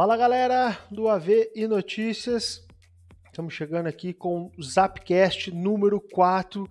[0.00, 2.66] Fala galera do AV e Notícias,
[3.26, 6.66] estamos chegando aqui com o Zapcast número 4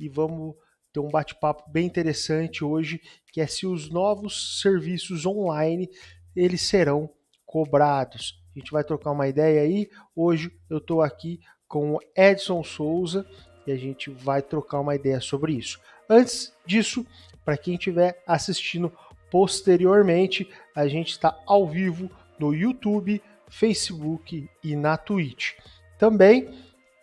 [0.00, 0.56] e vamos
[0.92, 3.00] ter um bate-papo bem interessante hoje,
[3.32, 5.88] que é se os novos serviços online
[6.34, 7.08] eles serão
[7.46, 8.42] cobrados.
[8.52, 9.88] A gente vai trocar uma ideia aí.
[10.12, 11.38] Hoje eu estou aqui
[11.68, 13.24] com o Edson Souza
[13.64, 15.78] e a gente vai trocar uma ideia sobre isso.
[16.10, 17.06] Antes disso,
[17.44, 18.92] para quem estiver assistindo
[19.30, 22.10] posteriormente, a gente está ao vivo
[22.42, 25.52] no YouTube, Facebook e na Twitch.
[25.96, 26.50] Também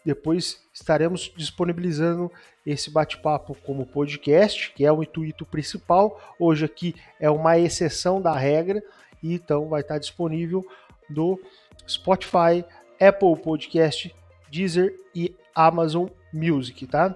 [0.05, 2.30] depois estaremos disponibilizando
[2.66, 6.19] esse bate-papo como podcast, que é o intuito principal.
[6.38, 8.83] Hoje aqui é uma exceção da regra,
[9.23, 10.66] e então vai estar disponível
[11.09, 11.39] no
[11.88, 12.66] Spotify,
[13.00, 14.13] Apple Podcast,
[14.52, 17.16] Deezer e Amazon Music, tá?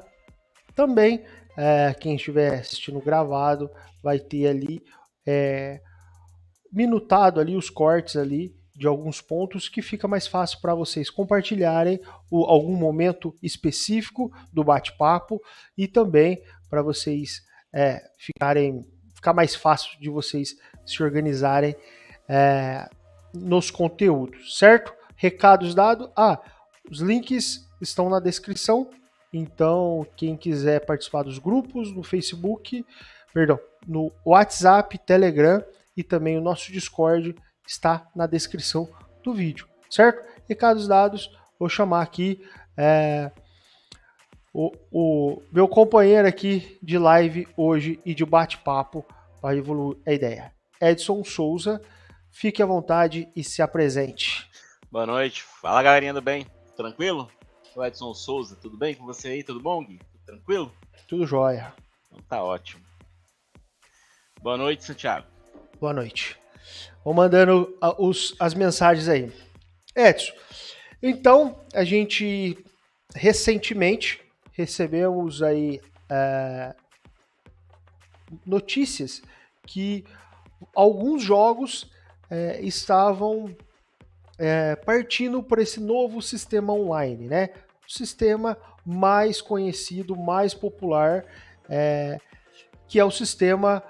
[0.73, 1.25] Também
[1.57, 3.69] é, quem estiver assistindo gravado
[4.01, 4.81] vai ter ali
[5.25, 5.81] é,
[6.73, 11.99] minutado ali os cortes ali de alguns pontos que fica mais fácil para vocês compartilharem
[12.29, 15.39] o, algum momento específico do bate-papo
[15.77, 21.75] e também para vocês é, ficarem ficar mais fácil de vocês se organizarem
[22.27, 22.89] é,
[23.33, 24.93] nos conteúdos, certo?
[25.15, 26.09] Recados dados.
[26.15, 26.41] Ah,
[26.89, 28.89] os links estão na descrição.
[29.31, 32.85] Então, quem quiser participar dos grupos no Facebook,
[33.33, 35.63] perdão, no WhatsApp, Telegram
[35.95, 37.35] e também o nosso Discord
[37.67, 38.89] está na descrição
[39.23, 40.27] do vídeo, certo?
[40.47, 42.45] Recados dados, vou chamar aqui
[42.77, 43.31] é,
[44.53, 49.05] o, o, meu companheiro aqui de live hoje e de bate-papo
[49.41, 50.53] para evoluir a ideia.
[50.81, 51.81] Edson Souza,
[52.31, 54.49] fique à vontade e se apresente.
[54.91, 56.45] Boa noite, fala galerinha do bem,
[56.75, 57.29] tranquilo?
[57.73, 59.43] Sou Edson Souza, tudo bem com você aí?
[59.43, 59.97] Tudo bom, Gui?
[59.97, 60.71] Tudo tranquilo?
[61.07, 61.73] Tudo jóia.
[62.07, 62.83] Então tá ótimo.
[64.41, 65.32] Boa noite, Santiago.
[65.83, 66.39] Boa noite.
[67.03, 69.29] Vou mandando os, as mensagens aí.
[69.93, 70.31] Edson,
[71.01, 72.57] então a gente
[73.13, 74.21] recentemente
[74.53, 76.73] recebemos aí é,
[78.45, 79.21] notícias
[79.67, 80.05] que
[80.73, 81.91] alguns jogos
[82.29, 83.53] é, estavam
[84.39, 87.49] é, partindo por esse novo sistema online, né?
[87.85, 91.25] O sistema mais conhecido, mais popular,
[91.67, 92.17] é,
[92.87, 93.83] que é o sistema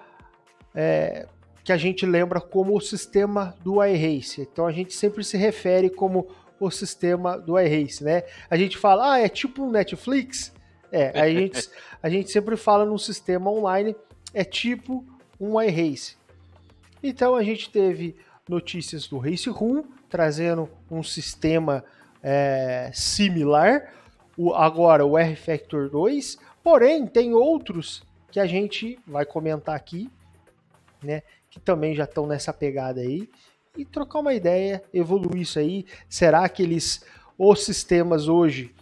[0.73, 1.27] é,
[1.63, 4.41] que a gente lembra como o sistema do iRace.
[4.41, 6.27] Então a gente sempre se refere como
[6.59, 8.23] o sistema do iRace, né?
[8.49, 10.53] A gente fala, ah, é tipo um Netflix?
[10.91, 11.69] É, a gente,
[12.01, 13.95] a gente sempre fala num sistema online,
[14.33, 15.05] é tipo
[15.39, 16.17] um iRace.
[17.01, 18.15] Então a gente teve
[18.47, 21.83] notícias do Race Room trazendo um sistema
[22.21, 23.93] é, similar,
[24.37, 30.09] o, agora o R-Factor 2, porém tem outros que a gente vai comentar aqui,
[31.03, 31.21] né,
[31.53, 33.29] que também já estão nessa pegada aí,
[33.77, 35.85] e trocar uma ideia, evoluir isso aí.
[36.09, 37.05] Será que eles,
[37.37, 38.73] os sistemas hoje,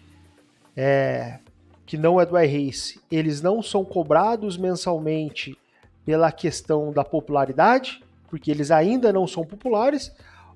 [0.76, 1.40] é,
[1.86, 5.58] que não é do iRace, eles não são cobrados mensalmente
[6.06, 10.10] pela questão da popularidade, porque eles ainda não são populares,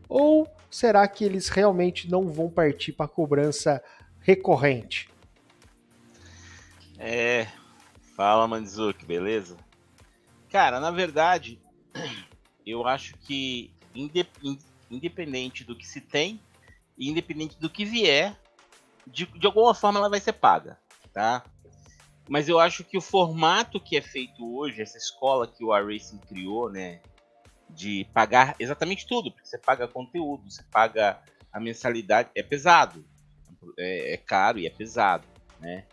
[0.08, 3.84] ou será que eles realmente não vão partir para cobrança
[4.22, 5.10] recorrente?
[6.98, 7.48] É,
[8.16, 9.58] fala Manzuki, beleza?
[10.50, 11.60] Cara, na verdade,
[12.66, 13.72] eu acho que
[14.90, 16.40] independente do que se tem,
[16.98, 18.38] independente do que vier,
[19.06, 20.80] de, de alguma forma ela vai ser paga,
[21.14, 21.44] tá?
[22.28, 26.18] Mas eu acho que o formato que é feito hoje, essa escola que o iRacing
[26.18, 27.02] criou, né,
[27.70, 33.06] de pagar exatamente tudo, porque você paga conteúdo, você paga a mensalidade, é pesado,
[33.78, 35.28] é, é caro e é pesado,
[35.60, 35.86] né?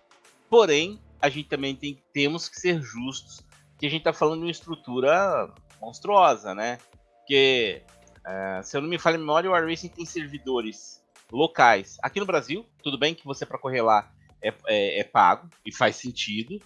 [0.49, 3.45] Porém, a gente também tem, temos que ser justos
[3.79, 6.79] que a gente está falando de uma estrutura monstruosa, né?
[7.19, 7.83] Porque,
[8.21, 11.99] uh, se eu não me falha a memória, o iRacing tem servidores locais.
[12.01, 15.75] Aqui no Brasil, tudo bem que você para correr lá é, é, é, pago e
[15.75, 16.61] faz sentido.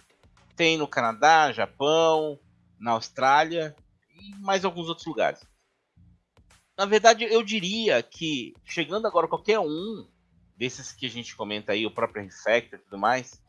[0.55, 2.39] Tem no Canadá, Japão,
[2.79, 3.75] na Austrália
[4.13, 5.41] e mais alguns outros lugares.
[6.77, 10.07] Na verdade, eu diria que chegando agora qualquer um
[10.55, 13.41] desses que a gente comenta aí, o próprio Refactor e tudo mais,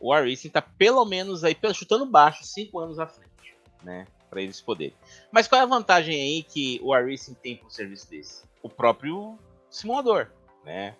[0.00, 4.06] o iRacing tá pelo menos aí, chutando baixo, 5 anos à frente, né?
[4.34, 4.96] Para eles poderem.
[5.30, 8.42] Mas qual é a vantagem aí que o iRacing tem para um serviço desse?
[8.60, 9.38] O próprio
[9.70, 10.26] simulador,
[10.64, 10.96] né?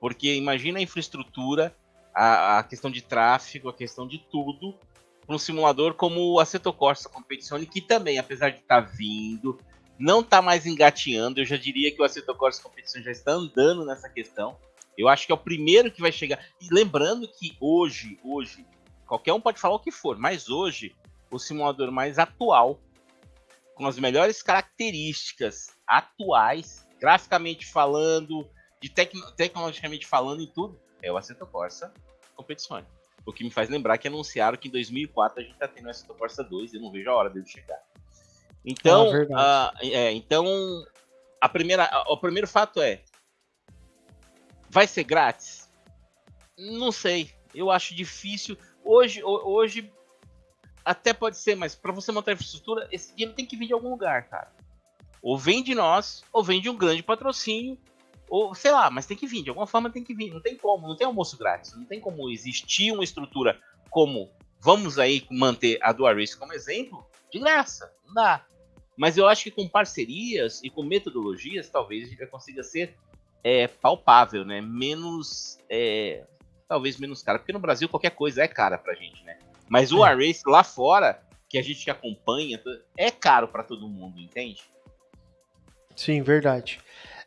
[0.00, 1.72] Porque imagina a infraestrutura,
[2.12, 4.76] a, a questão de tráfego, a questão de tudo,
[5.24, 9.56] para um simulador como o Assetto Corsa Competizione, que também, apesar de estar tá vindo,
[9.96, 11.40] não está mais engateando.
[11.40, 14.56] Eu já diria que o Assetto Corsa Competizione já está andando nessa questão.
[14.98, 16.44] Eu acho que é o primeiro que vai chegar.
[16.60, 18.66] E lembrando que hoje, hoje,
[19.06, 20.96] qualquer um pode falar o que for, mas hoje,
[21.32, 22.78] o simulador mais atual,
[23.74, 28.48] com as melhores características atuais, graficamente falando,
[28.80, 31.92] de tec tecnologicamente falando em tudo, é o Assetto Corsa
[32.36, 32.86] Competizione.
[33.24, 35.90] O que me faz lembrar que anunciaram que em 2004 a gente tá tendo o
[35.90, 37.80] Assetto Corsa 2 e eu não vejo a hora dele chegar.
[38.64, 40.46] Então, ah, é, então
[41.40, 43.02] a primeira, o primeiro fato é,
[44.68, 45.68] vai ser grátis?
[46.56, 47.32] Não sei.
[47.54, 48.56] Eu acho difícil.
[48.84, 49.92] Hoje, hoje
[50.84, 53.90] até pode ser, mas para você montar infraestrutura, esse dinheiro tem que vir de algum
[53.90, 54.52] lugar, cara.
[55.22, 57.78] Ou vem de nós, ou vem de um grande patrocínio,
[58.28, 60.32] ou sei lá, mas tem que vir, de alguma forma tem que vir.
[60.32, 64.30] Não tem como, não tem almoço grátis, não tem como existir uma estrutura como
[64.60, 68.46] vamos aí manter a Dual Race como exemplo, de graça, não dá.
[68.96, 72.96] Mas eu acho que com parcerias e com metodologias, talvez a gente consiga ser
[73.42, 74.60] é, palpável, né?
[74.60, 75.58] Menos.
[75.68, 76.24] É,
[76.68, 77.38] talvez menos cara.
[77.38, 79.38] Porque no Brasil qualquer coisa é cara pra gente, né?
[79.72, 80.14] Mas o é.
[80.14, 82.60] race lá fora, que a gente acompanha,
[82.94, 84.60] é caro para todo mundo, entende?
[85.96, 86.78] Sim, verdade.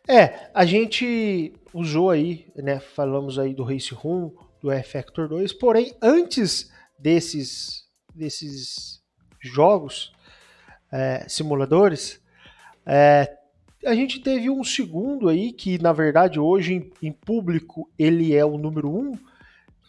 [0.08, 2.80] É, a gente usou aí, né?
[2.80, 4.32] Falamos aí do Race Room,
[4.62, 9.02] do F-Factor 2, porém, antes desses, desses
[9.42, 10.14] jogos,
[10.92, 12.24] é, simuladores,
[12.86, 13.40] é,
[13.84, 18.46] a gente teve um segundo aí, que na verdade hoje em, em, público ele é
[18.46, 19.14] o número um,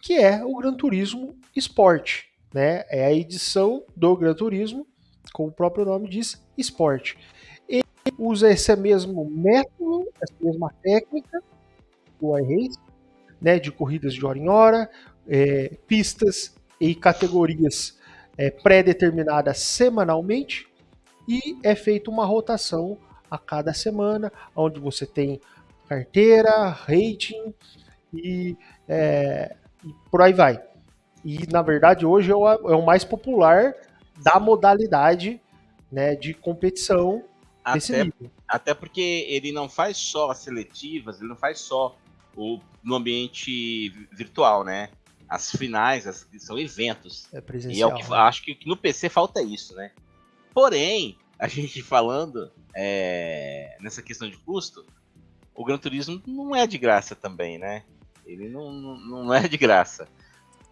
[0.00, 2.34] que é o Gran Turismo Sport.
[2.56, 2.86] Né?
[2.88, 4.86] É a edição do Gran Turismo,
[5.30, 7.14] como o próprio nome diz, Sport.
[7.68, 7.84] Ele
[8.18, 11.42] usa esse mesmo método, essa mesma técnica
[12.18, 12.78] do iRace,
[13.42, 14.90] né, de corridas de hora em hora,
[15.28, 17.98] é, pistas e categorias
[18.38, 20.66] é, pré-determinadas semanalmente,
[21.28, 22.96] e é feita uma rotação
[23.30, 25.42] a cada semana, onde você tem
[25.86, 27.52] carteira, rating
[28.14, 28.56] e,
[28.88, 29.54] é,
[29.84, 30.65] e por aí vai.
[31.26, 33.74] E na verdade hoje é o, é o mais popular
[34.22, 35.40] da modalidade
[35.90, 37.24] né, de competição
[37.64, 38.08] até.
[38.46, 41.96] Até porque ele não faz só as seletivas, ele não faz só
[42.36, 44.90] o, no ambiente virtual, né?
[45.28, 47.26] As finais as, são eventos.
[47.32, 47.90] É presencial.
[47.90, 48.16] E é o que né?
[48.18, 49.90] acho que no PC falta isso, né?
[50.54, 54.86] Porém, a gente falando é, nessa questão de custo,
[55.52, 57.82] o Gran Turismo não é de graça também, né?
[58.24, 60.06] Ele não, não, não é de graça.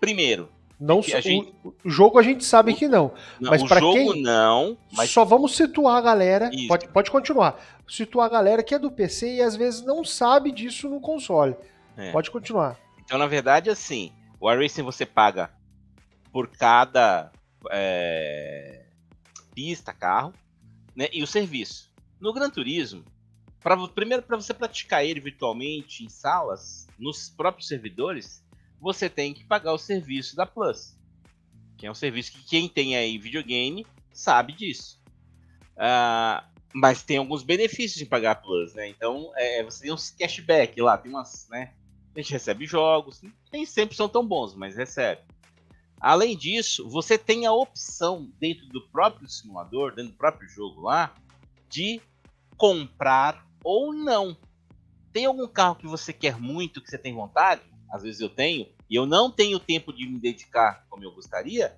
[0.04, 0.48] Primeiro,
[0.78, 4.76] não gente, o, jogo a gente sabe o, que não, não mas para quem não,
[4.92, 5.10] mas...
[5.10, 6.50] só vamos situar a galera.
[6.68, 7.58] Pode, pode continuar.
[7.88, 11.54] Situar a galera que é do PC e às vezes não sabe disso no console.
[11.96, 12.10] É.
[12.12, 12.78] Pode continuar.
[13.04, 15.50] Então, na verdade, assim, o iRacing você paga
[16.32, 17.30] por cada
[17.70, 18.84] é,
[19.54, 20.34] pista, carro,
[20.94, 21.92] né, e o serviço.
[22.20, 23.04] No Gran Turismo,
[23.60, 28.44] pra, primeiro para você praticar ele virtualmente em salas, nos próprios servidores,
[28.84, 30.94] você tem que pagar o serviço da Plus,
[31.78, 35.02] que é um serviço que quem tem aí videogame sabe disso.
[35.72, 38.86] Uh, mas tem alguns benefícios em pagar a Plus, né?
[38.88, 41.72] Então é, você tem uns cashback lá, tem umas, né?
[42.14, 45.22] A gente recebe jogos, nem sempre são tão bons, mas recebe.
[45.98, 51.14] Além disso, você tem a opção dentro do próprio simulador, dentro do próprio jogo lá,
[51.70, 52.03] de
[52.58, 54.36] comprar ou não.
[55.10, 57.62] Tem algum carro que você quer muito, que você tem vontade?
[57.94, 61.76] Às vezes eu tenho, e eu não tenho tempo de me dedicar como eu gostaria.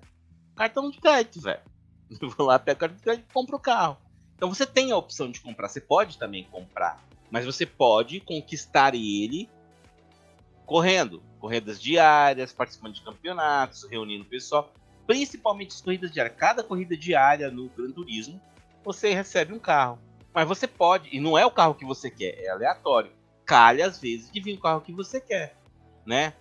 [0.55, 1.61] Cartão de crédito, velho.
[2.21, 3.97] Eu vou lá, pego o cartão de crédito e compro o carro.
[4.35, 5.67] Então você tem a opção de comprar.
[5.67, 9.49] Você pode também comprar, mas você pode conquistar ele
[10.65, 14.71] correndo corridas diárias, participando de campeonatos, reunindo pessoal,
[15.05, 16.35] principalmente as corridas diárias.
[16.37, 18.39] Cada corrida diária no Gran Turismo,
[18.83, 19.97] você recebe um carro.
[20.33, 23.11] Mas você pode, e não é o carro que você quer, é aleatório.
[23.45, 25.55] Calha às vezes de vir o carro que você quer,
[26.05, 26.33] né?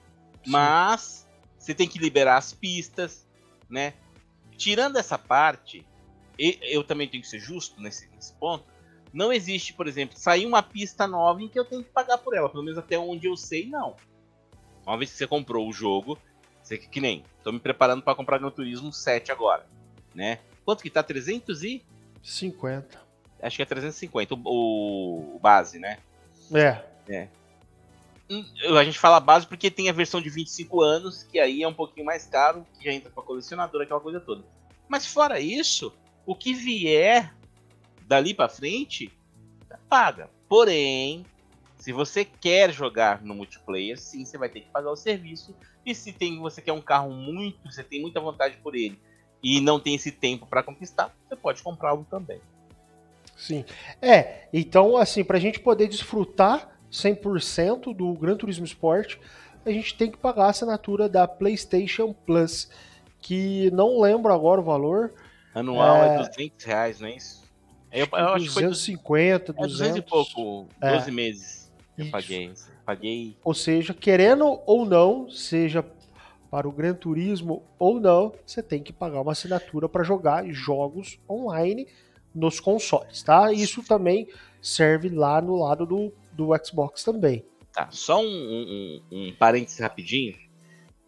[0.46, 1.26] Mas
[1.58, 3.26] você tem que liberar as pistas,
[3.68, 3.94] né?
[4.56, 5.84] Tirando essa parte,
[6.38, 8.64] eu também tenho que ser justo nesse, nesse ponto.
[9.12, 12.36] Não existe, por exemplo, sair uma pista nova em que eu tenho que pagar por
[12.36, 12.48] ela.
[12.48, 13.96] Pelo menos até onde eu sei, não.
[14.86, 16.18] Uma vez que você comprou o jogo,
[16.62, 19.66] você que nem, tô me preparando para comprar Gran Turismo 7 agora,
[20.14, 20.38] né?
[20.64, 21.02] Quanto que tá?
[21.02, 23.06] 350.
[23.42, 25.98] Acho que é 350 o, o base, né?
[26.52, 26.82] É.
[27.08, 27.28] É.
[28.28, 31.74] A gente fala base porque tem a versão de 25 anos, que aí é um
[31.74, 34.44] pouquinho mais caro, que já entra para colecionador, aquela coisa toda.
[34.88, 35.92] Mas fora isso,
[36.24, 37.34] o que vier
[38.06, 39.12] dali para frente,
[39.88, 40.28] paga.
[40.48, 41.24] Porém,
[41.76, 45.54] se você quer jogar no multiplayer, sim, você vai ter que pagar o serviço.
[45.84, 48.98] E se tem, você quer um carro muito, você tem muita vontade por ele
[49.42, 52.40] e não tem esse tempo para conquistar, você pode comprá-lo também.
[53.36, 53.64] Sim.
[54.00, 59.16] É, então assim, para a gente poder desfrutar 100% do Gran Turismo Sport,
[59.64, 62.70] a gente tem que pagar a assinatura da PlayStation Plus,
[63.20, 65.12] que não lembro agora o valor.
[65.54, 67.44] Anual é, é 200 reais, não é isso?
[67.92, 71.12] Eu, eu acho 250, que foi 200, 200 e pouco, 12 é.
[71.12, 71.66] meses
[71.98, 72.52] eu paguei.
[72.84, 73.36] paguei.
[73.42, 75.84] Ou seja, querendo ou não, seja
[76.50, 81.18] para o Gran Turismo ou não, você tem que pagar uma assinatura para jogar jogos
[81.28, 81.88] online
[82.34, 83.52] nos consoles, tá?
[83.52, 84.28] Isso também
[84.60, 87.44] serve lá no lado do, do Xbox também.
[87.72, 90.36] Tá, só um, um, um parênteses rapidinho.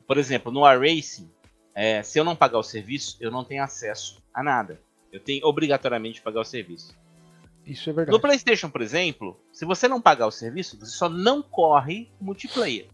[0.07, 1.31] Por exemplo, no iRacing,
[1.75, 4.81] é, se eu não pagar o serviço, eu não tenho acesso a nada.
[5.13, 6.97] Eu tenho obrigatoriamente que pagar o serviço.
[7.65, 8.17] Isso é verdade.
[8.17, 12.89] No PlayStation, por exemplo, se você não pagar o serviço, você só não corre multiplayer.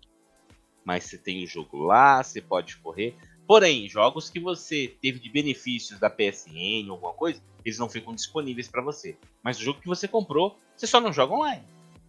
[0.85, 3.17] Mas você tem o jogo lá, você pode correr.
[3.47, 8.69] Porém, jogos que você teve de benefícios da PSN, alguma coisa, eles não ficam disponíveis
[8.69, 9.17] para você.
[9.43, 11.65] Mas o jogo que você comprou, você só não joga online.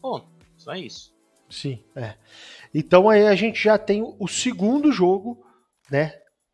[0.05, 0.27] Ponto.
[0.55, 1.15] Só isso.
[1.49, 2.13] Sim, é.
[2.71, 5.43] Então aí a gente já tem o segundo jogo,
[5.89, 6.13] né?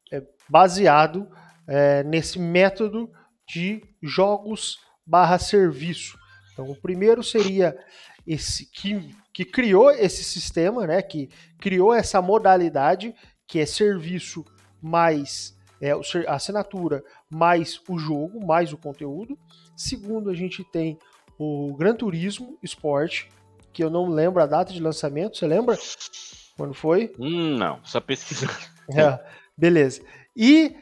[0.10, 1.30] É, baseado
[1.68, 3.12] é, nesse método
[3.46, 6.18] de jogos barra serviço.
[6.54, 7.78] Então o primeiro seria
[8.26, 11.02] esse que, que criou esse sistema, né?
[11.02, 11.30] Que
[11.60, 13.14] criou essa modalidade
[13.46, 14.46] que é serviço
[14.82, 19.38] mais é, a assinatura, mais o jogo, mais o conteúdo.
[19.76, 20.98] Segundo, a gente tem
[21.38, 23.26] o Gran Turismo Sport,
[23.74, 25.78] que eu não lembro a data de lançamento, você lembra?
[26.58, 27.14] Quando foi?
[27.18, 28.54] Hum, não, só pesquisando.
[28.94, 29.18] É,
[29.58, 30.02] beleza.
[30.36, 30.76] E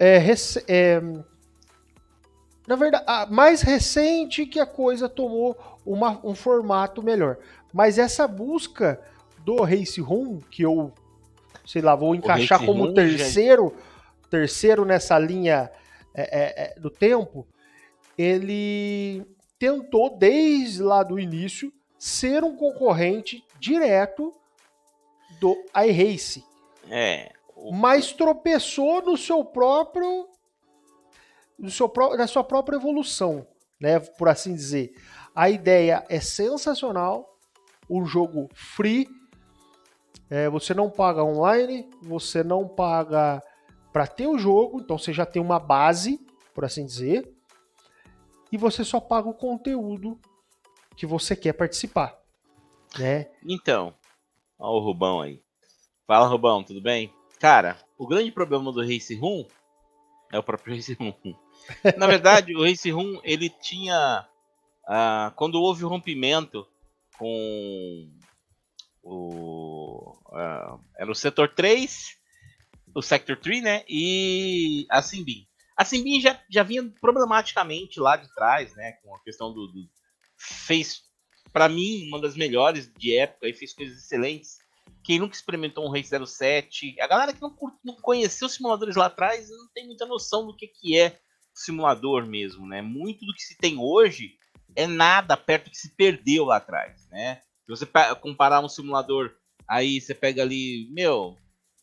[0.00, 0.18] é,
[0.66, 1.00] é,
[2.66, 7.38] na verdade, mais recente que a coisa tomou uma, um formato melhor.
[7.72, 9.00] Mas essa busca
[9.44, 10.92] do Race Room, que eu
[11.66, 14.28] sei lá, vou encaixar como terceiro, já...
[14.30, 15.70] terceiro nessa linha
[16.14, 17.46] é, é, é, do tempo,
[18.16, 19.26] ele
[19.58, 21.72] tentou desde lá do início
[22.06, 24.32] ser um concorrente direto
[25.40, 26.44] do iRace.
[26.88, 27.32] É.
[27.56, 27.72] O...
[27.72, 30.28] Mas tropeçou no seu próprio
[31.58, 33.44] no seu, na sua própria evolução,
[33.80, 34.94] né, por assim dizer.
[35.34, 37.36] A ideia é sensacional,
[37.90, 39.08] um jogo free,
[40.30, 43.42] é, você não paga online, você não paga
[43.92, 47.28] para ter o jogo, então você já tem uma base, por assim dizer,
[48.52, 50.20] e você só paga o conteúdo
[50.96, 52.18] que você quer participar,
[52.98, 53.28] né?
[53.44, 53.94] Então,
[54.58, 55.42] ó o Rubão aí.
[56.06, 57.12] Fala, Rubão, tudo bem?
[57.38, 59.46] Cara, o grande problema do Race Room
[60.32, 61.14] é o próprio Race Room.
[61.96, 64.26] Na verdade, o Race Room, ele tinha...
[64.88, 66.66] Ah, quando houve o rompimento
[67.18, 68.08] com
[69.02, 72.16] o, uh, era o setor 3,
[72.94, 73.84] o Sector 3, né?
[73.88, 75.46] E a Simbin.
[75.76, 78.92] A Simbin já, já vinha problematicamente lá de trás, né?
[79.02, 79.66] Com a questão do.
[79.68, 79.88] do
[80.36, 81.02] fez,
[81.52, 84.58] para mim, uma das melhores de época e fez coisas excelentes.
[85.02, 89.06] Quem nunca experimentou um Race 07, a galera que não, não conheceu os simuladores lá
[89.06, 91.18] atrás não tem muita noção do que, que é
[91.54, 92.82] simulador mesmo, né?
[92.82, 94.36] Muito do que se tem hoje
[94.74, 97.40] é nada perto do que se perdeu lá atrás, né?
[97.64, 97.86] Se você
[98.20, 99.34] comparar um simulador,
[99.66, 101.36] aí você pega ali, meu,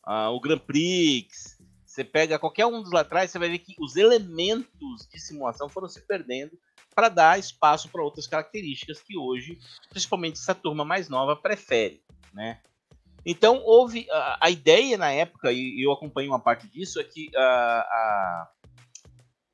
[0.06, 1.53] uh, o Grand Prix,
[1.94, 5.68] você pega qualquer um dos lá atrás, você vai ver que os elementos de simulação
[5.68, 6.58] foram se perdendo
[6.92, 9.60] para dar espaço para outras características que hoje,
[9.90, 12.60] principalmente essa turma mais nova, prefere, né?
[13.24, 17.30] Então houve a, a ideia na época e eu acompanho uma parte disso é que
[17.36, 18.50] a, a,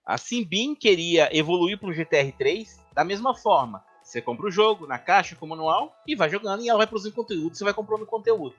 [0.07, 3.85] a Simbin queria evoluir para o GTR 3 da mesma forma.
[4.03, 6.87] Você compra o jogo na caixa com o manual e vai jogando e ela vai
[6.87, 8.55] produzindo conteúdo, você vai comprando conteúdo.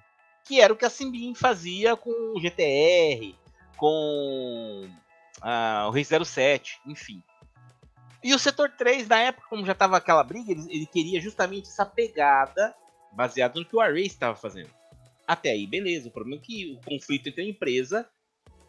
[0.45, 3.40] Que era o que a Simbin fazia com o GTR,
[3.77, 4.89] com
[5.41, 7.23] uh, o Rei 07, enfim.
[8.23, 11.67] E o setor 3, na época, como já estava aquela briga, ele, ele, queria justamente
[11.69, 12.75] essa pegada
[13.13, 14.69] baseada no que o Array estava fazendo.
[15.27, 16.09] Até aí, beleza.
[16.09, 18.07] O problema é que o conflito entre a empresa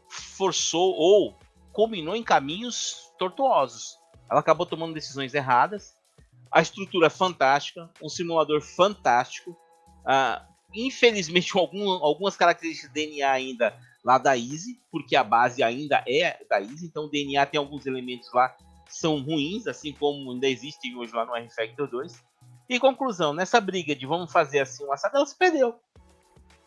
[0.08, 1.38] forçou ou
[1.72, 3.98] culminou em caminhos tortuosos.
[4.30, 5.94] Ela acabou tomando decisões erradas
[6.52, 9.52] a estrutura fantástica, um simulador fantástico.
[10.02, 10.44] Uh,
[10.74, 16.44] infelizmente, algum, algumas características de DNA ainda lá da Easy, porque a base ainda é
[16.48, 20.48] da Easy, então o DNA tem alguns elementos lá que são ruins, assim como ainda
[20.48, 22.24] existem hoje lá no R-Factor 2.
[22.68, 25.78] E conclusão, nessa briga de vamos fazer assim um assado, ela se perdeu.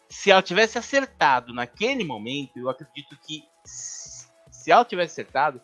[0.10, 5.62] Se ela tivesse acertado naquele momento, eu acredito que se ela tivesse acertado,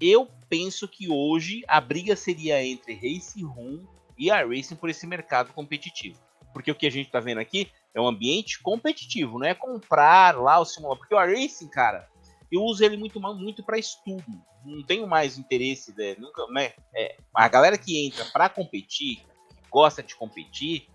[0.00, 3.86] eu penso que hoje a briga seria entre Race Room
[4.16, 6.18] e a Racing por esse mercado competitivo.
[6.52, 10.36] Porque o que a gente tá vendo aqui é um ambiente competitivo, não é comprar
[10.36, 10.98] lá o simulador.
[10.98, 12.08] Porque o Racing, cara,
[12.50, 14.24] eu uso ele muito muito para estudo.
[14.64, 16.16] Não tenho mais interesse, né?
[16.18, 16.72] Nunca, né?
[16.94, 19.24] É, a galera que entra para competir,
[19.70, 20.88] gosta de competir,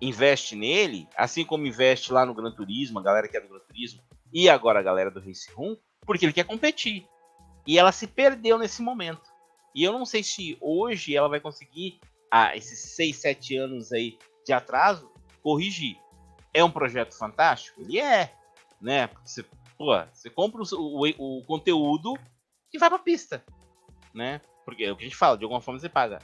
[0.00, 3.60] investe nele, assim como investe lá no Gran Turismo, a galera que é do Gran
[3.60, 4.00] Turismo,
[4.32, 7.06] e agora a galera do Race Room, porque ele quer competir.
[7.66, 9.22] E ela se perdeu nesse momento.
[9.74, 12.00] E eu não sei se hoje ela vai conseguir,
[12.30, 15.10] ah, esses 6, 7 anos aí de atraso,
[15.48, 15.96] corrigir.
[16.52, 17.80] É um projeto fantástico?
[17.80, 18.34] Ele é,
[18.78, 19.08] né?
[19.24, 19.42] Você,
[19.78, 22.18] pô, você compra o, o, o conteúdo
[22.70, 23.42] e vai pra pista,
[24.12, 24.42] né?
[24.66, 26.18] Porque é o que a gente fala, de alguma forma você paga.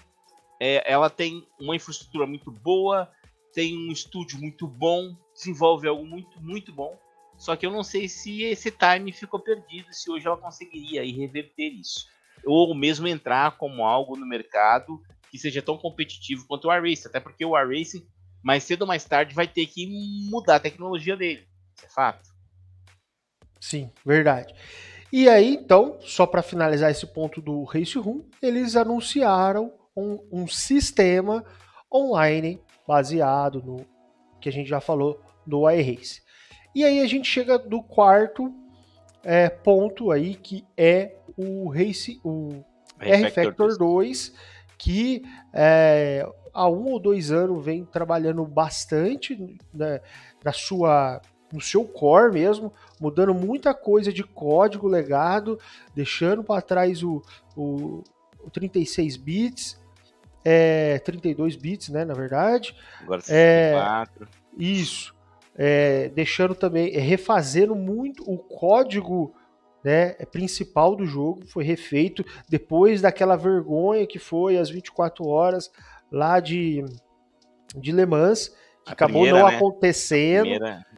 [0.61, 3.11] É, ela tem uma infraestrutura muito boa,
[3.55, 6.99] tem um estúdio muito bom, desenvolve algo muito, muito bom.
[7.39, 11.69] Só que eu não sei se esse time ficou perdido, se hoje ela conseguiria reverter
[11.69, 12.07] isso.
[12.45, 17.09] Ou mesmo entrar como algo no mercado que seja tão competitivo quanto o iRacing.
[17.09, 18.07] Até porque o iRacing,
[18.45, 19.87] mais cedo ou mais tarde, vai ter que
[20.31, 21.49] mudar a tecnologia dele.
[21.75, 22.29] Isso é fato.
[23.59, 24.55] Sim, verdade.
[25.11, 30.47] E aí, então, só para finalizar esse ponto do Race Room, eles anunciaram um, um
[30.47, 31.45] sistema
[31.93, 33.87] online baseado no
[34.41, 36.23] que a gente já falou do iRace.
[36.75, 38.53] E aí a gente chega do quarto
[39.23, 42.63] é, ponto aí que é o Race, o
[43.01, 44.35] R-Factor 2,
[44.77, 45.23] que
[45.53, 50.01] é, há um ou dois anos vem trabalhando bastante né,
[50.43, 51.21] na sua
[51.53, 55.59] no seu core mesmo, mudando muita coisa de código legado,
[55.95, 57.23] deixando para trás o,
[57.57, 58.03] o,
[58.43, 59.81] o 36 bits,
[60.45, 62.77] é, 32 bits, né, na verdade.
[63.01, 64.25] Agora 64.
[64.25, 65.15] É, isso.
[65.57, 69.33] É, deixando também, é, refazendo muito o código
[69.85, 75.71] né, principal do jogo, foi refeito depois daquela vergonha que foi as 24 horas
[76.15, 76.85] lá de,
[77.75, 79.57] de Le Mans, que a acabou primeira, não né?
[79.57, 80.49] acontecendo.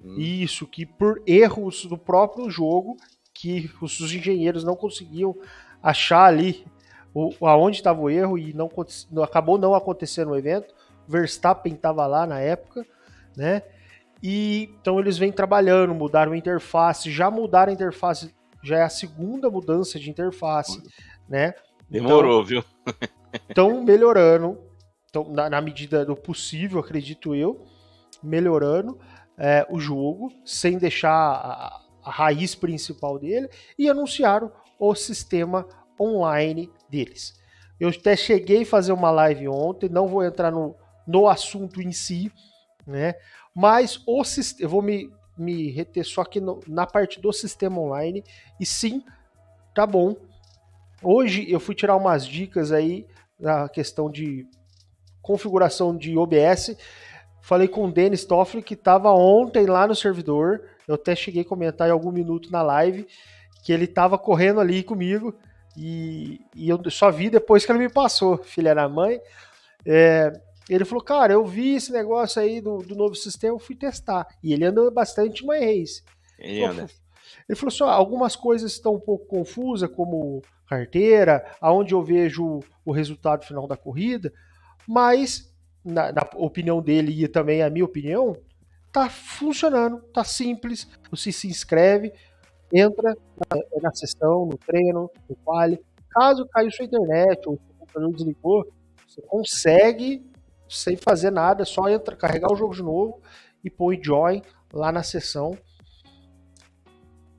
[0.04, 0.16] Hum.
[0.18, 2.96] Isso, que por erros do próprio jogo,
[3.32, 5.34] que os engenheiros não conseguiam
[5.82, 6.64] achar ali
[7.14, 8.70] o, aonde estava o erro e não
[9.22, 10.74] acabou não acontecendo o evento.
[11.08, 12.84] Verstappen estava lá na época,
[13.36, 13.62] né?
[14.22, 18.88] E então eles vêm trabalhando, mudaram a interface, já mudaram a interface, já é a
[18.88, 20.82] segunda mudança de interface,
[21.28, 21.54] né?
[21.88, 22.64] Demorou, então, viu?
[23.48, 24.58] Estão melhorando,
[25.08, 27.66] então, na, na, medida do possível, acredito eu,
[28.22, 28.98] melhorando
[29.38, 35.66] é, o jogo, sem deixar a, a raiz principal dele, e anunciaram o sistema
[36.00, 37.34] online deles.
[37.78, 40.74] Eu até cheguei a fazer uma live ontem, não vou entrar no,
[41.06, 42.32] no assunto em si,
[42.86, 43.14] né?
[43.54, 44.22] Mas o
[44.58, 48.22] eu vou me, me reter só aqui no, na parte do sistema online.
[48.60, 49.02] E sim,
[49.74, 50.14] tá bom.
[51.02, 53.06] Hoje eu fui tirar umas dicas aí
[53.38, 54.46] na questão de
[55.26, 56.76] configuração de OBS.
[57.42, 60.62] Falei com o Denis Toffoli, que estava ontem lá no servidor.
[60.86, 63.06] Eu até cheguei a comentar em algum minuto na live
[63.64, 65.34] que ele estava correndo ali comigo.
[65.76, 69.20] E, e, eu só vi depois que ele me passou, filha da mãe.
[69.84, 70.32] É,
[70.70, 74.26] ele falou, cara, eu vi esse negócio aí do, do novo sistema, eu fui testar.
[74.42, 76.02] E ele anda bastante mais race.
[76.38, 76.86] Ele, anda.
[77.48, 82.92] ele falou só, algumas coisas estão um pouco confusas, como carteira, aonde eu vejo o
[82.92, 84.32] resultado final da corrida,
[84.88, 85.52] mas
[85.86, 88.36] na, na, opinião dele e também a minha opinião,
[88.92, 90.88] tá funcionando, tá simples.
[91.10, 92.12] Você se inscreve,
[92.72, 93.16] entra
[93.50, 95.78] na, na sessão, no treino, no quali.
[96.10, 98.66] Caso caiu sua internet ou o computador desligou,
[99.06, 100.28] você consegue,
[100.68, 103.20] sem fazer nada, só entra, carregar o jogo de novo
[103.62, 105.56] e põe join lá na sessão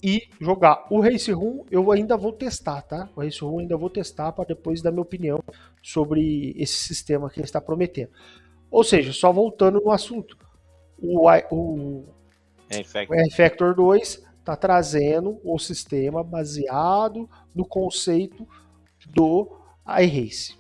[0.01, 0.85] e jogar.
[0.89, 3.09] O Race Room eu ainda vou testar, tá?
[3.15, 5.43] O Race Room ainda vou testar para depois dar minha opinião
[5.81, 8.11] sobre esse sistema que ele está prometendo.
[8.69, 10.37] Ou seja, só voltando no assunto,
[10.97, 12.05] o, o,
[12.69, 18.47] R-Factor 2 está trazendo o sistema baseado no conceito
[19.05, 19.57] do
[19.99, 20.55] iRace.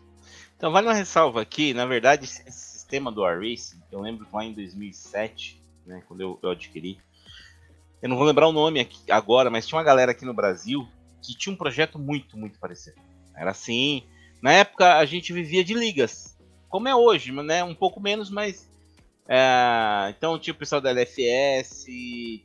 [0.55, 4.43] Então, vale uma ressalva aqui, na verdade, esse sistema do iRace, eu lembro que lá
[4.43, 6.99] em 2007, né, quando eu, eu adquiri,
[8.01, 10.87] eu não vou lembrar o nome aqui agora, mas tinha uma galera aqui no Brasil
[11.21, 13.01] que tinha um projeto muito, muito parecido.
[13.35, 14.03] Era assim,
[14.41, 16.37] na época a gente vivia de ligas,
[16.69, 17.63] como é hoje, né?
[17.63, 18.69] Um pouco menos, mas
[19.27, 21.85] é, então tinha o pessoal da LFS,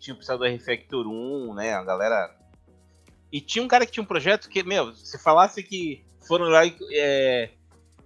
[0.00, 1.74] tinha o pessoal do R-Factor 1, né?
[1.74, 2.36] A galera.
[3.30, 6.66] E tinha um cara que tinha um projeto que, meu, se falasse que foram lá
[6.66, 7.50] e, é,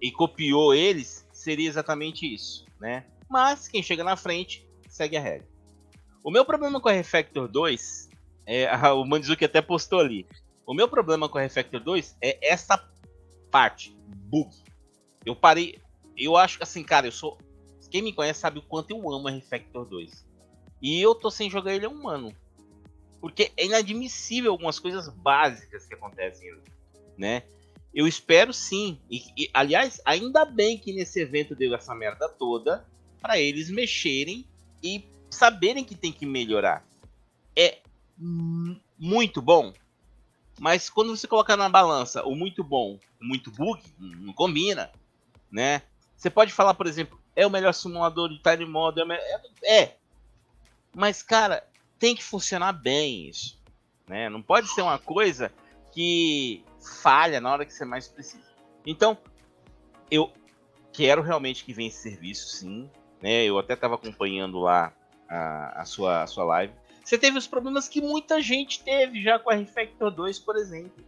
[0.01, 3.05] e copiou eles, seria exatamente isso, né?
[3.29, 5.47] Mas quem chega na frente segue a regra.
[6.27, 8.09] O meu problema com a Refactor 2,
[8.45, 10.27] é, o Mandizuki até postou ali.
[10.65, 12.85] O meu problema com a Refactor 2 é essa
[13.49, 13.97] parte,
[14.29, 14.53] bug.
[15.25, 15.79] Eu parei,
[16.17, 17.37] eu acho que assim, cara, eu sou.
[17.89, 20.27] Quem me conhece sabe o quanto eu amo a Refactor 2.
[20.81, 22.35] E eu tô sem jogar ele há um ano.
[23.21, 26.53] Porque é inadmissível algumas coisas básicas que acontecem,
[27.17, 27.43] né?
[27.95, 28.99] Eu espero sim.
[29.09, 32.85] E, e, aliás, ainda bem que nesse evento deu essa merda toda
[33.21, 34.45] para eles mexerem
[34.83, 35.05] e
[35.37, 36.85] saberem que tem que melhorar.
[37.55, 37.79] É
[38.97, 39.73] muito bom.
[40.59, 44.91] Mas quando você coloca na balança o muito bom, o muito bug, não combina,
[45.51, 45.83] né?
[46.15, 49.97] Você pode falar, por exemplo, é o melhor simulador de time model, é, é,
[50.95, 51.63] mas cara,
[51.99, 53.61] tem que funcionar bem isso,
[54.07, 54.29] né?
[54.29, 55.53] Não pode ser uma coisa
[55.91, 56.63] que
[57.01, 58.47] falha na hora que você mais precisa.
[58.83, 59.15] Então,
[60.09, 60.33] eu
[60.91, 62.89] quero realmente que venha esse serviço, sim.
[63.21, 63.43] Né?
[63.43, 64.93] Eu até estava acompanhando lá
[65.29, 66.73] a, a, sua, a sua live.
[67.03, 71.03] Você teve os problemas que muita gente teve já com a Refactor 2, por exemplo.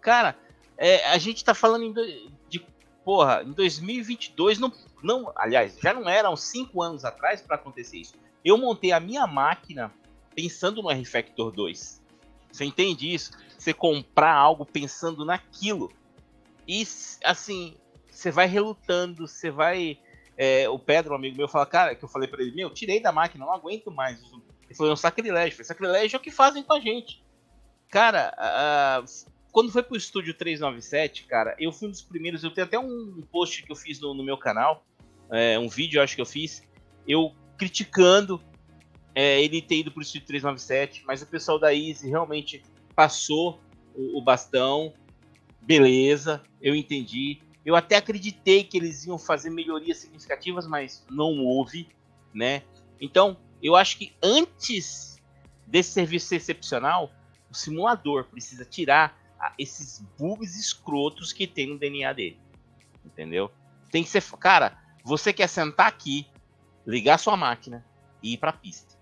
[0.00, 0.36] Cara,
[0.76, 2.66] é, a gente tá falando de, de,
[3.04, 8.14] porra, em 2022, não, não, aliás, já não eram cinco anos atrás para acontecer isso.
[8.44, 9.92] Eu montei a minha máquina
[10.34, 12.02] pensando no R-Factor 2.
[12.50, 13.32] Você entende isso?
[13.56, 15.92] Você comprar algo pensando naquilo.
[16.66, 16.86] E
[17.24, 17.76] assim,
[18.10, 19.98] você vai relutando, você vai.
[20.36, 23.00] É, o Pedro, um amigo meu, fala, cara, que eu falei para ele, meu, tirei
[23.00, 24.18] da máquina, não aguento mais.
[24.20, 25.52] Ele falou, é um sacrilégio.
[25.56, 27.22] Falei, sacrilégio é o que fazem com a gente.
[27.90, 29.04] Cara,
[29.52, 32.42] quando foi pro estúdio 397, cara, eu fui um dos primeiros.
[32.42, 34.84] Eu tenho até um post que eu fiz no, no meu canal,
[35.30, 36.62] é, um vídeo, acho que eu fiz,
[37.06, 38.42] eu criticando
[39.14, 42.62] é, ele ter ido pro estúdio 397, mas o pessoal da Easy realmente
[42.94, 43.60] passou
[43.94, 44.94] o, o bastão.
[45.60, 47.40] Beleza, eu entendi.
[47.64, 51.88] Eu até acreditei que eles iam fazer melhorias significativas, mas não houve,
[52.34, 52.62] né?
[53.00, 55.20] Então, eu acho que antes
[55.66, 57.12] desse serviço ser excepcional,
[57.50, 59.16] o simulador precisa tirar
[59.58, 62.40] esses bugs escrotos que tem no DNA dele.
[63.04, 63.50] Entendeu?
[63.90, 64.22] Tem que ser.
[64.38, 66.26] Cara, você quer sentar aqui,
[66.86, 67.84] ligar sua máquina
[68.22, 68.96] e ir pra pista.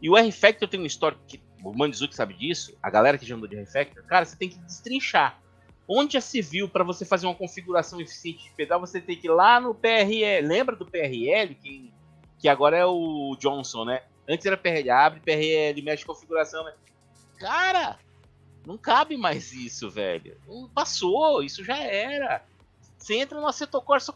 [0.00, 3.34] E o R-Factor tem uma história que o Mandizuki sabe disso, a galera que já
[3.34, 5.40] andou de R-Factor, cara, você tem que destrinchar.
[5.88, 9.26] Onde já se viu para você fazer uma configuração eficiente de pedal, você tem que
[9.26, 10.46] ir lá no PRL.
[10.46, 11.90] Lembra do PRL, que,
[12.38, 14.02] que agora é o Johnson, né?
[14.28, 16.62] Antes era PRL, abre PRL, mexe configuração.
[16.62, 16.74] Né?
[17.38, 17.98] Cara,
[18.66, 20.36] não cabe mais isso, velho.
[20.74, 22.44] Passou, isso já era.
[22.98, 24.12] Você entra no Assetto Corsa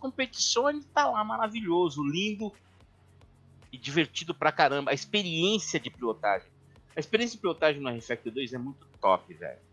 [0.68, 2.52] ele tá lá maravilhoso, lindo
[3.72, 4.90] e divertido pra caramba.
[4.90, 6.48] A experiência de pilotagem.
[6.94, 9.71] A experiência de pilotagem no R-Factor 2 é muito top, velho.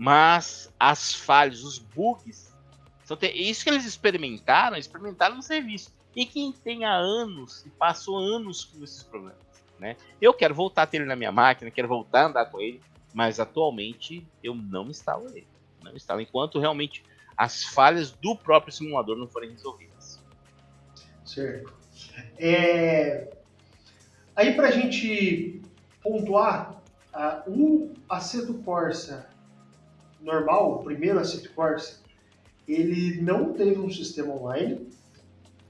[0.00, 2.56] Mas as falhas, os bugs,
[3.04, 5.92] são isso que eles experimentaram, experimentaram no serviço.
[6.14, 9.42] E quem tem há anos e passou anos com esses problemas,
[9.76, 9.96] né?
[10.20, 12.80] Eu quero voltar a ter ele na minha máquina, quero voltar a andar com ele,
[13.12, 15.48] mas atualmente eu não instalo ele.
[15.82, 17.02] Não instalo enquanto realmente
[17.36, 20.22] as falhas do próprio simulador não forem resolvidas.
[21.24, 21.72] Certo.
[22.38, 23.36] É...
[24.36, 25.60] Aí para a gente
[26.00, 26.80] pontuar,
[27.12, 29.27] uh, o Aceto Corsa
[30.20, 32.00] normal, o primeiro Asset Corsa,
[32.66, 34.88] ele não teve um sistema online.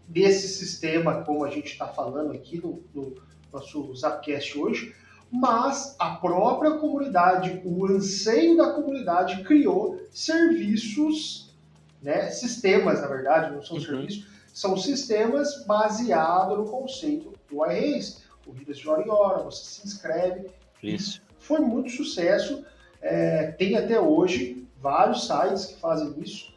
[0.07, 3.15] Desse sistema, como a gente está falando aqui no, no
[3.53, 4.95] nosso Zapcast hoje,
[5.31, 11.55] mas a própria comunidade, o anseio da comunidade criou serviços,
[12.03, 13.83] né, sistemas, na verdade, não são uhum.
[13.83, 19.87] serviços, são sistemas baseados no conceito do iRace, corridas de hora em hora, você se
[19.87, 20.47] inscreve.
[20.83, 21.21] Isso.
[21.39, 22.65] Foi muito sucesso
[23.01, 26.53] é, tem até hoje vários sites que fazem isso.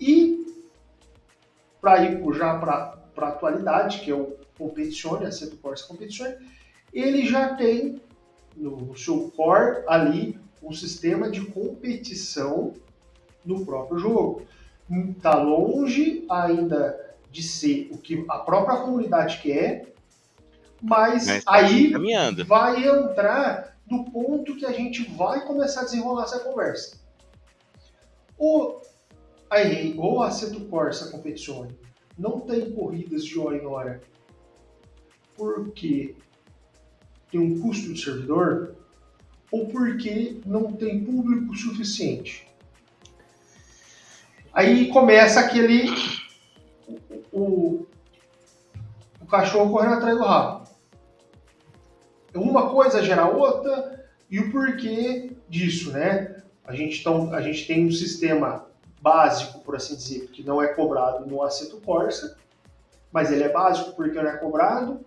[0.00, 0.46] E
[1.80, 6.34] para ir já para a atualidade, que é o Competizione, a Centro Corsa Competizione,
[6.92, 8.00] ele já tem
[8.56, 12.74] no seu core ali um sistema de competição
[13.44, 14.42] no próprio jogo.
[14.90, 19.92] Está longe ainda de ser o que a própria comunidade quer,
[20.80, 21.92] mas, mas tá aí
[22.46, 26.98] vai entrar do ponto que a gente vai começar a desenrolar essa conversa.
[28.36, 28.80] O
[29.50, 31.74] iRay ou a Seto Corsa Competizione
[32.16, 34.00] não tem corridas de hora em hora
[35.36, 36.14] porque
[37.30, 38.76] tem um custo de servidor
[39.50, 42.46] ou porque não tem público suficiente.
[44.52, 45.88] Aí começa aquele
[46.86, 47.86] o, o,
[49.20, 50.57] o cachorro correndo atrás do rabo
[52.34, 56.42] uma coisa gera outra e o porquê disso, né?
[56.64, 58.66] A gente, tão, a gente tem um sistema
[59.00, 62.36] básico, por assim dizer, que não é cobrado no Aceto Corsa,
[63.10, 65.00] mas ele é básico porque não é cobrado,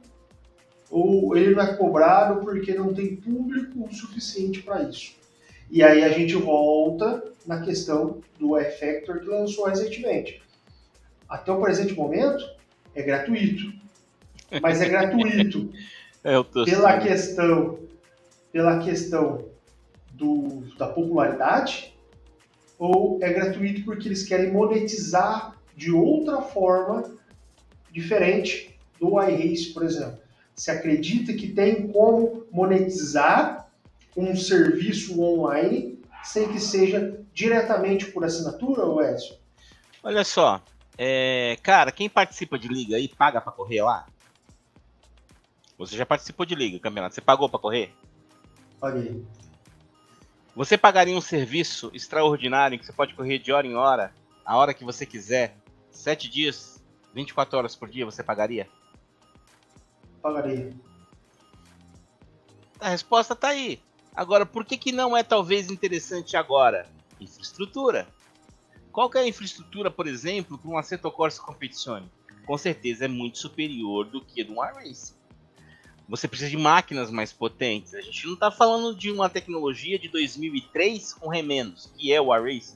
[0.89, 5.15] ou ele não é cobrado porque não tem público suficiente para isso.
[5.69, 10.41] E aí a gente volta na questão do F-Factor que lançou recentemente.
[11.29, 12.43] Até o presente momento
[12.93, 13.71] é gratuito,
[14.61, 15.71] mas é gratuito
[16.23, 17.79] É, pela questão,
[18.51, 19.45] pela questão
[20.13, 21.93] do, da popularidade
[22.77, 27.03] ou é gratuito porque eles querem monetizar de outra forma
[27.91, 30.19] diferente do iRace, por exemplo.
[30.55, 33.67] Se acredita que tem como monetizar
[34.15, 39.35] um serviço online sem que seja diretamente por assinatura, ou Edson?
[40.03, 40.61] Olha só,
[40.97, 44.05] é, cara, quem participa de liga aí paga para correr lá?
[45.81, 47.15] Você já participou de liga, campeonato?
[47.15, 47.91] Você pagou para correr?
[48.79, 49.25] Paguei.
[50.55, 54.13] Você pagaria um serviço extraordinário que você pode correr de hora em hora,
[54.45, 55.57] a hora que você quiser,
[55.89, 56.83] sete dias,
[57.15, 58.69] 24 horas por dia, você pagaria?
[60.21, 60.71] Pagaria.
[62.79, 63.81] A resposta tá aí.
[64.15, 66.87] Agora, por que, que não é talvez interessante agora?
[67.19, 68.07] Infraestrutura.
[68.91, 72.11] Qual que é a infraestrutura, por exemplo, para um Assetto Corsa Competizione?
[72.45, 75.20] Com certeza é muito superior do que do iRacing.
[76.11, 77.93] Você precisa de máquinas mais potentes.
[77.93, 82.35] A gente não está falando de uma tecnologia de 2003 com remendos, que é o
[82.35, 82.75] iRacing.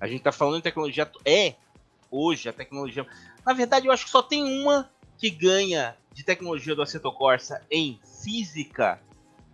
[0.00, 1.54] A gente está falando de tecnologia é
[2.10, 3.06] hoje a tecnologia.
[3.46, 7.64] Na verdade, eu acho que só tem uma que ganha de tecnologia do Assetto Corsa
[7.70, 9.00] em física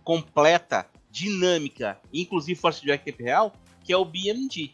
[0.03, 3.53] completa, dinâmica, inclusive força de ar tempo real,
[3.83, 4.73] que é o BMG.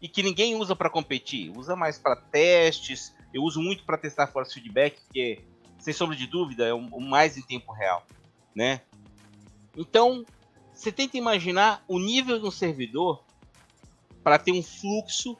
[0.00, 3.12] E que ninguém usa para competir, usa mais para testes.
[3.34, 5.40] Eu uso muito para testar force feedback, que
[5.82, 8.06] sem sombra de dúvida é o mais em tempo real,
[8.54, 8.82] né?
[9.76, 10.24] Então,
[10.72, 13.24] você tenta imaginar o nível de um servidor
[14.22, 15.36] para ter um fluxo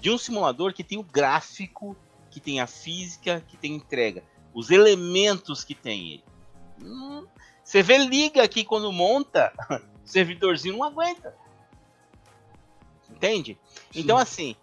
[0.00, 1.96] de um simulador que tem o gráfico,
[2.30, 4.22] que tem a física, que tem entrega,
[4.54, 6.24] os elementos que tem ele.
[6.80, 7.26] Hum,
[7.64, 9.52] você vê liga aqui quando monta,
[10.04, 11.36] o servidorzinho não aguenta.
[13.10, 13.58] Entende?
[13.90, 14.00] Sim.
[14.02, 14.54] Então assim,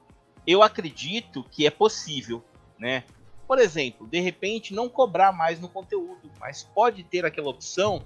[0.47, 2.41] eu acredito que é possível,
[2.79, 3.03] né?
[3.47, 8.03] Por exemplo, de repente não cobrar mais no conteúdo, mas pode ter aquela opção,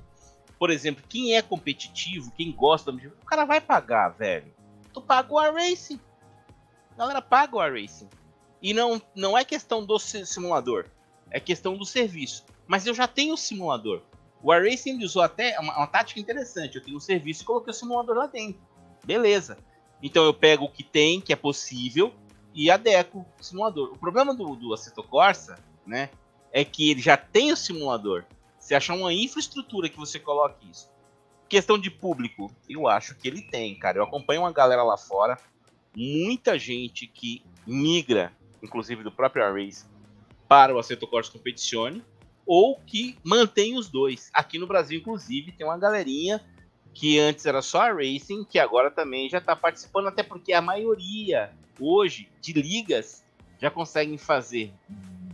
[0.58, 4.54] por exemplo, quem é competitivo, quem gosta, o cara vai pagar, velho.
[4.94, 6.00] Tu paga o racing.
[6.94, 8.10] A galera paga o racing.
[8.62, 10.86] E não, não é questão do simulador,
[11.30, 12.44] é questão do serviço.
[12.66, 14.02] Mas eu já tenho o simulador.
[14.42, 16.76] O iRacing usou até uma, uma, tática interessante.
[16.76, 18.62] Eu tenho um serviço e coloquei o simulador lá dentro.
[19.04, 19.58] Beleza.
[20.02, 22.14] Então eu pego o que tem, que é possível,
[22.58, 23.92] e adequo o simulador.
[23.94, 26.10] O problema do, do Assetto Corsa, né,
[26.52, 28.26] é que ele já tem o simulador.
[28.58, 30.92] Você achar uma infraestrutura que você coloque isso.
[31.48, 34.00] Questão de público, eu acho que ele tem, cara.
[34.00, 35.38] Eu acompanho uma galera lá fora,
[35.96, 39.86] muita gente que migra, inclusive do próprio Race,
[40.48, 42.04] para o Assetto Corsa Competizione
[42.44, 44.32] ou que mantém os dois.
[44.34, 46.44] Aqui no Brasil, inclusive, tem uma galerinha
[46.94, 50.62] que antes era só a Racing, que agora também já está participando, até porque a
[50.62, 53.24] maioria hoje de ligas
[53.60, 54.72] já conseguem fazer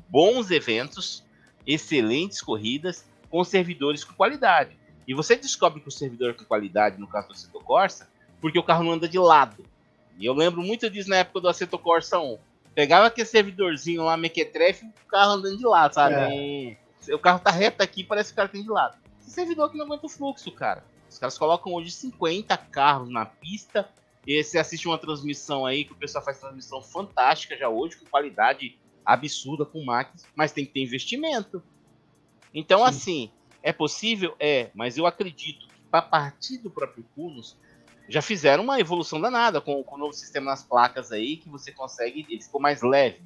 [0.09, 1.23] bons eventos,
[1.65, 4.77] excelentes corridas, com servidores com qualidade.
[5.07, 8.63] E você descobre que o servidor com qualidade, no caso do Assetto Corsa, porque o
[8.63, 9.65] carro não anda de lado.
[10.17, 12.37] E eu lembro muito disso na época do Assetto Corsa 1.
[12.75, 16.15] Pegava aquele servidorzinho lá, mequetrefe, o carro andando de lado, sabe?
[16.15, 16.77] É
[17.11, 18.97] o carro tá reto aqui, parece que o cara tem de lado.
[19.19, 20.83] Esse servidor que não aguenta o fluxo, cara.
[21.09, 23.89] Os caras colocam hoje 50 carros na pista.
[24.25, 28.05] E você assiste uma transmissão aí que o pessoal faz transmissão fantástica já hoje, com
[28.05, 31.61] qualidade absurda, com máquinas, mas tem que ter investimento.
[32.53, 32.85] Então, Sim.
[32.85, 33.31] assim,
[33.61, 34.35] é possível?
[34.39, 37.57] É, mas eu acredito que para partir do próprio Cunos,
[38.07, 41.71] já fizeram uma evolução danada com, com o novo sistema nas placas aí, que você
[41.71, 43.21] consegue, ele ficou mais leve.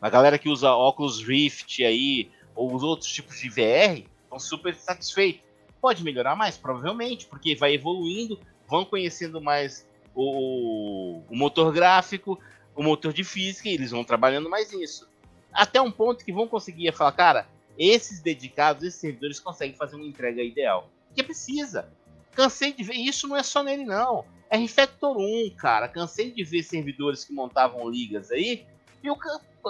[0.00, 4.74] A galera que usa óculos Rift aí, ou os outros tipos de VR estão super
[4.74, 5.42] satisfeitos.
[5.80, 6.56] Pode melhorar mais?
[6.56, 12.38] Provavelmente, porque vai evoluindo, vão conhecendo mais o, o motor gráfico,
[12.74, 15.08] o motor de física, e eles vão trabalhando mais nisso.
[15.52, 17.46] Até um ponto que vão conseguir falar, cara,
[17.78, 20.88] esses dedicados, esses servidores conseguem fazer uma entrega ideal.
[21.14, 21.88] Que precisa.
[22.32, 24.24] Cansei de ver, isso não é só nele não.
[24.48, 25.88] É Refactor 1, cara.
[25.88, 28.66] Cansei de ver servidores que montavam ligas aí
[29.02, 29.18] e o,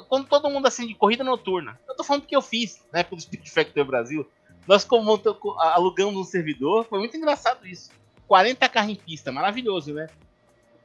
[0.08, 1.78] quando todo mundo assim de corrida noturna.
[1.88, 4.28] Eu tô falando porque eu fiz, né, pelo Speed Factor Brasil.
[4.66, 4.86] Nós
[5.58, 7.90] alugamos um servidor, foi muito engraçado isso.
[8.28, 10.06] 40 carros em pista, maravilhoso, né?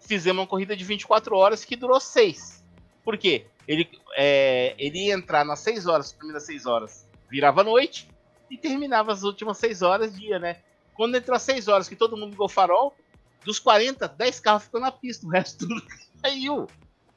[0.08, 2.64] Fizemos uma corrida de 24 horas que durou 6.
[3.04, 3.46] Por quê?
[3.68, 8.08] Ele, é, ele ia entrar nas 6 horas, as primeiras 6 horas, virava noite
[8.50, 10.62] e terminava as últimas 6 horas dia, né?
[10.94, 12.96] Quando entrou as 6 horas que todo mundo ligou farol,
[13.44, 15.82] dos 40, 10 carros ficou na pista, o resto tudo
[16.24, 16.68] caiu.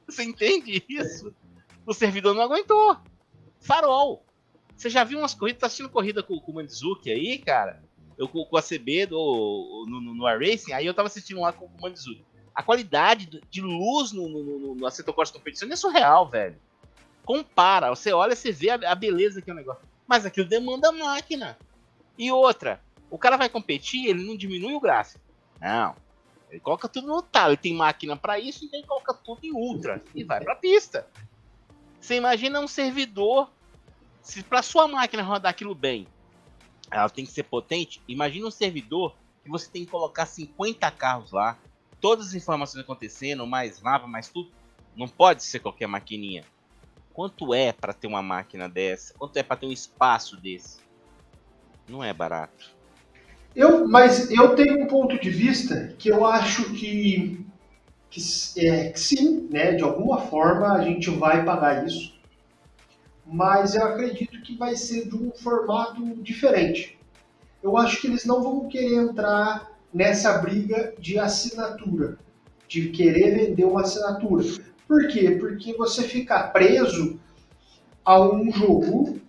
[0.07, 1.33] Você entende isso?
[1.87, 2.97] O servidor não aguentou.
[3.61, 4.25] Farol.
[4.77, 5.61] Você já viu umas corridas?
[5.61, 7.85] Tá assistindo corrida com, com o Mandizuki aí, cara?
[8.19, 11.53] Eu com, com a CB do, no, no, no Racing, aí eu tava assistindo lá
[11.53, 12.30] com o Mandizuki.
[12.61, 16.61] A qualidade de luz no, no, no, no Assetto Corsa é surreal, velho.
[17.25, 19.83] Compara, você olha, você vê a, a beleza que é o negócio.
[20.07, 21.57] Mas aquilo demanda máquina.
[22.19, 25.25] E outra, o cara vai competir, ele não diminui o gráfico.
[25.59, 25.97] Não.
[26.51, 27.53] Ele coloca tudo no talo.
[27.53, 31.09] Ele tem máquina para isso, então ele coloca tudo em ultra e vai para pista.
[31.99, 33.51] Você imagina um servidor,
[34.21, 36.07] se para sua máquina rodar aquilo bem,
[36.91, 38.03] ela tem que ser potente.
[38.07, 41.57] Imagina um servidor que você tem que colocar 50 carros lá,
[42.01, 44.51] todas as informações acontecendo, mais lava, mais tudo.
[44.97, 46.45] Não pode ser qualquer maquininha.
[47.13, 49.15] Quanto é para ter uma máquina dessa?
[49.15, 50.81] Quanto é para ter um espaço desse?
[51.89, 52.71] Não é barato.
[53.55, 57.45] Eu, mas eu tenho um ponto de vista que eu acho que,
[58.09, 58.21] que,
[58.57, 62.15] é, que sim, né, de alguma forma a gente vai pagar isso,
[63.27, 66.99] mas eu acredito que vai ser de um formato diferente.
[67.63, 72.19] Eu acho que eles não vão querer entrar nessa briga de assinatura,
[72.69, 74.45] de querer vender uma assinatura.
[74.87, 75.33] Por quê?
[75.33, 77.19] Porque você fica preso
[78.05, 79.21] a um jogo,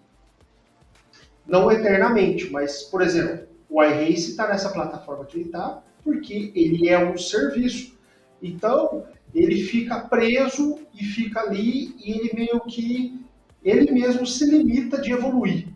[1.46, 6.90] não eternamente, mas, por exemplo, o iRace está nessa plataforma que ele está porque ele
[6.90, 7.98] é um serviço.
[8.42, 13.20] Então, ele fica preso e fica ali e ele meio que
[13.64, 15.68] ele mesmo se limita de evoluir,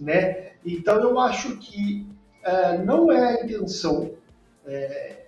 [0.00, 0.52] né?
[0.64, 2.06] Então eu acho que
[2.44, 4.14] é, não é a intenção,
[4.66, 5.26] é,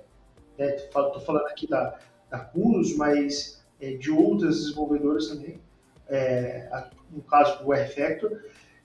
[0.59, 1.99] estou né, falando aqui da,
[2.31, 2.51] da
[2.97, 5.61] mas é, de outras desenvolvedoras também,
[6.09, 6.69] é,
[7.11, 8.43] no caso do R-Factor,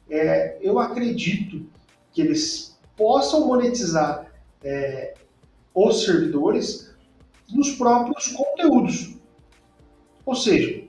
[0.10, 1.66] é, eu acredito
[2.12, 4.32] que eles possam monetizar
[4.64, 5.14] é,
[5.74, 6.94] os servidores
[7.50, 9.16] nos próprios conteúdos.
[10.26, 10.84] Ou seja,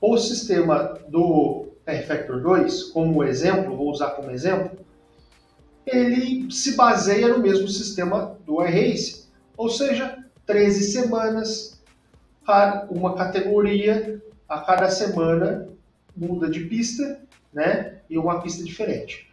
[0.00, 4.77] o sistema do R-Factor 2, como exemplo, vou usar como exemplo,
[5.92, 11.80] ele se baseia no mesmo sistema do iRace, ou seja, 13 semanas,
[12.90, 15.68] uma categoria, a cada semana
[16.16, 17.20] muda de pista,
[17.52, 17.98] né?
[18.08, 19.30] E uma pista diferente.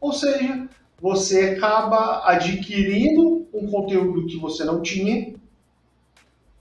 [0.00, 0.68] Ou seja,
[1.00, 5.34] você acaba adquirindo um conteúdo que você não tinha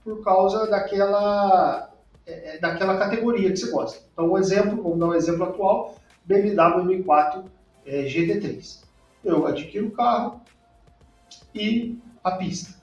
[0.04, 1.92] por causa daquela,
[2.26, 4.02] é, é daquela categoria que você gosta.
[4.14, 7.44] Então, um exemplo, vamos dar um exemplo atual, BMW M4
[7.86, 8.89] é, GT3.
[9.24, 10.42] Eu adquiro o carro
[11.54, 12.80] e a pista.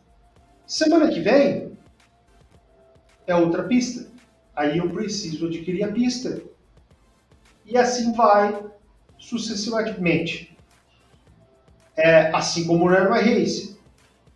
[0.66, 1.77] Semana que vem
[3.27, 4.11] é outra pista.
[4.55, 6.42] Aí eu preciso adquirir a pista.
[7.64, 8.64] E assim vai
[9.18, 10.57] sucessivamente.
[11.96, 13.77] É, assim como no Air Race.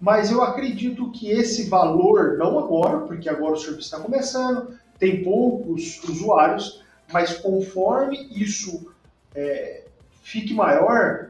[0.00, 5.22] Mas eu acredito que esse valor, não agora, porque agora o serviço está começando, tem
[5.22, 6.82] poucos usuários,
[7.12, 8.90] mas conforme isso
[9.34, 9.84] é,
[10.22, 11.29] fique maior,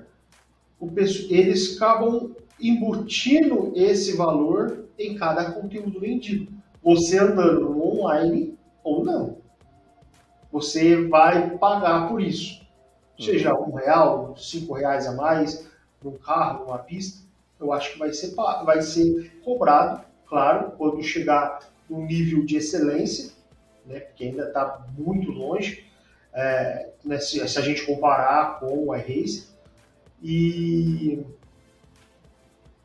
[1.29, 6.53] eles acabam embutindo esse valor em cada conteúdo vendido.
[6.83, 9.39] Você andando online ou não.
[10.53, 12.61] Você vai pagar por isso.
[13.19, 15.69] Seja um real, cinco reais a mais,
[16.03, 17.23] num carro, numa pista,
[17.61, 23.33] eu acho que vai ser, vai ser cobrado, claro, quando chegar no nível de excelência,
[23.85, 25.87] né, porque ainda está muito longe,
[26.33, 29.50] é, né, se, se, a gente comparar com o iRace.
[30.23, 31.25] E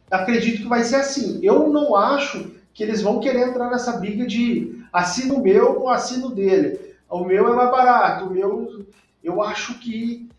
[0.10, 1.40] acredito que vai ser assim.
[1.44, 6.30] Eu não acho que eles vão querer entrar nessa briga de assino meu ou assino
[6.30, 6.96] dele.
[7.10, 8.86] O meu é mais barato, o meu.
[9.24, 10.30] Eu acho que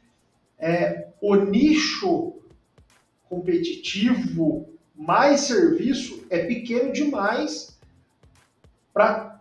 [0.59, 2.35] é, o nicho
[3.29, 7.79] competitivo mais serviço é pequeno demais
[8.93, 9.41] para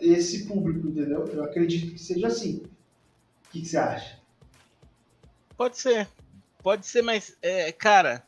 [0.00, 1.24] esse público, entendeu?
[1.26, 2.62] Eu acredito que seja assim.
[3.46, 4.18] O que, que você acha?
[5.56, 6.08] Pode ser.
[6.62, 8.26] Pode ser, mas, é, cara,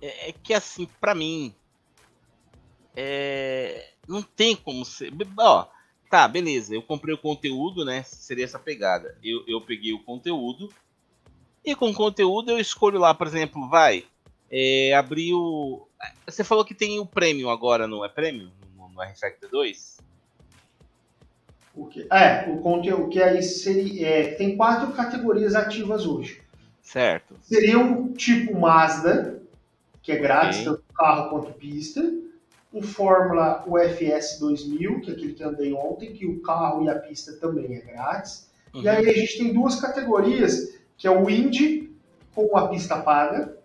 [0.00, 1.54] é, é, que assim, para mim,
[2.96, 5.12] é, não tem como ser.
[5.38, 5.66] Ó,
[6.08, 8.02] tá, beleza, eu comprei o conteúdo, né?
[8.02, 9.18] Seria essa pegada.
[9.22, 10.72] Eu, eu peguei o conteúdo,
[11.64, 14.06] e com conteúdo eu escolho lá, por exemplo, vai,
[14.50, 15.86] é, abrir o.
[16.26, 18.50] Você falou que tem o prêmio agora, não é prêmio?
[18.74, 19.98] No, no R-Factor 2?
[21.74, 22.06] O que?
[22.10, 26.42] É, o conteúdo que aí seria, é, tem quatro categorias ativas hoje.
[26.82, 27.36] Certo.
[27.42, 29.40] Seria um tipo Mazda,
[30.02, 30.72] que é grátis, okay.
[30.72, 32.02] tanto carro quanto pista.
[32.72, 36.88] O Fórmula UFS 2000, que é aquele que eu andei ontem, que o carro e
[36.88, 38.50] a pista também é grátis.
[38.74, 38.82] Uhum.
[38.82, 41.92] E aí a gente tem duas categorias, que é o Indy
[42.34, 43.56] com a pista paga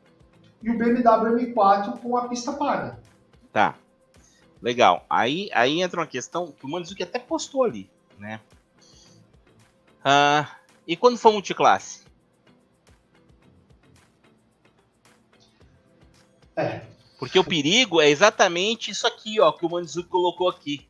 [0.61, 2.99] e o BMW M4 com a pista paga.
[3.53, 3.75] Tá.
[4.61, 5.05] Legal.
[5.09, 8.41] Aí, aí entra uma questão que o Manzuki até postou ali, né?
[10.01, 10.47] Uh,
[10.87, 12.05] e quando for multiclasse?
[16.55, 16.81] É.
[17.17, 20.87] Porque o perigo é exatamente isso aqui, ó, que o Manzuki colocou aqui.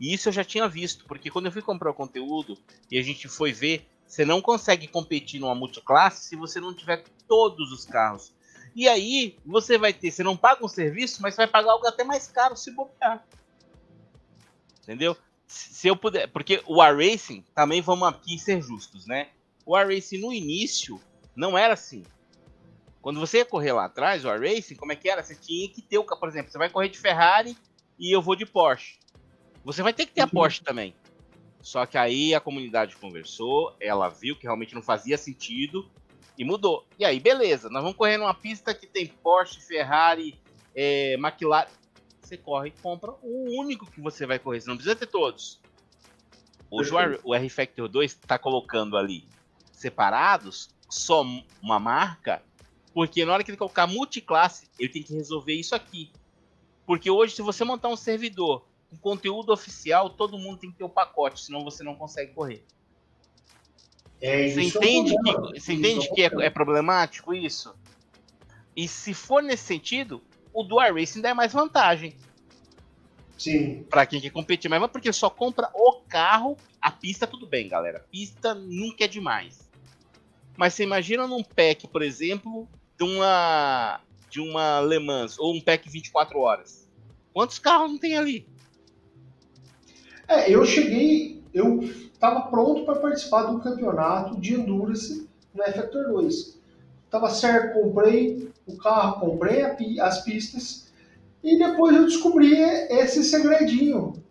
[0.00, 2.56] E isso eu já tinha visto, porque quando eu fui comprar o conteúdo
[2.90, 7.04] e a gente foi ver, você não consegue competir numa multiclasse se você não tiver
[7.26, 8.32] todos os carros.
[8.74, 12.04] E aí você vai ter, você não paga um serviço, mas vai pagar algo até
[12.04, 13.26] mais caro se bobear.
[14.82, 15.16] Entendeu?
[15.48, 19.30] Se eu puder, porque o iRacing, também vamos aqui ser justos, né?
[19.64, 21.00] O iRacing no início
[21.34, 22.04] não era assim.
[23.00, 25.22] Quando você ia correr lá atrás, o racing, como é que era?
[25.22, 27.56] Você tinha que ter o, por exemplo, você vai correr de Ferrari
[27.98, 28.98] e eu vou de Porsche.
[29.64, 30.30] Você vai ter que ter a uhum.
[30.30, 30.94] Porsche também.
[31.62, 35.88] Só que aí a comunidade conversou, ela viu que realmente não fazia sentido
[36.36, 36.86] e mudou.
[36.98, 40.38] E aí, beleza, nós vamos correr numa pista que tem Porsche, Ferrari,
[40.74, 41.68] é, McLaren.
[42.28, 45.58] Você corre e compra o único que você vai correr, você não precisa ter todos.
[46.70, 46.90] Hoje
[47.24, 49.26] o R Factor 2 está colocando ali
[49.72, 51.24] separados só
[51.62, 52.42] uma marca,
[52.92, 56.12] porque na hora que ele colocar multiclasse, ele tem que resolver isso aqui.
[56.84, 60.84] Porque hoje, se você montar um servidor com conteúdo oficial, todo mundo tem que ter
[60.84, 62.62] o pacote, senão você não consegue correr.
[64.20, 67.74] É, você entende, é que, você entende que é, é, problemático isso?
[68.76, 70.22] E se for nesse sentido,
[70.52, 72.16] o Dual Racing dá mais vantagem.
[73.36, 73.84] Sim.
[73.88, 78.04] Pra quem quer competir, mas porque só compra o carro, a pista tudo bem, galera.
[78.10, 79.68] Pista nunca é demais.
[80.56, 82.68] Mas você imagina num pack, por exemplo,
[82.98, 86.86] de uma de uma Le Mans ou um pack 24 horas.
[87.32, 88.46] Quantos carros não tem ali?
[90.26, 96.58] É, eu cheguei, eu estava pronto para participar do campeonato de Endurance no F-Factor 2.
[97.08, 99.62] Tava certo, comprei o carro, comprei
[100.00, 100.88] as pistas
[101.42, 104.22] e depois eu descobri esse segredinho.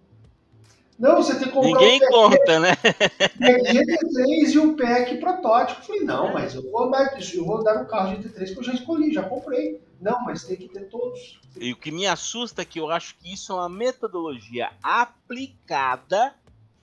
[0.99, 2.75] Não, você tem que comprar Ninguém um conta, né?
[2.75, 5.83] GT3 e o PEC protótipo.
[5.83, 9.13] Falei, não, mas eu vou eu vou andar no carro GT3 que eu já escolhi,
[9.13, 9.79] já comprei.
[10.01, 11.39] Não, mas tem que ter todos.
[11.55, 16.33] E o que me assusta é que eu acho que isso é uma metodologia aplicada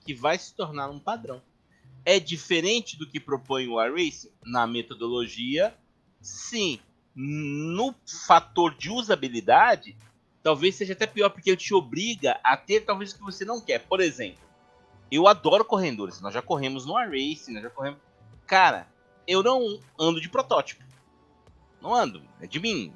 [0.05, 1.41] que vai se tornar um padrão.
[2.05, 5.73] É diferente do que propõe o iRacing na metodologia,
[6.21, 6.79] sim.
[7.15, 9.97] No fator de usabilidade,
[10.43, 13.61] talvez seja até pior, porque ele te obriga a ter talvez o que você não
[13.61, 13.79] quer.
[13.79, 14.43] Por exemplo,
[15.11, 16.21] eu adoro corredores.
[16.21, 17.99] Nós já corremos no iRacing, nós já corremos.
[18.45, 18.87] Cara,
[19.27, 20.83] eu não ando de protótipo.
[21.81, 22.93] Não ando, é de mim.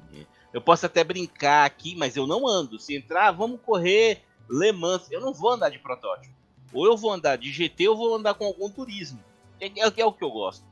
[0.52, 2.78] Eu posso até brincar aqui, mas eu não ando.
[2.78, 5.10] Se entrar, vamos correr Le Mans.
[5.10, 6.34] Eu não vou andar de protótipo.
[6.72, 9.22] Ou eu vou andar de GT ou vou andar com algum turismo.
[9.60, 10.64] É, é, é o que eu gosto.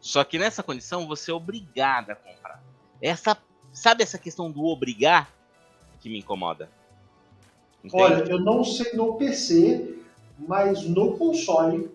[0.00, 2.62] Só que nessa condição você é obrigado a comprar.
[3.00, 3.36] Essa,
[3.72, 5.30] sabe essa questão do obrigar
[6.00, 6.70] que me incomoda?
[7.82, 8.02] Entende?
[8.02, 9.98] Olha, eu não sei no PC,
[10.38, 11.90] mas no console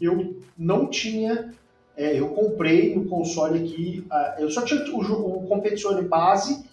[0.00, 1.52] eu não tinha
[1.98, 6.64] é, eu comprei no console aqui, uh, eu só tinha o, o Competizione base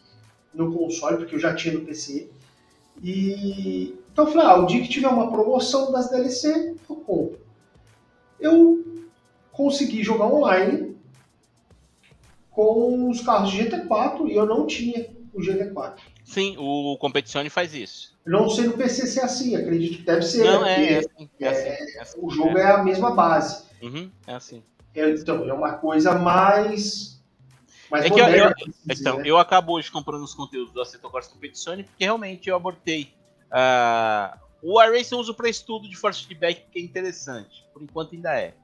[0.53, 2.30] no console, porque eu já tinha no PC.
[3.03, 7.39] E então eu falei, ah, o dia que tiver uma promoção das DLC, eu compro.
[8.39, 8.86] Eu
[9.51, 10.84] consegui jogar online
[12.55, 15.97] com os carros de GT4 e eu não tinha o GT4.
[16.23, 18.15] Sim, o Competizione faz isso.
[18.25, 20.45] Não sei no PC se é assim, acredito que deve ser.
[20.45, 22.71] Não, é, é, assim, é, assim, é, assim, O jogo é.
[22.71, 23.65] a mesma base.
[23.83, 24.63] Uhum, é assim.
[24.95, 27.21] É, então, é uma coisa mais.
[27.91, 29.23] mais é que moderna, eu, eu então, né?
[29.25, 33.13] eu acabo hoje comprando os conteúdos do Assetto Corsa Competizione porque realmente eu abortei.
[33.51, 37.65] Uh, o iRace eu uso para estudo de force feedback, que é interessante.
[37.73, 38.55] Por enquanto ainda é.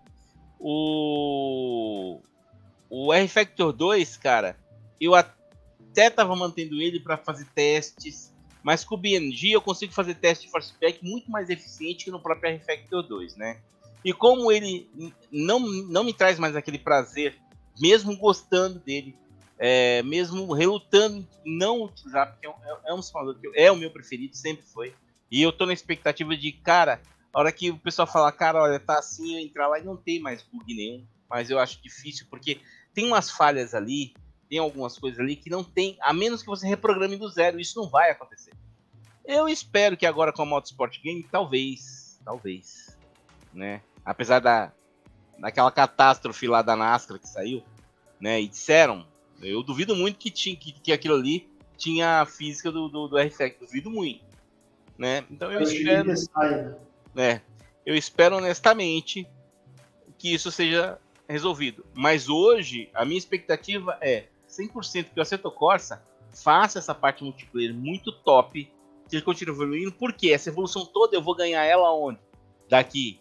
[0.60, 2.22] O,
[2.94, 4.58] o R-Factor 2, cara,
[5.00, 10.16] eu até tava mantendo ele para fazer testes, mas com o BNG eu consigo fazer
[10.16, 13.62] teste de feedback muito mais eficiente que no próprio R-Factor 2, né?
[14.04, 14.90] E como ele
[15.32, 17.38] não, não me traz mais aquele prazer,
[17.80, 19.16] mesmo gostando dele,
[19.58, 22.56] é, mesmo relutando não utilizar, porque é um,
[22.88, 24.94] é um simulador que é o meu preferido, sempre foi.
[25.32, 27.02] E eu tô na expectativa de, cara,
[27.34, 29.96] a hora que o pessoal falar, cara, olha, tá assim, eu entrar lá e não
[29.96, 31.06] tem mais bug nenhum.
[31.32, 32.60] Mas eu acho difícil, porque
[32.94, 34.14] tem umas falhas ali,
[34.50, 37.80] tem algumas coisas ali que não tem, a menos que você reprograme do zero, isso
[37.80, 38.52] não vai acontecer.
[39.24, 42.98] Eu espero que agora com a Motorsport Game, talvez, talvez,
[43.54, 43.82] né?
[44.06, 44.72] apesar da
[45.38, 47.64] daquela catástrofe lá da NASCAR que saiu,
[48.20, 48.40] né?
[48.40, 49.08] E disseram,
[49.42, 53.18] eu duvido muito que tinha que, que aquilo ali tinha a física do, do, do
[53.18, 54.24] RFX, duvido muito,
[54.96, 55.26] né?
[55.32, 56.14] Então eu, eu espero,
[57.16, 57.42] né?
[57.84, 59.28] Eu espero honestamente
[60.20, 61.00] que isso seja
[61.32, 61.86] resolvido.
[61.94, 66.04] Mas hoje a minha expectativa é 100% que o Assetto Corsa
[66.34, 68.70] faça essa parte multiplayer muito top,
[69.10, 72.20] que ele continue evoluindo, porque essa evolução toda eu vou ganhar ela onde?
[72.70, 73.20] Daqui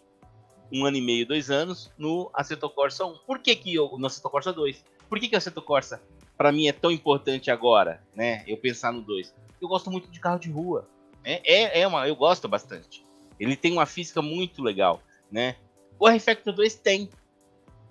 [0.71, 3.17] um ano e meio, dois anos, no Assetto Corsa 1.
[3.25, 4.83] Por que, que eu, no Assetto Corsa 2?
[5.09, 6.01] Por que, que o Assetto Corsa,
[6.37, 8.43] para mim, é tão importante agora, né?
[8.47, 9.33] Eu pensar no 2?
[9.61, 10.87] Eu gosto muito de carro de rua.
[11.23, 13.05] É, é, é uma, eu gosto bastante.
[13.39, 15.57] Ele tem uma física muito legal, né?
[15.99, 17.09] O R-Factor 2 tem,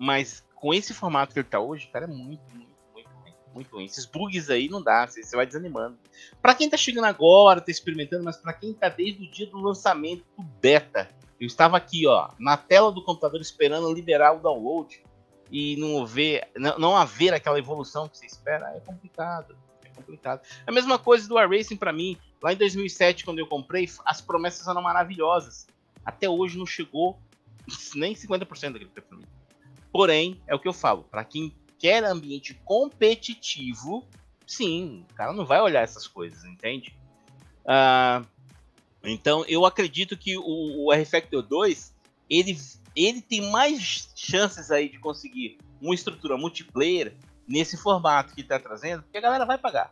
[0.01, 3.09] mas com esse formato que ele tá hoje, cara, é muito, muito, muito,
[3.53, 3.85] muito, ruim.
[3.85, 5.95] Esses bugs aí não dá, você, vai desanimando.
[6.41, 9.59] Para quem tá chegando agora, tá experimentando, mas para quem tá desde o dia do
[9.59, 11.07] lançamento do beta,
[11.39, 15.03] eu estava aqui, ó, na tela do computador esperando liberar o download.
[15.51, 19.55] e não haver, não, haver aquela evolução que você espera, é complicado.
[19.85, 20.41] É complicado.
[20.65, 22.17] A mesma coisa do iRacing para mim.
[22.41, 25.67] Lá em 2007, quando eu comprei, as promessas eram maravilhosas.
[26.03, 27.19] Até hoje não chegou
[27.93, 29.25] nem 50% daquele que para mim.
[29.91, 34.07] Porém, é o que eu falo, para quem quer ambiente competitivo,
[34.47, 36.95] sim, o cara não vai olhar essas coisas, entende?
[37.65, 38.25] Uh,
[39.03, 41.93] então, eu acredito que o, o R-Factor 2,
[42.29, 42.57] ele,
[42.95, 47.15] ele tem mais chances aí de conseguir uma estrutura multiplayer
[47.47, 49.91] nesse formato que está trazendo, porque a galera vai pagar.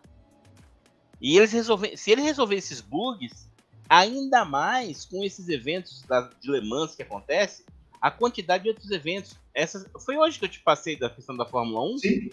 [1.20, 3.50] E eles resolver, se ele resolver esses bugs,
[3.90, 7.66] ainda mais com esses eventos da, de Le Mans que acontece,
[8.02, 9.38] a quantidade de outros eventos.
[9.60, 11.98] Essas, foi hoje que eu te passei da questão da Fórmula 1?
[11.98, 12.30] Sim.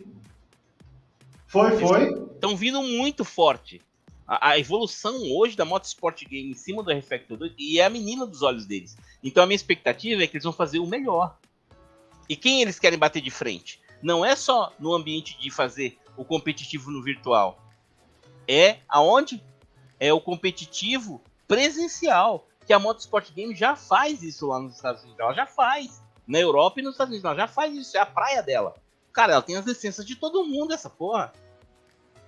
[1.47, 2.12] Foi, foi.
[2.35, 3.83] Estão vindo muito forte.
[4.27, 7.91] A, a, evolução hoje da Motorsport Game em cima do R-Factor 2 e é a
[7.91, 8.97] menina dos olhos deles.
[9.22, 11.37] Então a minha expectativa é que eles vão fazer o melhor.
[12.29, 13.81] E quem eles querem bater de frente?
[14.03, 17.61] Não é só no ambiente de fazer o competitivo no virtual.
[18.47, 19.43] É aonde?
[19.99, 25.20] É o competitivo presencial que a Motorsport Game já faz isso lá nos Estados Unidos.
[25.20, 26.03] Ela já faz.
[26.27, 27.24] Na Europa e nos Estados Unidos.
[27.24, 27.97] Ela já faz isso.
[27.97, 28.74] É a praia dela.
[29.12, 31.33] Cara, ela tem as licenças de todo mundo, essa porra.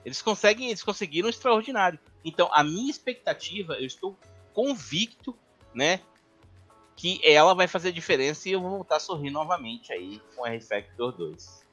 [0.05, 1.99] Eles conseguem, eles conseguiram extraordinário.
[2.24, 4.16] Então, a minha expectativa, eu estou
[4.55, 5.36] convicto,
[5.74, 6.01] né?
[6.96, 10.51] Que ela vai fazer diferença e eu vou voltar a sorrir novamente aí com a
[10.51, 11.66] R-Factor 2.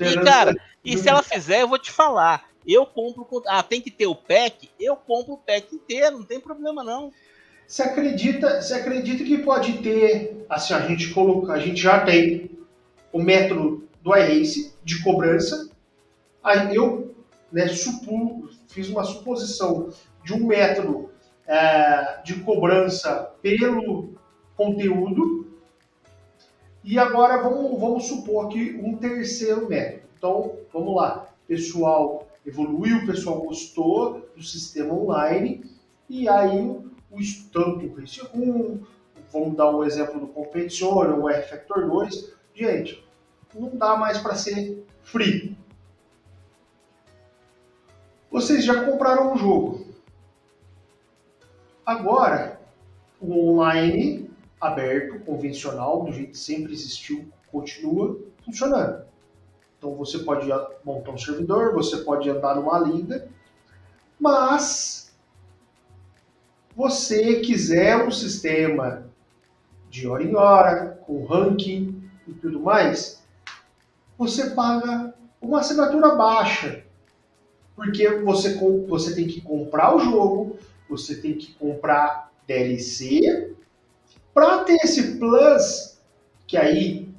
[0.00, 2.50] E, cara, e se ela fizer, eu vou te falar.
[2.66, 3.26] Eu compro.
[3.46, 4.70] Ah, tem que ter o pack?
[4.78, 7.12] Eu compro o pack inteiro, não tem problema não.
[7.70, 12.50] Você acredita, você acredita que pode ter, assim, a gente coloca, a gente já tem
[13.12, 15.70] o método do iRace de cobrança.
[16.42, 17.14] Aí eu
[17.52, 19.88] né, supu, fiz uma suposição
[20.24, 21.10] de um método
[21.46, 24.14] é, de cobrança pelo
[24.56, 25.46] conteúdo.
[26.82, 30.02] E agora vamos, vamos supor que um terceiro método.
[30.18, 31.28] Então, vamos lá.
[31.46, 35.64] Pessoal evoluiu, o pessoal gostou do sistema online,
[36.08, 37.18] e aí o,
[37.52, 38.82] tanto o Race 1,
[39.32, 43.04] vamos dar um exemplo do Competition, o R-Factor 2, gente,
[43.54, 45.56] não dá mais para ser free.
[48.30, 49.86] Vocês já compraram um jogo.
[51.84, 52.60] Agora,
[53.20, 54.30] o online
[54.60, 59.04] aberto, convencional, do jeito que sempre existiu, continua funcionando.
[59.78, 60.46] Então você pode
[60.84, 63.26] montar um servidor, você pode andar numa liga,
[64.18, 64.99] mas
[66.80, 69.04] você quiser um sistema
[69.90, 73.22] de hora em hora, com ranking e tudo mais,
[74.16, 75.12] você paga
[75.42, 76.82] uma assinatura baixa.
[77.76, 78.58] Porque você,
[78.88, 80.56] você tem que comprar o jogo,
[80.88, 83.54] você tem que comprar DLC,
[84.32, 85.98] para ter esse plus,
[86.46, 87.10] que aí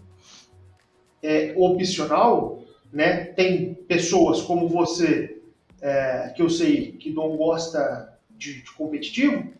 [1.22, 3.26] é, opcional, né?
[3.26, 5.40] Tem pessoas como você,
[5.80, 8.11] é, que eu sei que não gosta
[8.42, 9.54] de, de competitivo,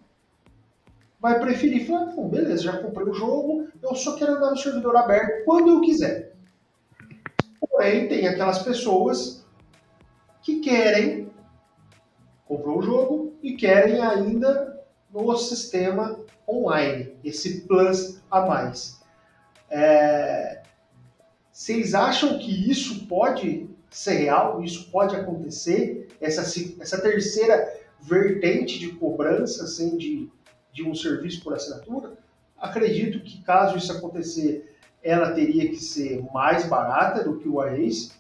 [1.20, 4.96] vai preferir falar, bom, beleza, já comprei o jogo, eu só quero andar no servidor
[4.96, 6.34] aberto quando eu quiser.
[7.60, 9.46] Porém, tem aquelas pessoas
[10.42, 11.32] que querem,
[12.46, 16.20] comprou o jogo e querem ainda no sistema
[16.50, 19.00] online, esse plus a mais.
[19.70, 20.64] É,
[21.52, 24.64] vocês acham que isso pode ser real?
[24.64, 26.08] Isso pode acontecer?
[26.20, 26.42] Essa,
[26.82, 30.30] essa terceira vertente de cobrança assim, de,
[30.74, 32.18] de um serviço por assinatura?
[32.58, 38.12] Acredito que caso isso acontecer, ela teria que ser mais barata do que o iRace,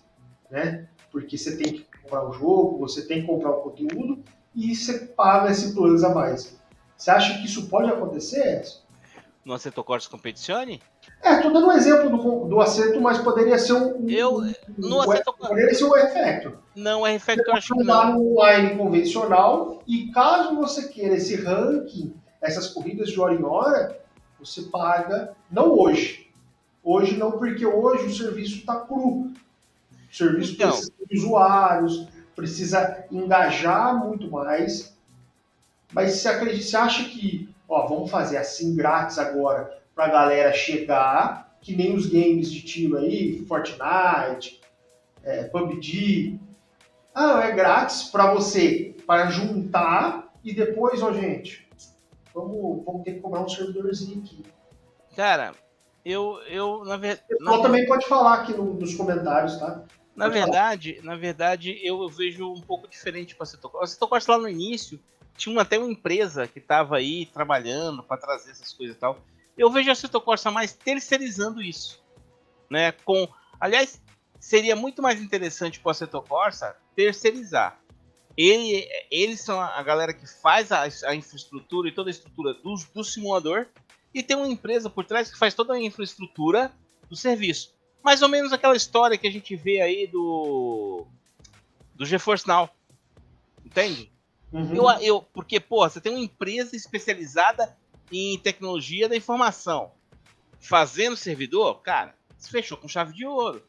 [0.50, 0.88] né?
[1.12, 4.24] Porque você tem que comprar o jogo, você tem que comprar o conteúdo
[4.56, 6.60] e você paga esse plus a mais.
[6.98, 8.82] Você acha que isso pode acontecer, Edson?
[9.44, 10.82] No Assetto Corsa Competizione?
[11.22, 14.10] É, tô dando um exemplo do, do acerto, mas poderia ser um.
[14.10, 14.42] Eu.
[14.78, 15.34] No um, acerto.
[15.34, 16.58] Poderia ser um R-Factor.
[16.76, 18.14] Não, o R-Factor eu acho que não.
[18.14, 24.00] no online convencional e caso você queira esse ranking, essas corridas de hora em hora,
[24.40, 25.34] você paga.
[25.50, 26.28] Não hoje.
[26.84, 29.28] Hoje não, porque hoje o serviço está cru.
[29.28, 29.34] O
[30.12, 34.98] serviço então, precisa de usuários, precisa engajar muito mais.
[35.94, 41.56] Mas você, acredita, você acha que, ó, vamos fazer assim grátis agora pra galera chegar,
[41.62, 44.60] que nem os games de tiro aí, Fortnite,
[45.24, 46.40] é, PUBG.
[47.14, 51.70] Ah, é grátis para você, para juntar e depois, ó, gente,
[52.34, 54.44] vamos, vamos ter que cobrar um servidorzinho aqui.
[55.16, 55.54] Cara,
[56.04, 57.28] eu, eu na verdade.
[57.40, 59.84] O também pode falar aqui no, nos comentários, tá?
[60.16, 61.06] Na verdade, falar.
[61.06, 63.84] na verdade, eu, eu, vejo um pouco diferente para a Cetocross.
[63.84, 65.00] A Cetocross lá no início
[65.38, 69.20] tinha até uma empresa que estava aí trabalhando para trazer essas coisas e tal.
[69.62, 72.04] Eu vejo a Cito Corsa mais terceirizando isso.
[72.68, 72.92] né?
[72.92, 73.28] Com,
[73.60, 74.02] aliás,
[74.40, 77.80] seria muito mais interessante para o Assetto Corsa terceirizar.
[78.36, 82.74] Ele, eles são a galera que faz a, a infraestrutura e toda a estrutura do,
[82.92, 83.68] do simulador
[84.12, 86.74] e tem uma empresa por trás que faz toda a infraestrutura
[87.08, 87.76] do serviço.
[88.02, 91.06] Mais ou menos aquela história que a gente vê aí do
[91.94, 92.68] do GeForce Now.
[93.64, 94.12] Entende?
[94.52, 94.74] Uhum.
[94.74, 97.78] Eu, eu, porque, pô, você tem uma empresa especializada
[98.12, 99.92] em tecnologia da informação
[100.62, 103.64] fazendo servidor, cara, fechou com chave de ouro,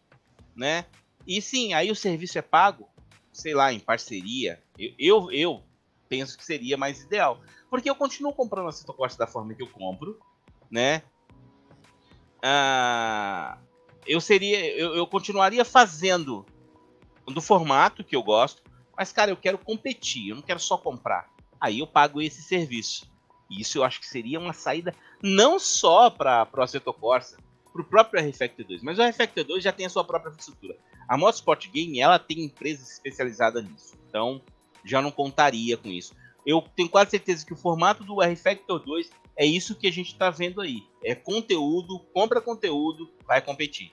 [0.54, 0.84] né?
[1.26, 2.88] E sim, aí o serviço é pago,
[3.32, 4.62] sei lá, em parceria.
[4.78, 5.62] Eu, eu, eu
[6.08, 7.40] penso que seria mais ideal.
[7.70, 10.20] Porque eu continuo comprando a Citocorte da forma que eu compro,
[10.70, 11.02] né?
[12.42, 13.58] Ah,
[14.06, 16.44] eu seria, eu, eu continuaria fazendo
[17.26, 18.62] do formato que eu gosto,
[18.96, 21.30] mas cara, eu quero competir, eu não quero só comprar.
[21.60, 23.11] Aí eu pago esse serviço.
[23.52, 27.36] E isso eu acho que seria uma saída não só para o Assetto Corsa,
[27.70, 30.76] para o próprio R-Factor 2, mas o R-Factor 2 já tem a sua própria infraestrutura.
[31.08, 33.94] A Motorsport Game, ela tem empresa especializada nisso.
[34.08, 34.40] Então,
[34.84, 36.14] já não contaria com isso.
[36.44, 40.12] Eu tenho quase certeza que o formato do R-Factor 2 é isso que a gente
[40.12, 40.82] está vendo aí.
[41.04, 43.92] É conteúdo, compra conteúdo, vai competir,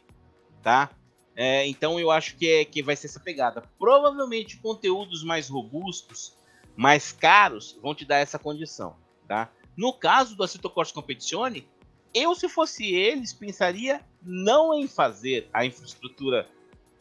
[0.62, 0.90] tá?
[1.36, 3.64] É, então eu acho que, é, que vai ser essa pegada.
[3.78, 6.36] Provavelmente conteúdos mais robustos,
[6.76, 8.96] mais caros, vão te dar essa condição,
[9.30, 9.52] tá?
[9.78, 11.66] No caso do Assetto Competizione,
[12.14, 16.50] eu se fosse eles pensaria não em fazer a infraestrutura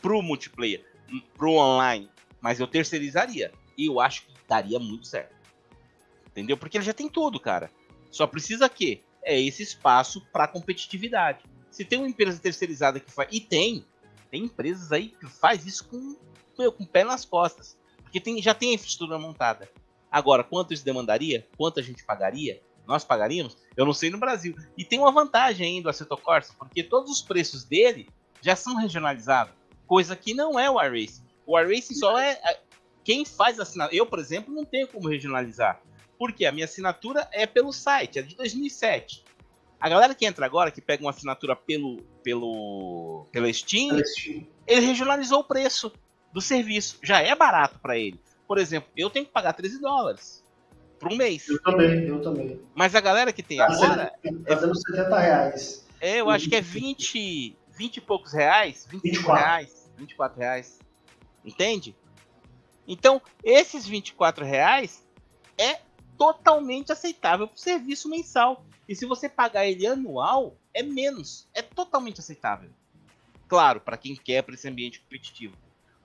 [0.02, 0.84] pro multiplayer,
[1.34, 2.08] pro online,
[2.40, 3.50] mas eu terceirizaria.
[3.76, 5.34] E eu acho que daria muito certo.
[6.26, 6.56] Entendeu?
[6.56, 7.70] Porque ele já tem tudo, cara.
[8.10, 11.40] Só precisa que é esse espaço para competitividade.
[11.70, 13.84] Se tem uma empresa terceirizada que faz, e tem,
[14.30, 16.16] tem empresas aí que faz isso com,
[16.54, 19.68] com o pé nas costas, porque tem, já tem a infraestrutura montada.
[20.10, 21.46] Agora, quanto isso demandaria?
[21.56, 22.60] Quanto a gente pagaria?
[22.86, 23.56] Nós pagaríamos?
[23.76, 24.56] Eu não sei no Brasil.
[24.76, 28.08] E tem uma vantagem ainda do Assetto Corsa, porque todos os preços dele
[28.40, 29.52] já são regionalizados,
[29.86, 31.24] coisa que não é o iRacing.
[31.46, 32.40] O iRacing só é
[33.04, 33.96] quem faz a assinatura.
[33.96, 35.80] Eu, por exemplo, não tenho como regionalizar.
[36.18, 39.24] Porque a minha assinatura é pelo site, é de 2007.
[39.80, 44.80] A galera que entra agora, que pega uma assinatura pelo, pelo, pela Steam, Steam, ele
[44.84, 45.92] regionalizou o preço
[46.32, 46.98] do serviço.
[47.02, 48.20] Já é barato para ele.
[48.48, 50.42] Por exemplo, eu tenho que pagar 13 dólares
[50.98, 51.46] por um mês.
[51.46, 52.60] Eu também, eu também.
[52.74, 54.12] Mas a galera que tem tá agora.
[54.46, 55.86] Tá dando 70 reais.
[56.00, 59.44] É, eu acho que é 20, 20 e poucos reais, 25 24.
[59.44, 60.78] reais, 24 reais.
[61.44, 61.94] Entende?
[62.86, 65.06] Então, esses 24 reais
[65.58, 65.80] é
[66.16, 68.64] totalmente aceitável para o serviço mensal.
[68.88, 71.46] E se você pagar ele anual, é menos.
[71.52, 72.70] É totalmente aceitável.
[73.46, 75.54] Claro, para quem quer para esse ambiente competitivo.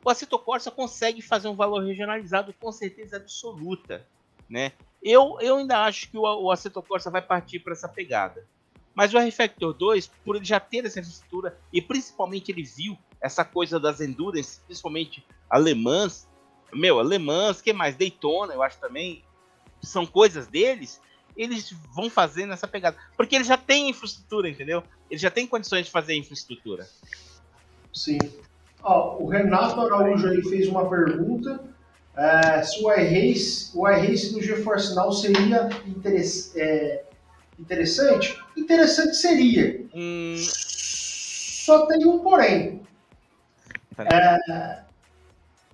[0.03, 4.05] O Assetto Corsa consegue fazer um valor regionalizado com certeza absoluta.
[4.49, 4.73] Né?
[5.01, 8.45] Eu, eu ainda acho que o, o Assetto Corsa vai partir para essa pegada.
[8.93, 13.43] Mas o R-Factor 2, por ele já ter essa infraestrutura, e principalmente ele viu essa
[13.43, 16.27] coisa das endurance, principalmente alemãs,
[16.71, 17.95] meu, alemãs, que mais?
[17.95, 19.23] Daytona, eu acho também,
[19.81, 21.01] são coisas deles,
[21.35, 22.97] eles vão fazer nessa pegada.
[23.17, 24.83] Porque eles já têm infraestrutura, entendeu?
[25.09, 26.87] Eles já têm condições de fazer infraestrutura.
[27.91, 28.19] Sim.
[28.84, 31.59] Ó, o Renato Araújo aí fez uma pergunta.
[32.15, 37.05] É, se o iRace, o iRace do GeForce Now seria interess, é,
[37.57, 38.38] interessante?
[38.55, 39.86] Interessante seria.
[39.95, 40.36] Hum...
[40.38, 42.81] Só tem um porém.
[43.97, 44.81] É,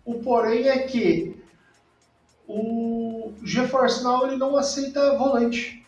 [0.06, 1.36] o porém é que
[2.48, 5.84] o GeForce Now ele não aceita volante.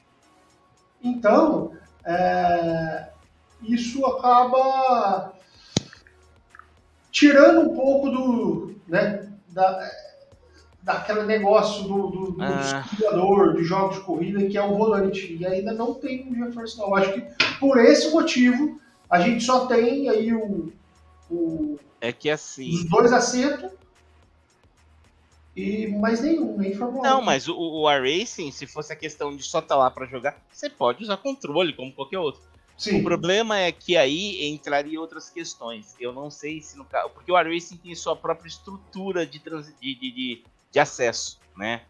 [1.03, 3.09] Então, é,
[3.61, 5.33] isso acaba
[7.21, 9.91] tirando um pouco do, né, da,
[10.81, 13.53] daquele negócio do, do, do ah.
[13.55, 15.37] de jogos de corrida que é o volante.
[15.39, 16.95] E ainda não tem o GeForce Now.
[16.95, 17.21] Acho que
[17.59, 20.73] por esse motivo a gente só tem aí o,
[21.29, 23.71] o é que assim os dois assentos
[25.55, 29.43] e mais nenhum, nem Fórmula Não, mas o, o iRacing, se fosse a questão de
[29.43, 32.41] só estar tá lá para jogar, você pode usar controle, como qualquer outro.
[32.81, 33.01] Sim.
[33.01, 35.95] O problema é que aí entraria outras questões.
[35.99, 37.11] Eu não sei se no caso.
[37.11, 41.83] Porque o iRacing tem sua própria estrutura de, trans, de, de, de, acesso, né?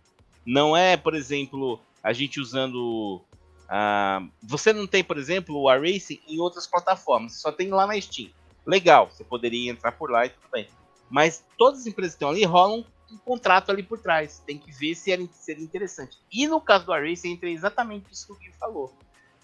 [0.46, 3.22] Não é, por exemplo, a gente usando.
[3.70, 8.00] Uh, você não tem, por exemplo, o iRacing em outras plataformas, só tem lá na
[8.02, 8.30] Steam.
[8.66, 10.68] Legal, você poderia entrar por lá e tudo bem.
[11.10, 14.44] Mas todas as empresas que estão ali rolam um contrato ali por trás.
[14.46, 16.18] Tem que ver se era, seria interessante.
[16.30, 18.94] E no caso do Array, entra exatamente isso que o Gui falou,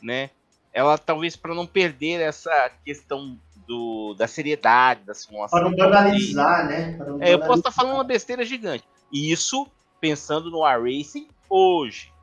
[0.01, 0.29] né?
[0.78, 3.36] Ela talvez para não perder essa questão
[3.67, 5.57] do, da seriedade da simulação.
[5.57, 6.95] Para não banalizar, né?
[6.99, 8.84] Não é, eu posso estar tá falando uma besteira gigante.
[9.11, 9.67] Isso
[9.99, 12.13] pensando no iRacing hoje,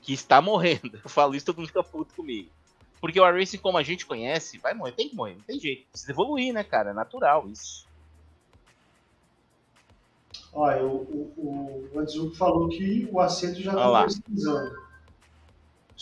[0.00, 0.98] que está morrendo.
[1.04, 2.48] Eu falo isso, todo mundo fica puto comigo.
[2.98, 5.86] Porque o iRacing, como a gente conhece, vai morrer, tem que morrer, não tem jeito.
[5.90, 6.92] Precisa evoluir, né, cara?
[6.92, 7.86] É natural isso.
[10.50, 10.96] Olha, o,
[11.36, 14.91] o, o falou que o assento já está pesquisando.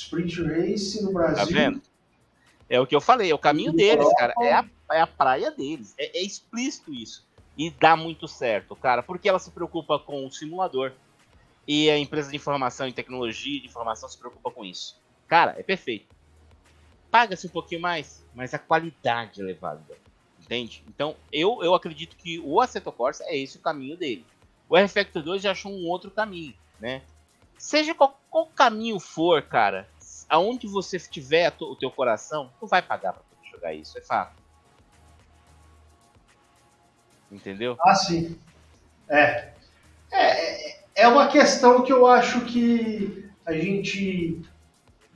[0.03, 1.37] Sprint Race no Brasil.
[1.37, 1.83] Tá vendo?
[2.69, 4.33] É o que eu falei, é o caminho deles, cara.
[4.41, 5.95] É a, é a praia deles.
[5.99, 7.27] É, é explícito isso.
[7.59, 10.93] E dá muito certo, cara, porque ela se preocupa com o simulador.
[11.67, 14.99] E a empresa de informação e tecnologia de informação se preocupa com isso.
[15.29, 16.15] Cara, é perfeito.
[17.11, 19.83] Paga-se um pouquinho mais, mas a qualidade é elevada.
[20.41, 20.83] Entende?
[20.89, 24.25] Então, eu, eu acredito que o Assetto Corsa é esse o caminho dele.
[24.69, 27.03] O R-Factor 2 já achou um outro caminho, né?
[27.61, 29.87] Seja qual, qual caminho for, cara,
[30.27, 34.35] aonde você tiver o teu coração, tu vai pagar pra jogar isso, é fato.
[37.31, 37.77] Entendeu?
[37.83, 38.41] Ah, sim.
[39.07, 39.53] É.
[40.11, 40.81] é.
[40.95, 44.41] É uma questão que eu acho que a gente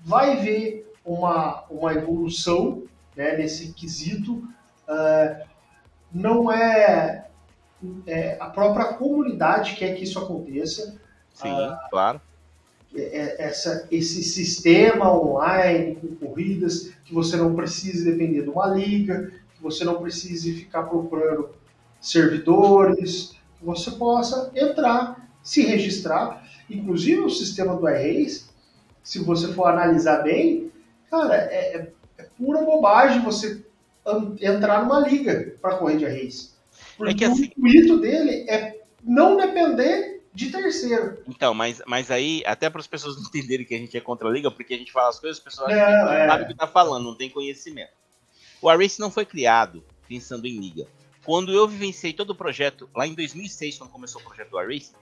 [0.04, 2.82] vai ver uma, uma evolução
[3.16, 4.46] né, nesse quesito.
[4.86, 5.46] Uh,
[6.12, 7.26] não é,
[8.06, 11.00] é, a própria comunidade quer que isso aconteça.
[11.32, 12.20] Sim, uh, claro.
[12.96, 18.68] É, é, essa, esse sistema online com corridas, que você não precise depender de uma
[18.68, 21.48] liga, que você não precise ficar procurando
[22.00, 26.48] servidores, que você possa entrar, se registrar.
[26.70, 28.44] Inclusive o sistema do iRace,
[29.02, 30.70] se você for analisar bem,
[31.10, 33.64] cara, é, é, é pura bobagem você
[34.40, 36.50] entrar numa liga para correr de iRace.
[36.96, 37.50] Porque é que assim...
[37.58, 41.22] o intuito dele é não depender de terceiro.
[41.28, 44.32] Então, mas, mas aí, até para as pessoas entenderem que a gente é contra a
[44.32, 46.26] liga, porque a gente fala as coisas, as pessoas não é.
[46.26, 47.92] sabem o que está falando, não tem conhecimento.
[48.60, 50.86] O iRace não foi criado pensando em liga.
[51.24, 54.92] Quando eu vivenciei todo o projeto, lá em 2006, quando começou o projeto do iRace,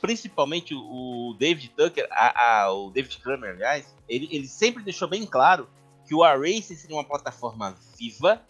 [0.00, 5.26] principalmente o David Tucker, a, a, o David Kramer, aliás, ele, ele sempre deixou bem
[5.26, 5.68] claro
[6.06, 8.42] que o iRace seria uma plataforma viva,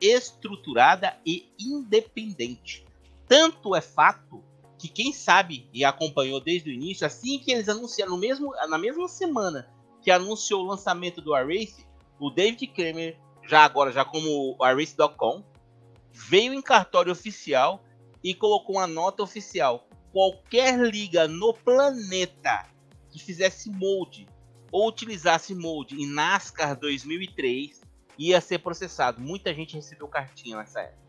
[0.00, 2.84] estruturada e independente.
[3.28, 4.42] Tanto é fato
[4.78, 8.78] que quem sabe e acompanhou desde o início, assim que eles anunciaram, no mesmo, na
[8.78, 9.68] mesma semana
[10.02, 11.86] que anunciou o lançamento do iRace,
[12.20, 15.44] o David Kramer, já agora já como iRace.com,
[16.12, 17.82] veio em cartório oficial
[18.22, 19.88] e colocou uma nota oficial.
[20.12, 22.66] Qualquer liga no planeta
[23.10, 24.26] que fizesse molde
[24.70, 27.80] ou utilizasse molde em NASCAR 2003
[28.18, 29.20] ia ser processado.
[29.20, 31.06] Muita gente recebeu cartinha nessa época.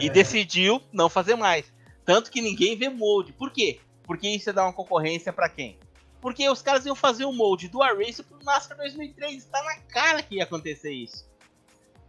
[0.00, 1.72] E decidiu não fazer mais.
[2.10, 3.32] Tanto que ninguém vê molde.
[3.32, 3.78] Por quê?
[4.02, 5.78] Porque isso ia dar uma concorrência para quem?
[6.20, 9.36] Porque os caras iam fazer o molde do Race pro NASCAR 2003.
[9.36, 11.30] Está na cara que ia acontecer isso.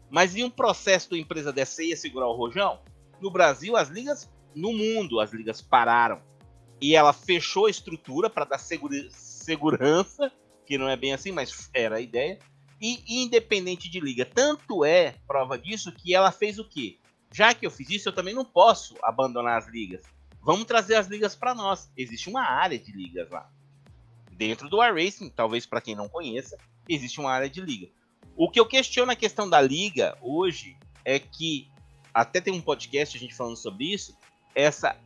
[0.10, 2.80] Mas em um processo da empresa dessa ia segurar o rojão?
[3.22, 6.20] No Brasil, as ligas, no mundo, as ligas pararam.
[6.82, 10.32] E ela fechou a estrutura para dar segura, segurança,
[10.66, 12.40] que não é bem assim, mas era a ideia.
[12.82, 14.26] E independente de liga.
[14.26, 16.98] Tanto é prova disso que ela fez o quê?
[17.32, 20.02] Já que eu fiz isso, eu também não posso abandonar as ligas.
[20.42, 21.90] Vamos trazer as ligas para nós.
[21.96, 23.50] Existe uma área de ligas lá.
[24.32, 26.58] Dentro do iRacing, talvez para quem não conheça,
[26.90, 27.90] existe uma área de liga.
[28.36, 31.70] O que eu questiono na questão da liga hoje é que
[32.14, 34.18] até tem um podcast a gente falando sobre isso,
[34.54, 34.98] essa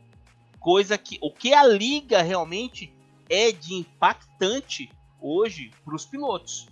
[0.58, 2.92] coisa que o que a liga realmente
[3.28, 6.66] é de impactante hoje para os pilotos,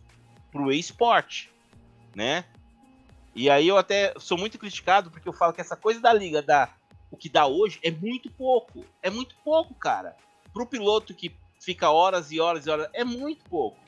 [0.51, 1.51] para o esporte,
[2.15, 2.45] né?
[3.35, 6.41] E aí eu até sou muito criticado porque eu falo que essa coisa da liga
[6.41, 6.75] dá
[7.11, 10.17] o que dá hoje é muito pouco, é muito pouco, cara.
[10.53, 13.79] Para o piloto que fica horas e horas e horas é muito pouco.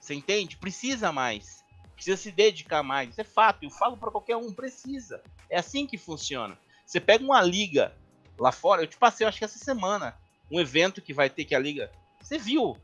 [0.00, 0.56] Você entende?
[0.56, 1.60] Precisa mais
[2.00, 3.10] precisa se dedicar mais.
[3.10, 5.22] Isso é fato, eu falo para qualquer um, precisa.
[5.50, 6.58] É assim que funciona.
[6.86, 7.94] Você pega uma liga
[8.38, 10.16] lá fora, eu te passei, eu acho que essa semana,
[10.50, 11.92] um evento que vai ter que a liga.
[12.18, 12.76] Você viu?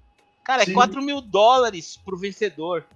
[0.44, 0.74] Cara, é Sim.
[0.74, 2.86] 4 mil dólares pro vencedor.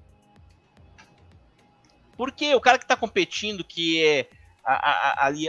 [2.20, 4.28] Porque o cara que tá competindo, que é
[4.62, 5.48] ali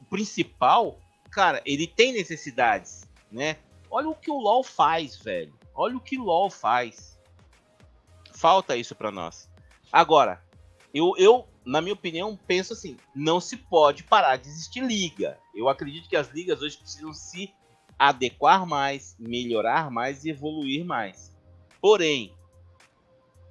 [0.00, 3.56] o principal, cara, ele tem necessidades, né?
[3.90, 5.52] Olha o que o LoL faz, velho.
[5.74, 7.18] Olha o que o LoL faz.
[8.32, 9.50] Falta isso para nós.
[9.92, 10.40] Agora,
[10.94, 15.36] eu, eu, na minha opinião, penso assim: não se pode parar de existir liga.
[15.52, 17.52] Eu acredito que as ligas hoje precisam se
[17.98, 21.34] adequar mais, melhorar mais e evoluir mais.
[21.80, 22.32] Porém,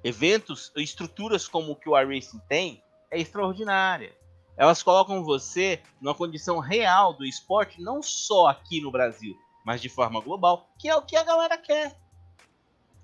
[0.04, 4.14] eventos, estruturas como o que o iRacing tem, é extraordinária.
[4.56, 9.34] Elas colocam você numa condição real do esporte, não só aqui no Brasil,
[9.64, 11.98] mas de forma global, que é o que a galera quer.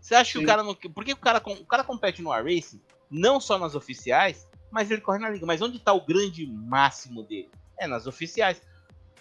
[0.00, 0.38] Você acha Sim.
[0.38, 0.74] que o cara não.
[0.74, 2.80] Por que o cara, o cara compete no iRacing
[3.10, 5.44] não só nas oficiais, mas ele corre na liga.
[5.44, 7.50] Mas onde está o grande máximo dele?
[7.78, 8.62] É nas oficiais.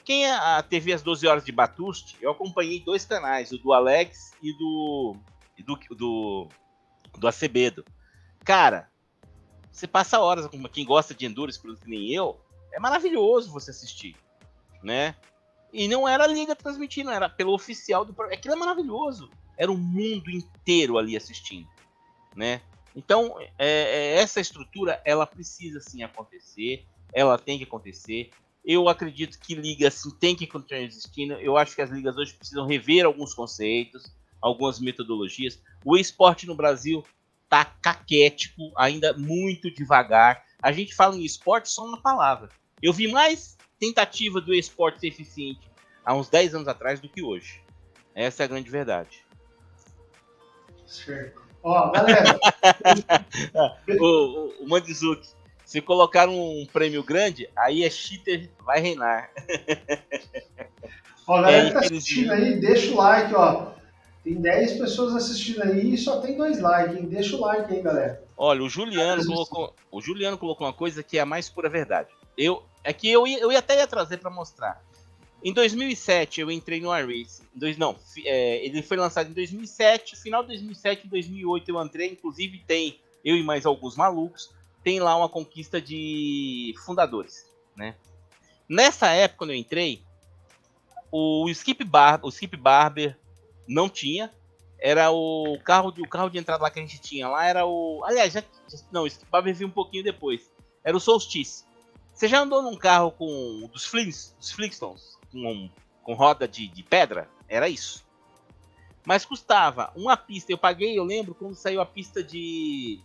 [0.04, 3.74] Quem é a TV às 12 horas de Batuste, eu acompanhei dois canais, o do
[3.74, 5.16] Alex e do
[5.66, 6.48] do, do,
[7.20, 7.86] do Acebedo.
[8.44, 8.90] Cara,
[9.72, 12.42] Você passa horas, quem gosta de endurance, por que nem eu,
[12.74, 14.16] é maravilhoso você assistir,
[14.84, 15.16] né?
[15.72, 19.30] E não era a liga transmitindo, era pelo oficial do Aquilo é maravilhoso.
[19.58, 21.68] Era o mundo inteiro ali assistindo,
[22.36, 22.62] né?
[22.96, 28.32] Então, é, é, essa estrutura, ela precisa sim acontecer, ela tem que acontecer.
[28.66, 31.34] Eu acredito que ligas assim, tem que continuar existindo.
[31.34, 35.62] Eu acho que as ligas hoje precisam rever alguns conceitos, algumas metodologias.
[35.84, 37.04] O esporte no Brasil
[37.48, 40.44] tá caquético, ainda muito devagar.
[40.62, 42.50] A gente fala em esporte só uma palavra.
[42.82, 45.70] Eu vi mais tentativa do esporte ser eficiente
[46.06, 47.62] há uns 10 anos atrás do que hoje.
[48.14, 49.26] Essa é a grande verdade.
[50.86, 51.42] Certo.
[51.62, 52.40] Ó, galera.
[54.00, 55.30] o, o, o Mandizuki,
[55.66, 59.30] se colocar um prêmio grande, aí é cheater, vai reinar.
[61.28, 63.79] Ó, galera que tá assistindo aí, deixa o like, ó.
[64.30, 67.08] Tem 10 pessoas assistindo aí e só tem dois likes, hein?
[67.08, 68.24] Deixa o like aí, galera.
[68.38, 72.10] Olha, o Juliano colocou, o Juliano colocou uma coisa que é a mais pura verdade.
[72.38, 74.84] Eu, é que eu, ia, eu até ia trazer para mostrar.
[75.44, 77.42] Em 2007 eu entrei no iRacing.
[77.56, 80.16] Dois, não, é, ele foi lançado em 2007.
[80.16, 82.12] Final de 2007 e 2008 eu entrei.
[82.12, 84.52] Inclusive tem eu e mais alguns malucos.
[84.84, 87.96] Tem lá uma conquista de fundadores, né?
[88.70, 90.04] Nessa época quando eu entrei,
[91.12, 93.18] o Skip Bar, o Skip Barber
[93.70, 94.34] não tinha.
[94.82, 97.66] Era o carro de o carro de entrada lá que a gente tinha lá era
[97.66, 98.44] o, aliás, já,
[98.92, 100.50] não, o Skip Barber veio um pouquinho depois.
[100.84, 101.66] Era o Solstice.
[102.14, 105.70] Você já andou num carro com dos Flins, dos Flintstones, com,
[106.04, 107.30] com roda de, de pedra?
[107.48, 108.06] Era isso.
[109.06, 110.52] Mas custava uma pista.
[110.52, 113.02] Eu paguei, eu lembro quando saiu a pista de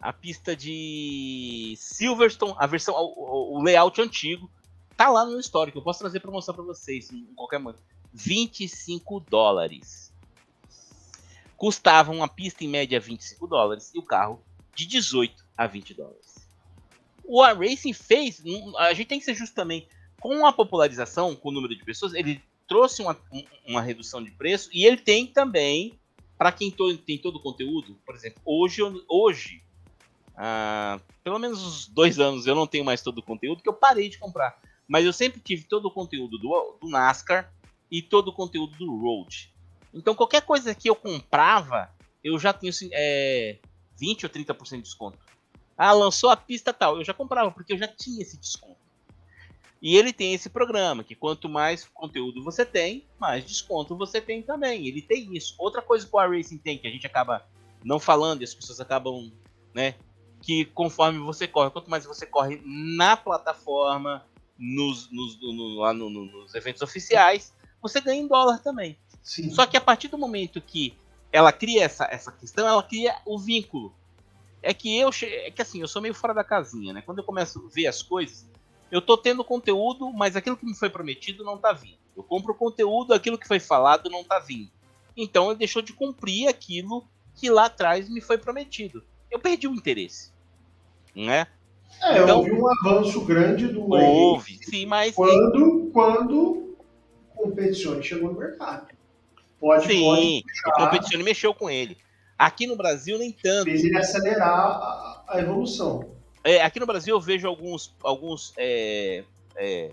[0.00, 4.50] a pista de Silverstone, a versão, o, o, layout antigo,
[4.98, 5.78] tá lá no histórico.
[5.78, 7.82] Eu posso trazer para mostrar para vocês em qualquer momento.
[8.14, 10.14] 25 dólares.
[11.56, 14.42] Custava uma pista em média 25 dólares e o carro
[14.74, 16.34] de 18 a 20 dólares
[17.26, 18.42] o iRacing fez,
[18.78, 19.88] a gente tem que ser justo também,
[20.20, 23.16] com a popularização, com o número de pessoas, ele trouxe uma,
[23.66, 25.98] uma redução de preço e ele tem também,
[26.36, 29.62] para quem to, tem todo o conteúdo, por exemplo, hoje, hoje
[30.36, 33.74] ah, pelo menos uns dois anos eu não tenho mais todo o conteúdo, que eu
[33.74, 34.58] parei de comprar.
[34.86, 37.50] Mas eu sempre tive todo o conteúdo do, do NASCAR
[37.98, 39.54] e todo o conteúdo do Road.
[39.92, 41.88] Então qualquer coisa que eu comprava,
[42.24, 43.58] eu já tinha é,
[43.96, 45.18] 20 ou 30% de desconto.
[45.78, 46.96] Ah, lançou a pista tal.
[46.96, 48.82] Eu já comprava, porque eu já tinha esse desconto.
[49.80, 54.42] E ele tem esse programa, que quanto mais conteúdo você tem, mais desconto você tem
[54.42, 54.88] também.
[54.88, 55.54] Ele tem isso.
[55.56, 57.46] Outra coisa que o iRacing tem, que a gente acaba
[57.84, 59.30] não falando e as pessoas acabam,
[59.72, 59.94] né?
[60.42, 64.24] Que conforme você corre, quanto mais você corre na plataforma,
[64.58, 67.52] nos, nos, no, no, no, nos eventos oficiais,
[67.84, 68.96] você ganha em dólar também.
[69.22, 69.50] Sim.
[69.50, 70.96] Só que a partir do momento que
[71.30, 73.94] ela cria essa, essa questão, ela cria o vínculo
[74.62, 77.02] é que eu é que assim, eu sou meio fora da casinha, né?
[77.04, 78.48] Quando eu começo a ver as coisas,
[78.90, 81.98] eu tô tendo conteúdo, mas aquilo que me foi prometido não tá vindo.
[82.16, 84.70] Eu compro o conteúdo, aquilo que foi falado não tá vindo.
[85.14, 87.04] Então eu deixou de cumprir aquilo
[87.34, 89.04] que lá atrás me foi prometido.
[89.30, 90.32] Eu perdi o interesse,
[91.14, 91.46] né?
[92.00, 96.63] É, então, houve um avanço grande do Houve, sim, mas quando quando
[97.34, 98.88] o Competizione chegou no mercado.
[99.60, 101.96] Pode, sim, pode o Competizione mexeu com ele.
[102.38, 103.64] Aqui no Brasil, nem tanto.
[103.64, 106.14] Fez ele acelerar a, a evolução.
[106.42, 109.24] É, aqui no Brasil eu vejo alguns, alguns é,
[109.56, 109.92] é,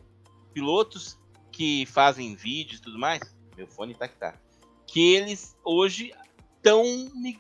[0.54, 1.18] pilotos
[1.52, 3.22] que fazem vídeos e tudo mais.
[3.56, 4.34] Meu fone tá que tá.
[4.86, 6.14] Que eles hoje
[6.58, 6.84] estão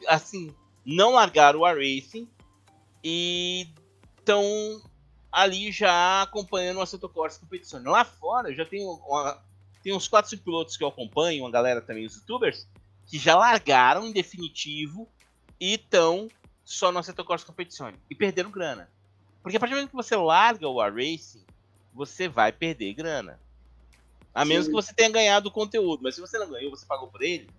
[0.07, 0.53] assim,
[0.85, 2.27] não largaram o racing
[3.03, 3.67] e
[4.17, 4.81] estão
[5.31, 7.81] ali já acompanhando o Assetto Corsa competição.
[7.83, 9.41] Lá fora eu já tenho uma,
[9.83, 12.67] tem uns 4, 5 pilotos que eu acompanho, uma galera também, os youtubers,
[13.05, 15.07] que já largaram em definitivo
[15.59, 16.27] e estão
[16.63, 18.89] só no Assetto Corsa Competizione e perderam grana.
[19.41, 21.43] Porque a partir do momento que você larga o racing,
[21.93, 23.39] você vai perder grana.
[24.33, 24.71] A menos Sim.
[24.71, 26.01] que você tenha ganhado o conteúdo.
[26.03, 27.49] Mas se você não ganhou, você pagou por ele,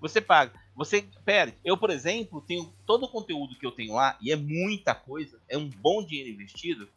[0.00, 0.52] você paga.
[0.76, 1.56] Você perde.
[1.64, 5.40] Eu, por exemplo, tenho todo o conteúdo que eu tenho lá, e é muita coisa,
[5.48, 6.88] é um bom dinheiro investido.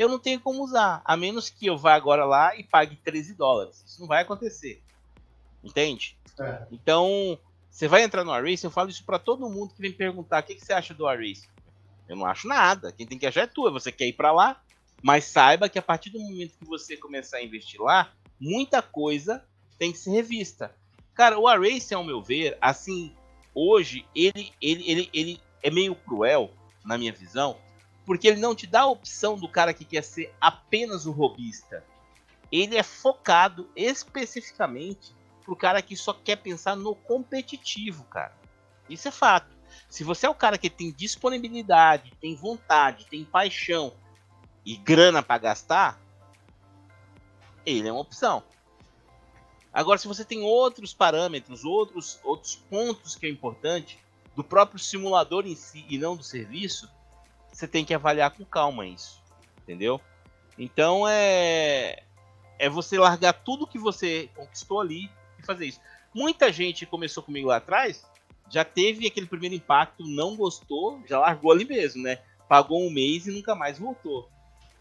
[0.00, 3.34] Eu não tenho como usar, a menos que eu vá agora lá e pague 13
[3.34, 3.84] dólares.
[3.86, 4.82] Isso não vai acontecer.
[5.62, 6.16] Entende?
[6.40, 6.66] É.
[6.72, 7.38] Então,
[7.68, 10.46] você vai entrar no iRacing, eu falo isso para todo mundo que vem perguntar o
[10.46, 11.48] que, que você acha do iRacing.
[12.08, 12.90] Eu não acho nada.
[12.92, 13.70] Quem tem que achar é tu.
[13.70, 14.62] Você quer ir para lá,
[15.02, 19.44] mas saiba que a partir do momento que você começar a investir lá, muita coisa
[19.78, 20.74] tem que ser revista.
[21.12, 23.14] Cara, o iRacing, ao meu ver, assim,
[23.54, 26.50] hoje, ele, ele, ele, ele é meio cruel,
[26.82, 27.58] na minha visão,
[28.04, 31.84] porque ele não te dá a opção do cara que quer ser apenas o robista.
[32.50, 38.36] Ele é focado especificamente pro cara que só quer pensar no competitivo, cara.
[38.88, 39.54] Isso é fato.
[39.88, 43.92] Se você é o cara que tem disponibilidade, tem vontade, tem paixão
[44.64, 46.00] e grana para gastar,
[47.64, 48.42] ele é uma opção.
[49.72, 53.98] Agora, se você tem outros parâmetros, outros, outros pontos que é importante
[54.34, 56.90] do próprio simulador em si e não do serviço,
[57.60, 59.22] você tem que avaliar com calma isso,
[59.62, 60.00] entendeu?
[60.58, 62.02] Então é
[62.58, 65.80] é você largar tudo que você conquistou ali e fazer isso.
[66.14, 68.04] Muita gente começou comigo lá atrás,
[68.50, 72.18] já teve aquele primeiro impacto, não gostou, já largou ali mesmo, né?
[72.48, 74.28] Pagou um mês e nunca mais voltou.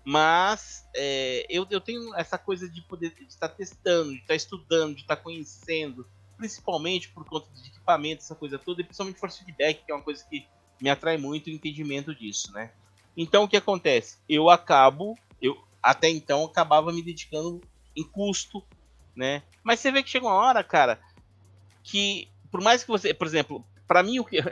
[0.04, 4.96] Mas é, eu, eu tenho essa coisa de poder de estar testando, de estar estudando,
[4.96, 6.06] de estar conhecendo,
[6.36, 10.04] principalmente por conta de equipamento, essa coisa toda, e principalmente force feedback, que é uma
[10.04, 10.48] coisa que
[10.82, 12.72] me atrai muito o entendimento disso, né?
[13.16, 14.18] Então o que acontece?
[14.28, 17.62] Eu acabo, eu até então acabava me dedicando
[17.96, 18.64] em custo,
[19.16, 19.44] né?
[19.64, 21.00] Mas você vê que chega uma hora, cara,
[21.84, 24.44] que por mais que você, por exemplo, para mim o que é,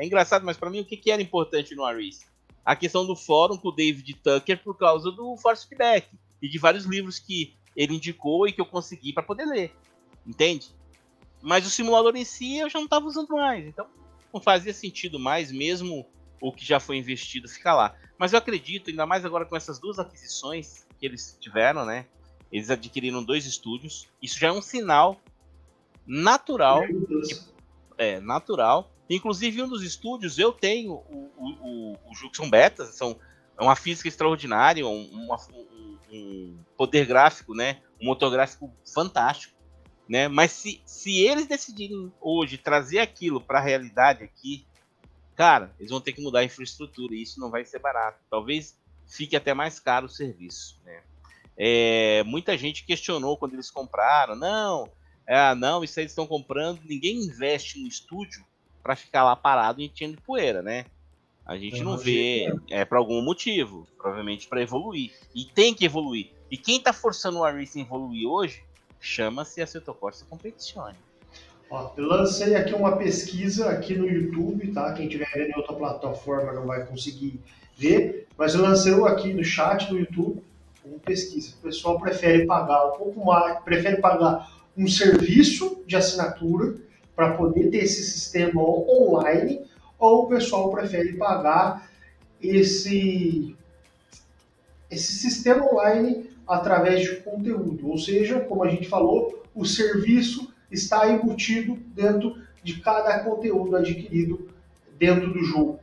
[0.00, 2.26] é, engraçado, mas para mim o que, que era importante no Aris?
[2.64, 6.08] a questão do fórum com o David Tucker por causa do Force Feedback
[6.40, 9.76] e de vários livros que ele indicou e que eu consegui para poder ler.
[10.26, 10.74] Entende?
[11.42, 13.66] Mas o simulador em si eu já não estava usando mais.
[13.66, 13.86] Então
[14.34, 16.06] não fazia sentido mais, mesmo
[16.40, 17.94] o que já foi investido ficar lá.
[18.18, 22.06] Mas eu acredito, ainda mais agora com essas duas aquisições que eles tiveram, né?
[22.52, 24.08] Eles adquiriram dois estúdios.
[24.20, 25.20] Isso já é um sinal
[26.06, 26.82] natural.
[26.86, 27.40] Que,
[27.96, 33.18] é, natural Inclusive, um dos estúdios, eu tenho o, o, o, o são betas, são
[33.56, 37.82] é uma física extraordinária, um, uma, um, um, poder gráfico, né?
[38.00, 39.53] Um motor gráfico fantástico,
[40.08, 40.28] né?
[40.28, 44.66] Mas se, se eles decidirem hoje trazer aquilo para a realidade aqui,
[45.34, 48.18] cara, eles vão ter que mudar a infraestrutura e isso não vai ser barato.
[48.30, 51.02] Talvez fique até mais caro o serviço, né?
[51.56, 54.90] É, muita gente questionou quando eles compraram, não,
[55.26, 58.44] é, não, isso aí eles estão comprando, ninguém investe no estúdio
[58.82, 60.84] para ficar lá parado enchendo de poeira, né?
[61.46, 65.12] A gente não vê, é por algum motivo, provavelmente para evoluir.
[65.34, 66.32] E tem que evoluir.
[66.50, 68.64] E quem tá forçando o Racing a evoluir hoje
[69.04, 70.96] chama-se a Corsa Competizione.
[71.96, 74.94] Eu lancei aqui uma pesquisa aqui no YouTube, tá?
[74.94, 77.38] Quem tiver vendo em outra plataforma não vai conseguir
[77.76, 80.42] ver, mas eu lancei aqui no chat do YouTube
[80.84, 81.54] uma pesquisa.
[81.58, 86.76] O pessoal prefere pagar um pouco mais, prefere pagar um serviço de assinatura
[87.14, 89.66] para poder ter esse sistema online,
[89.98, 91.90] ou o pessoal prefere pagar
[92.40, 93.54] esse,
[94.90, 97.88] esse sistema online através de conteúdo.
[97.88, 104.48] Ou seja, como a gente falou, o serviço está embutido dentro de cada conteúdo adquirido
[104.98, 105.78] dentro do jogo.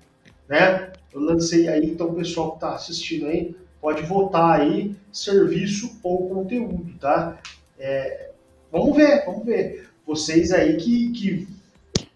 [0.47, 0.91] Né?
[1.13, 6.29] Eu lancei aí, então o pessoal que está assistindo aí pode votar aí serviço ou
[6.29, 7.39] conteúdo, tá?
[7.79, 8.29] É,
[8.71, 11.47] vamos ver, vamos ver vocês aí que, que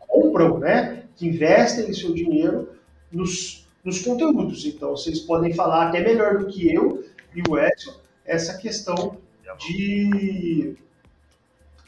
[0.08, 2.70] compram, né, que investem seu dinheiro
[3.12, 4.66] nos, nos conteúdos.
[4.66, 7.04] Então, vocês podem falar até melhor do que eu
[7.36, 9.18] e o Edson essa questão
[9.60, 10.76] de,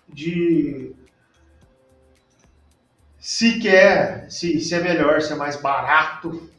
[0.08, 0.96] de
[3.20, 6.50] se quer, se, se é melhor, se é mais barato,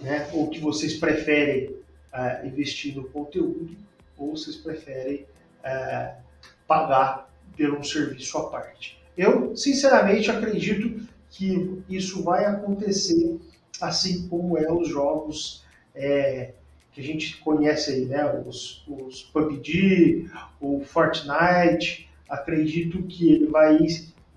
[0.00, 1.70] né, ou que vocês preferem
[2.12, 3.76] uh, investir no conteúdo,
[4.16, 5.26] ou vocês preferem
[5.64, 6.20] uh,
[6.66, 8.98] pagar ter um serviço à parte.
[9.16, 13.38] Eu, sinceramente, acredito que isso vai acontecer
[13.80, 15.64] assim como é os jogos
[15.94, 16.54] é,
[16.92, 18.42] que a gente conhece aí, né?
[18.46, 20.30] Os, os PUBG,
[20.60, 22.08] o Fortnite.
[22.28, 23.78] Acredito que ele vai,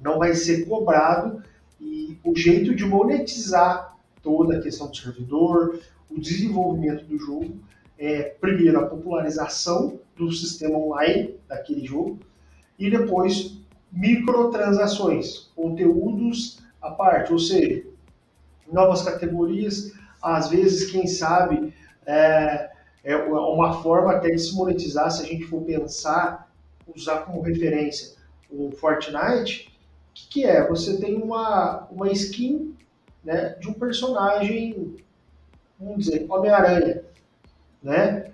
[0.02, 1.44] não vai ser cobrado
[1.80, 5.80] e o jeito de monetizar toda a questão do servidor,
[6.10, 7.60] o desenvolvimento do jogo,
[7.98, 12.20] é primeiro a popularização do sistema online daquele jogo,
[12.80, 13.58] e depois
[13.92, 17.84] microtransações, conteúdos à parte, ou seja,
[18.72, 21.74] novas categorias, às vezes, quem sabe,
[22.06, 22.70] é,
[23.04, 26.52] é uma forma até de se monetizar, se a gente for pensar,
[26.96, 28.16] usar como referência
[28.50, 30.68] o Fortnite, o que, que, é?
[30.68, 32.76] Você tem uma, uma skin
[33.24, 34.96] né, de um personagem,
[35.80, 37.04] vamos dizer, Homem-Aranha,
[37.82, 38.32] né?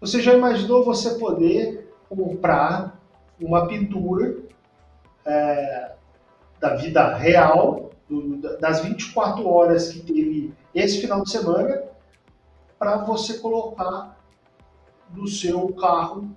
[0.00, 3.00] Você já imaginou você poder comprar
[3.40, 4.36] uma pintura
[5.24, 5.92] é,
[6.60, 11.82] da vida real, do, das 24 horas que teve esse final de semana,
[12.82, 14.18] para você colocar
[15.14, 16.28] no seu carro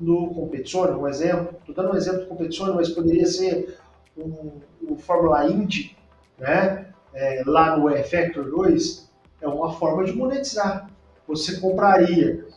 [0.00, 1.56] no Competizione, um exemplo.
[1.60, 3.78] Estou dando um exemplo do Competizione, mas poderia ser
[4.18, 4.50] um,
[4.82, 5.96] um Fórmula Indy,
[6.36, 6.92] né?
[7.14, 9.08] É, lá no E-Factor 2,
[9.40, 10.90] é uma forma de monetizar.
[11.28, 12.48] Você compraria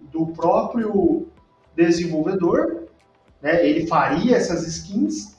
[0.00, 1.28] do próprio
[1.74, 2.86] desenvolvedor
[3.42, 3.62] né?
[3.68, 5.36] Ele faria essas skins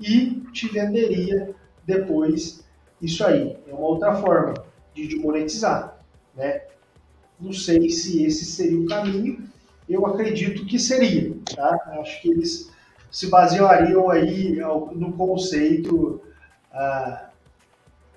[0.00, 1.54] e te venderia
[1.86, 2.64] depois
[3.00, 3.56] isso aí.
[3.68, 4.54] É uma outra forma
[4.92, 5.96] de, de monetizar,
[6.34, 6.71] né?
[7.42, 9.42] Não sei se esse seria o caminho,
[9.88, 11.98] eu acredito que seria, tá?
[12.00, 12.70] Acho que eles
[13.10, 14.56] se baseariam aí
[14.94, 16.22] no conceito
[16.72, 17.30] ah,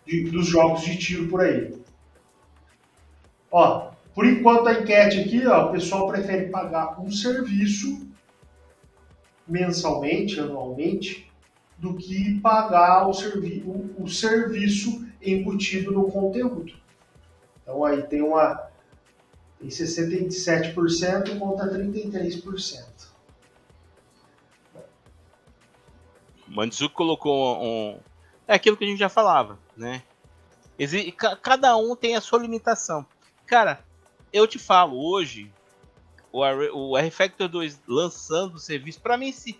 [0.06, 1.76] de, dos jogos de tiro por aí.
[3.52, 8.08] Ó, por enquanto a enquete aqui, ó, o pessoal prefere pagar um serviço
[9.48, 11.32] mensalmente, anualmente,
[11.80, 16.74] do que pagar o, servi o, o serviço embutido no conteúdo.
[17.62, 18.75] Então aí tem uma
[19.70, 22.86] tem 67% contra 33%.
[26.48, 28.00] Mandzuki colocou um.
[28.48, 30.04] É aquilo que a gente já falava, né?
[31.42, 33.06] Cada um tem a sua limitação.
[33.46, 33.84] Cara,
[34.32, 35.52] eu te falo, hoje,
[36.32, 39.60] o R-Factor 2 lançando o serviço, para mim, se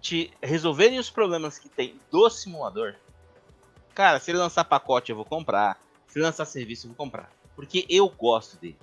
[0.00, 2.94] te resolverem os problemas que tem do simulador,
[3.94, 7.86] cara, se ele lançar pacote eu vou comprar, se lançar serviço eu vou comprar, porque
[7.88, 8.78] eu gosto dele,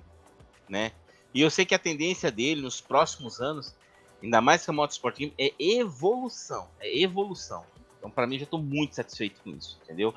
[0.68, 0.92] né?
[1.32, 3.74] E eu sei que a tendência dele nos próximos anos,
[4.22, 7.64] ainda mais que a Motorsport Game, é evolução, é evolução.
[7.98, 10.14] Então, para mim, já estou muito satisfeito com isso, entendeu?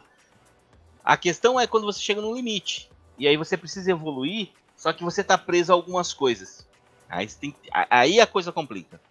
[1.03, 5.03] A questão é quando você chega no limite e aí você precisa evoluir, só que
[5.03, 6.67] você está preso a algumas coisas.
[7.09, 7.55] Aí, tem,
[7.89, 9.01] aí a coisa complica.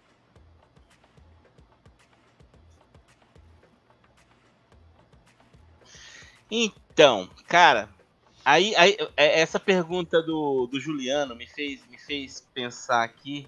[6.49, 7.89] Então, cara,
[8.43, 13.47] aí, aí é, essa pergunta do, do Juliano me fez, me fez pensar aqui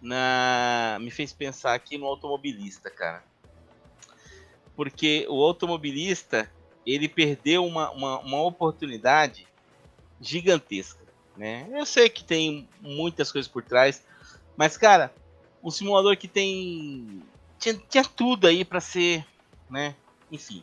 [0.00, 3.24] na me fez pensar aqui no automobilista, cara.
[4.76, 6.50] Porque o automobilista,
[6.84, 9.46] ele perdeu uma, uma, uma oportunidade
[10.20, 11.02] gigantesca.
[11.36, 11.68] Né?
[11.72, 14.04] Eu sei que tem muitas coisas por trás,
[14.56, 15.12] mas cara,
[15.62, 17.22] um simulador que tem
[17.58, 19.26] tinha, tinha tudo aí para ser,
[19.70, 19.96] né?
[20.30, 20.62] Enfim,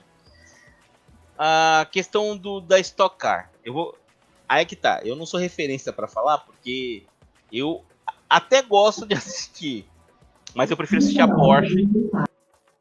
[1.38, 3.98] a questão do da Stock Car, eu vou,
[4.48, 5.02] aí é que tá.
[5.04, 7.04] Eu não sou referência para falar porque
[7.52, 7.84] eu
[8.30, 9.88] até gosto de assistir,
[10.54, 11.88] mas eu prefiro assistir a Porsche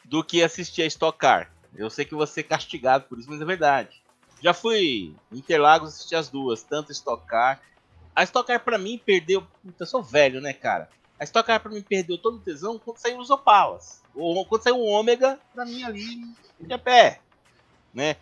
[0.05, 1.53] do que assistir a Stock Car.
[1.77, 4.03] Eu sei que você é castigado por isso, mas é verdade.
[4.43, 7.61] Já fui em Interlagos assistir as duas, tanto Stock Car
[8.15, 9.43] a Stock Car pra mim perdeu.
[9.63, 10.89] Puta, eu sou velho, né, cara?
[11.19, 14.03] A Stock Car pra mim perdeu todo o tesão quando saiu os Opalas.
[14.15, 16.21] Ou quando saiu o Ômega, pra mim ali,
[16.59, 17.21] de pé.
[17.95, 18.17] Né?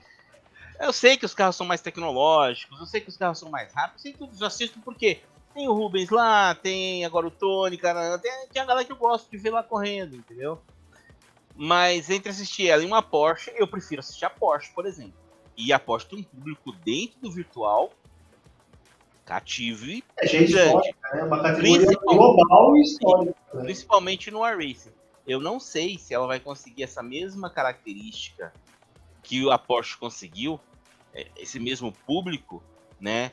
[0.80, 3.72] Eu sei que os carros são mais tecnológicos, eu sei que os carros são mais
[3.72, 5.20] rápidos, sei tudo, eu assisto porque
[5.52, 8.96] tem o Rubens lá, tem agora o Tony, cara, tem, tem a galera que eu
[8.96, 10.60] gosto de ver lá correndo, entendeu?
[11.56, 15.14] Mas entre assistir ela e uma Porsche, eu prefiro assistir a Porsche, por exemplo.
[15.56, 17.92] E a Porsche tem um público dentro do virtual
[19.24, 20.94] cativo e é gente grande.
[21.12, 21.24] né?
[21.24, 23.34] Uma categoria global e histórica.
[23.52, 23.64] Né?
[23.64, 24.92] Principalmente no iRacing.
[25.26, 28.52] Eu não sei se ela vai conseguir essa mesma característica
[29.28, 30.58] que a Porsche conseguiu,
[31.12, 32.62] é, esse mesmo público,
[32.98, 33.30] né?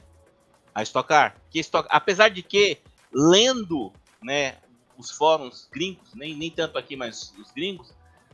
[0.74, 1.38] A Stock Car.
[1.50, 2.80] Que Stock, apesar de que,
[3.14, 4.58] lendo né,
[4.98, 7.94] os fóruns gringos, nem, nem tanto aqui, mas os gringos,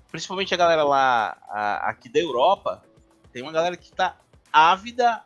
[0.10, 2.84] principalmente a galera lá a, aqui da Europa,
[3.32, 4.18] tem uma galera que está
[4.52, 5.24] ávida,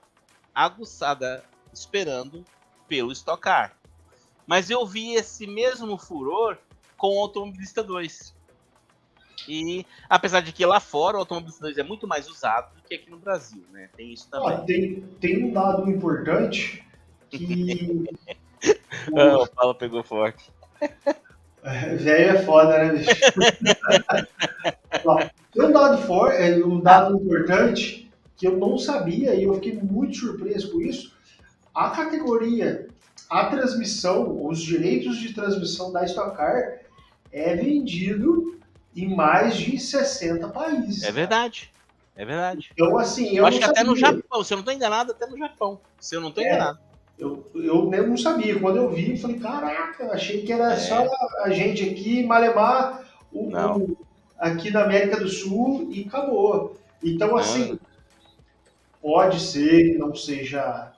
[0.53, 1.41] aguçada
[1.71, 2.43] esperando
[2.85, 3.77] pelo Stock Car.
[4.45, 6.57] Mas eu vi esse mesmo furor
[6.97, 8.34] com o Automobilista 2.
[9.47, 13.09] E apesar de que lá fora o 2 é muito mais usado do que aqui
[13.09, 13.89] no Brasil, né?
[13.95, 14.53] Tem isso também.
[14.53, 16.83] Ah, tem, tem um dado importante
[17.29, 18.05] que.
[19.11, 19.19] o...
[19.19, 20.51] ah, o Paulo pegou forte.
[21.67, 23.09] É, velho é foda, né, bicho?
[25.51, 28.07] tem um dado, for, é, um dado importante
[28.37, 31.15] que eu não sabia e eu fiquei muito surpreso com isso
[31.75, 32.87] a categoria,
[33.29, 36.79] a transmissão, os direitos de transmissão da Stock Car
[37.33, 38.57] é vendido
[38.95, 41.03] em mais de 60 países.
[41.03, 41.71] É verdade.
[42.15, 42.71] É verdade.
[42.73, 45.27] Então, assim, eu, eu acho que até no Japão, se eu não estou enganado, até
[45.27, 45.79] no Japão.
[45.99, 46.79] Se eu não estou é, enganado.
[47.19, 48.57] Eu, eu mesmo não sabia.
[48.57, 50.77] Quando eu vi, eu falei, caraca, achei que era é.
[50.77, 51.05] só
[51.43, 53.03] a gente aqui, Malemar,
[53.33, 53.97] o, o,
[54.39, 56.77] aqui na América do Sul e acabou.
[57.03, 57.77] Então, assim,
[59.01, 60.93] pode ser que não seja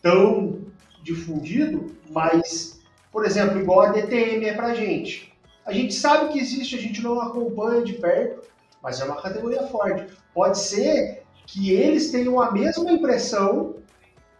[0.00, 0.60] tão
[1.02, 2.80] difundido, mas,
[3.12, 5.32] por exemplo, igual a DTM é pra gente.
[5.68, 8.48] A gente sabe que existe, a gente não acompanha de perto,
[8.82, 10.10] mas é uma categoria forte.
[10.32, 13.76] Pode ser que eles tenham a mesma impressão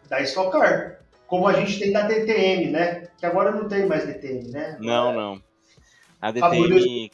[0.09, 3.09] da Stock Car, como a gente tem da DTM, né?
[3.19, 4.79] Que agora não tem mais DTM, né?
[4.81, 5.43] Não, não.
[6.19, 7.13] A DTM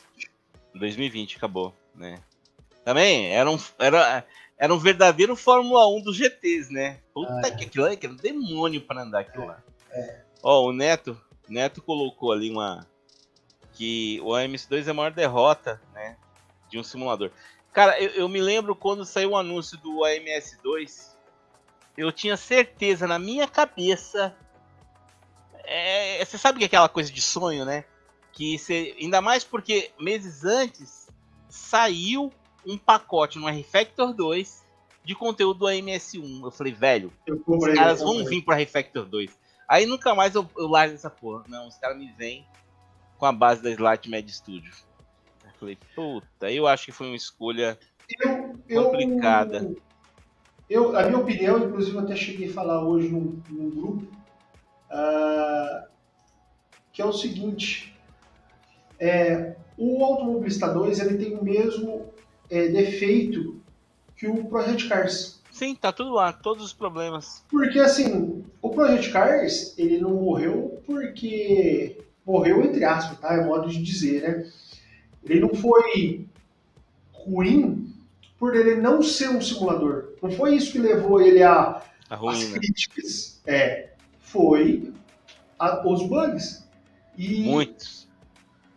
[0.77, 2.20] 2020 acabou, né?
[2.85, 4.24] Também era um, era,
[4.57, 7.01] era um verdadeiro Fórmula 1 dos GTs, né?
[7.12, 7.51] Puta ah, é.
[7.51, 9.62] que aquilo aí, que era um demônio para andar aquilo é, lá.
[9.91, 10.20] É.
[10.41, 12.86] Ó, o Neto, Neto colocou ali uma
[13.74, 16.16] que o AMS2 é a maior derrota, né,
[16.68, 17.30] de um simulador.
[17.72, 21.14] Cara, eu, eu me lembro quando saiu o anúncio do AMS2,
[21.96, 24.34] eu tinha certeza na minha cabeça.
[25.64, 27.84] É, você sabe que é aquela coisa de sonho, né?
[28.32, 31.09] Que você, ainda mais porque meses antes
[31.48, 32.32] saiu
[32.66, 34.64] um pacote no R-Factor 2
[35.05, 36.44] de conteúdo do AMS1.
[36.44, 37.12] Eu falei, velho,
[37.46, 39.38] os caras vão vir para R-Factor 2.
[39.68, 41.44] Aí nunca mais eu, eu largo essa porra.
[41.48, 42.46] Não, os caras me vêm
[43.24, 44.70] com a base da Slight Med Studio.
[45.42, 47.78] Eu falei, puta, eu acho que foi uma escolha
[48.68, 49.60] eu, complicada.
[49.60, 49.82] Eu
[50.68, 54.06] eu, a minha opinião, inclusive eu até cheguei a falar hoje num, num grupo,
[54.90, 55.88] uh,
[56.92, 57.98] que é o seguinte,
[58.98, 62.12] é, o Automobilista 2 ele tem o mesmo
[62.51, 63.59] é, defeito
[64.16, 65.42] que o Project Cars.
[65.51, 67.42] Sim, tá tudo lá, todos os problemas.
[67.48, 73.34] Porque assim, o Project Cars, ele não morreu porque morreu entre aspas, tá?
[73.34, 74.51] É modo de dizer, né?
[75.24, 76.26] Ele não foi
[77.12, 77.92] ruim
[78.38, 80.12] por ele não ser um simulador.
[80.22, 83.40] Não foi isso que levou ele a, a as críticas.
[83.46, 84.92] É, foi
[85.59, 86.68] a, os bugs.
[87.16, 88.09] E, Muitos.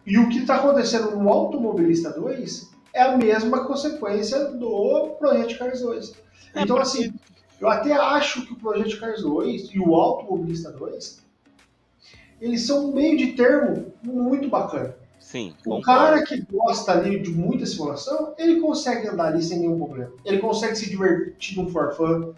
[0.05, 5.81] E o que está acontecendo no Automobilista 2 é a mesma consequência do Project Cars
[5.81, 6.13] 2.
[6.55, 7.13] É então, assim,
[7.59, 11.26] eu até acho que o Project Cars 2 e o Automobilista 2
[12.39, 14.95] eles são um meio de termo muito bacana.
[15.19, 15.53] Sim.
[15.65, 20.13] O cara que gosta ali de muita simulação, ele consegue andar ali sem nenhum problema.
[20.23, 22.29] Ele consegue se divertir no forfã.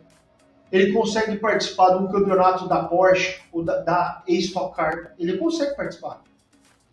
[0.72, 5.14] Ele consegue participar de um campeonato da Porsche ou da, da Stock Car.
[5.20, 6.24] Ele consegue participar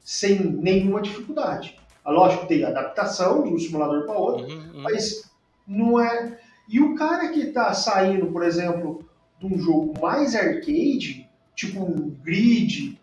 [0.05, 1.79] sem nenhuma dificuldade.
[2.07, 4.83] É lógico que tem adaptação de um simulador para outro, uhum, uhum.
[4.83, 5.29] mas
[5.67, 6.39] não é.
[6.69, 9.05] E o cara que está saindo, por exemplo,
[9.41, 11.26] de um jogo mais arcade,
[11.57, 13.01] tipo um grid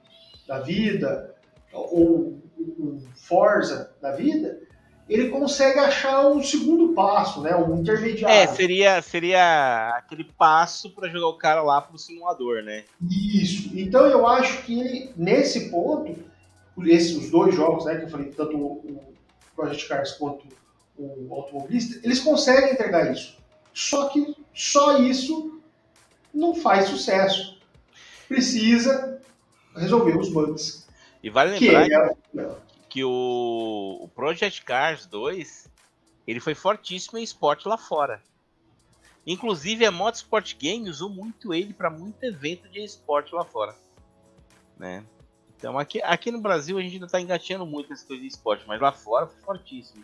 [0.47, 1.35] da vida,
[1.73, 4.59] ou um Forza da vida,
[5.09, 7.55] ele consegue achar um segundo passo, né?
[7.55, 8.35] Um intermediário.
[8.35, 12.85] É, seria, seria aquele passo para jogar o cara lá pro simulador, né?
[13.01, 13.69] Isso.
[13.73, 16.15] Então eu acho que ele, nesse ponto,
[16.85, 19.13] esses os dois jogos, né, que eu falei, tanto o
[19.55, 20.45] Project Cars quanto
[20.97, 23.37] o Automobilista, eles conseguem entregar isso.
[23.73, 25.61] Só que só isso
[26.33, 27.52] não faz sucesso.
[28.27, 29.21] Precisa
[29.75, 30.83] resolver os bugs
[31.23, 32.55] e vale lembrar que, é...
[32.89, 35.69] que o, Project Cars 2
[36.27, 38.21] ele foi fortíssimo em esporte lá fora.
[39.25, 43.73] Inclusive a Motorsport Game usou muito ele para muito evento de esporte lá fora.
[44.77, 45.05] Né?
[45.57, 48.65] Então aqui, aqui no Brasil a gente ainda está engatinhando muito nessa coisa de esporte,
[48.67, 50.03] mas lá fora foi fortíssimo.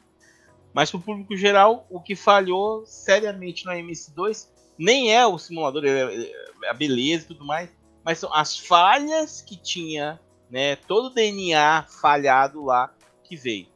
[0.73, 4.47] Mas para o público geral, o que falhou seriamente no MS2
[4.77, 6.31] nem é o simulador, é,
[6.63, 7.69] é a beleza e tudo mais,
[8.03, 10.19] mas são as falhas que tinha
[10.49, 10.75] né?
[10.75, 12.91] Todo o DNA falhado lá
[13.23, 13.67] que veio.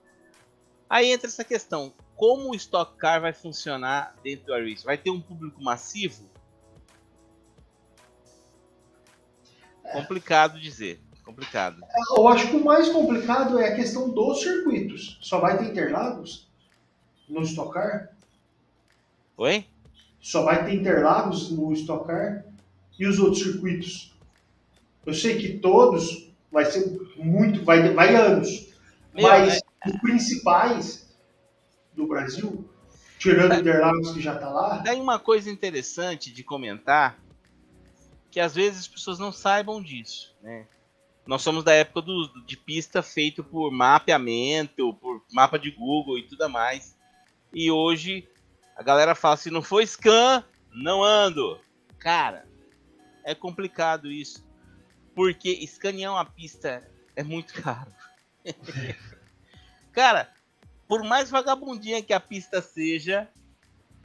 [0.89, 4.83] Aí entra essa questão: como o Stock Car vai funcionar dentro do iRace?
[4.83, 6.29] Vai ter um público massivo?
[9.91, 10.99] Complicado dizer.
[11.23, 11.81] Complicado.
[12.17, 15.17] Eu acho que o mais complicado é a questão dos circuitos.
[15.21, 16.49] Só vai ter Interlagos
[17.29, 18.09] no Stock Car?
[19.37, 19.65] Oi?
[20.19, 22.43] Só vai ter Interlagos no Stock Car?
[22.99, 24.12] E os outros circuitos?
[25.05, 26.85] Eu sei que todos vai ser
[27.17, 28.73] muito, vai, vai anos.
[29.13, 29.89] Meu, Mas é...
[29.89, 31.15] os principais
[31.93, 32.67] do Brasil,
[33.19, 34.81] tirando o Interlagos que já está lá.
[34.81, 37.19] Tem uma coisa interessante de comentar,
[38.31, 40.65] que às vezes as pessoas não saibam disso, né?
[41.25, 46.23] Nós somos da época do, de pista feito por mapeamento, por mapa de Google e
[46.23, 46.97] tudo mais.
[47.53, 48.27] E hoje
[48.75, 50.43] a galera fala: se não for scan,
[50.73, 51.59] não ando.
[51.97, 52.45] Cara,
[53.23, 54.45] é complicado isso.
[55.15, 57.93] Porque escanear uma pista é muito caro.
[59.91, 60.31] Cara,
[60.87, 63.29] por mais vagabundinha que a pista seja,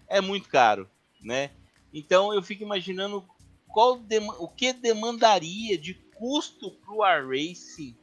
[0.07, 0.89] é muito caro,
[1.21, 1.51] né?
[1.93, 3.27] Então eu fico imaginando
[3.67, 4.01] qual
[4.39, 7.97] o que demandaria de custo para o R-Racing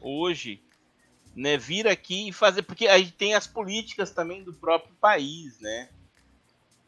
[0.00, 0.62] hoje,
[1.34, 1.56] né?
[1.56, 5.88] Vir aqui e fazer, porque a gente tem as políticas também do próprio país, né?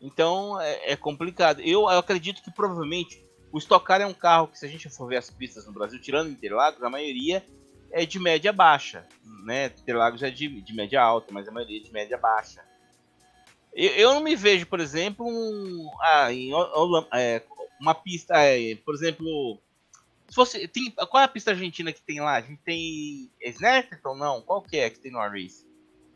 [0.00, 1.60] Então é, é complicado.
[1.60, 4.88] Eu, eu acredito que provavelmente o Stock Car é um carro que, se a gente
[4.88, 7.44] for ver as pistas no Brasil, tirando Interlagos, a maioria
[7.90, 9.06] é de média baixa.
[9.44, 9.66] Né?
[9.66, 12.64] Interlagos é de, de média alta, mas a maioria é de média baixa.
[13.74, 16.50] Eu, eu não me vejo, por exemplo, um, ah, em,
[17.14, 17.42] é,
[17.78, 19.60] uma pista, é, por exemplo,
[20.28, 22.36] se fosse, tem, qual é a pista argentina que tem lá?
[22.36, 24.14] A gente tem Snetterton?
[24.14, 25.66] Não, qual que é que tem no Race?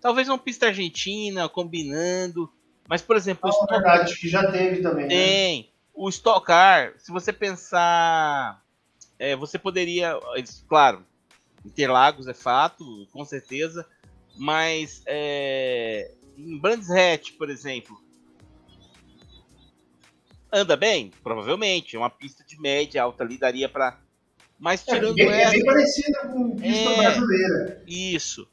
[0.01, 2.51] Talvez uma pista argentina, combinando,
[2.89, 3.51] mas por exemplo...
[3.51, 5.09] É verdade, que já teve também, né?
[5.09, 5.63] Tem.
[5.63, 5.76] Né?
[5.97, 8.63] O Stock Car, se você pensar,
[9.19, 10.15] é, você poderia,
[10.69, 11.05] claro,
[11.65, 13.85] Interlagos é fato, com certeza,
[14.37, 17.99] mas é, em Brands Hatch, por exemplo,
[20.53, 21.11] anda bem?
[21.23, 21.97] Provavelmente.
[21.97, 23.99] É uma pista de média alta ali daria para.
[24.59, 25.53] Mas É, tirando bem, é essa.
[25.53, 26.97] bem parecida com pista É.
[26.97, 27.83] brasileira.
[27.87, 28.49] Isso.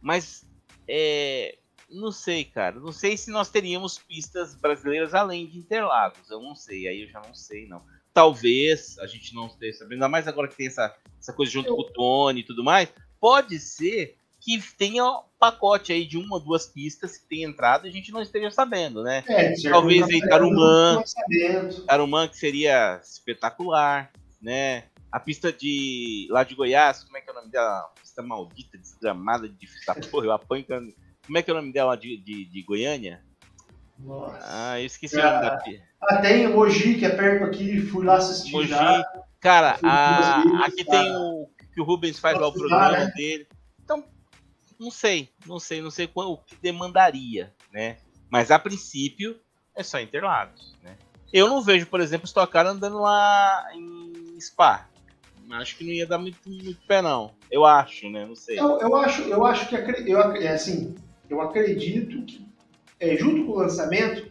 [0.00, 0.44] Mas
[0.88, 1.56] é,
[1.90, 2.78] não sei, cara.
[2.78, 6.30] Não sei se nós teríamos pistas brasileiras além de Interlagos.
[6.30, 6.86] Eu não sei.
[6.88, 7.82] Aí eu já não sei, não.
[8.12, 11.68] Talvez a gente não esteja sabendo, ainda mais agora que tem essa, essa coisa junto
[11.68, 12.88] Eu- com o Tony e tudo mais.
[13.20, 17.86] Pode ser que tenha um pacote aí de uma ou duas pistas que tenha entrado
[17.86, 19.22] e a gente não esteja sabendo, né?
[19.28, 20.96] É, Talvez em café Tarumã.
[20.96, 21.84] lançamento.
[21.84, 24.10] Tarumã que seria espetacular,
[24.40, 24.84] né?
[25.12, 27.82] A pista de lá de Goiás, como é que é o nome dela?
[28.00, 30.64] Pista maldita, desgramada, de difícil da porra, eu apanho.
[31.30, 33.22] Como é que é o nome dela de, de, de Goiânia?
[34.00, 34.40] Nossa.
[34.42, 35.86] Ah, eu esqueci o nome da pista.
[36.02, 38.66] Ah, tem Mogi, que é perto aqui, fui lá assistir Mogi.
[38.66, 39.04] já.
[39.38, 41.04] Cara, a- vezes, aqui cara.
[41.04, 43.12] tem o que o Rubens faz lá o programa né?
[43.14, 43.46] dele.
[43.84, 44.04] Então,
[44.76, 47.98] não sei, não sei, não sei qual, o que demandaria, né?
[48.28, 49.38] Mas a princípio
[49.76, 50.96] é só Interlagos, né?
[51.32, 54.88] Eu não vejo, por exemplo, Stock Car andando lá em Spa.
[55.52, 57.32] Acho que não ia dar muito, muito pé, não.
[57.48, 58.26] Eu acho, né?
[58.26, 58.58] Não sei.
[58.58, 60.96] Eu, eu acho, eu acho que é assim,
[61.30, 62.44] eu acredito que
[62.98, 64.28] é, junto com o lançamento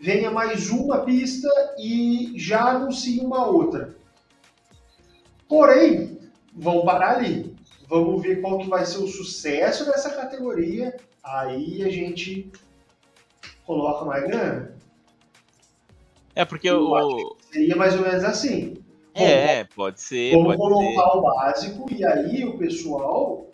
[0.00, 1.48] venha mais uma pista
[1.78, 3.94] e já anuncie uma outra.
[5.48, 6.18] Porém,
[6.54, 7.54] vão parar ali.
[7.86, 10.96] Vamos ver qual que vai ser o sucesso dessa categoria.
[11.22, 12.50] Aí a gente
[13.66, 14.74] coloca mais grana.
[16.34, 17.36] É porque Eu o.
[17.52, 18.82] Seria mais ou menos assim.
[19.14, 20.94] É, pode ser, Vamos pode ser.
[20.94, 23.46] colocar o básico e aí o pessoal,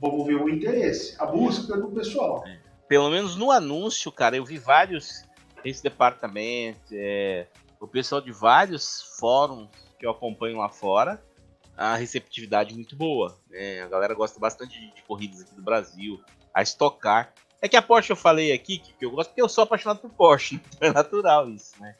[0.00, 2.44] vamos ver o interesse, a busca do pessoal.
[2.88, 5.24] pelo menos no anúncio, cara, eu vi vários
[5.64, 7.46] esse departamento, é,
[7.80, 9.68] o pessoal de vários fóruns
[9.98, 11.22] que eu acompanho lá fora,
[11.76, 13.36] a receptividade muito boa.
[13.50, 13.82] né?
[13.82, 16.22] A galera gosta bastante de, de corridas aqui do Brasil,
[16.54, 17.32] a estocar.
[17.60, 20.00] É que a Porsche eu falei aqui que, que eu gosto porque eu sou apaixonado
[20.00, 21.94] por Porsche, então é natural isso, né?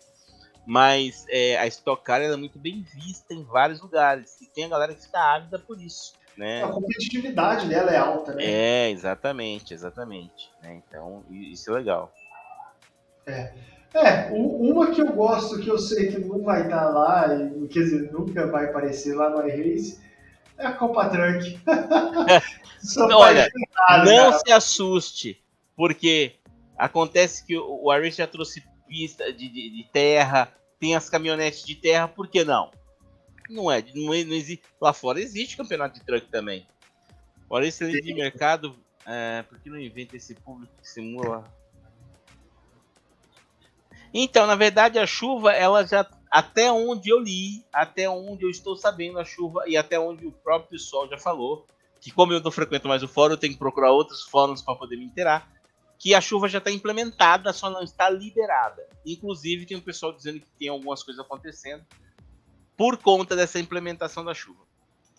[0.66, 4.68] Mas é, a Stock Car é muito bem vista em vários lugares e tem a
[4.68, 6.62] galera que fica ávida por isso, né?
[6.64, 8.44] A competitividade dela é alta, né?
[8.44, 10.50] É, exatamente, exatamente.
[10.62, 10.80] né?
[10.86, 12.12] Então, isso é legal.
[13.26, 17.66] É, u- uma que eu gosto, que eu sei que não vai estar lá, e,
[17.68, 19.98] quer dizer, nunca vai aparecer lá no iRace,
[20.58, 21.58] é a Copa Truck.
[22.82, 23.48] Sou Olha,
[24.04, 24.38] Não cara.
[24.38, 25.42] se assuste,
[25.74, 26.36] porque
[26.78, 31.74] acontece que o Iris já trouxe pista de, de- de terra, tem as caminhonetes de
[31.74, 32.70] terra, por que não?
[33.48, 34.64] Não é, não, é- não existe.
[34.81, 36.66] Lá fora existe campeonato de truck também.
[37.48, 41.44] Olha esse livre de mercado, é, por que não inventa esse público que simula?
[44.12, 46.09] Então, na verdade, a chuva, ela já.
[46.28, 50.32] Até onde eu li, até onde eu estou sabendo a chuva e até onde o
[50.32, 51.66] próprio pessoal já falou,
[52.01, 54.74] que como eu não frequento mais o fórum, eu tenho que procurar outros fóruns para
[54.74, 55.48] poder me inteirar,
[55.98, 58.86] que a chuva já está implementada, só não está liberada.
[59.05, 61.85] Inclusive, tem um pessoal dizendo que tem algumas coisas acontecendo
[62.76, 64.66] por conta dessa implementação da chuva.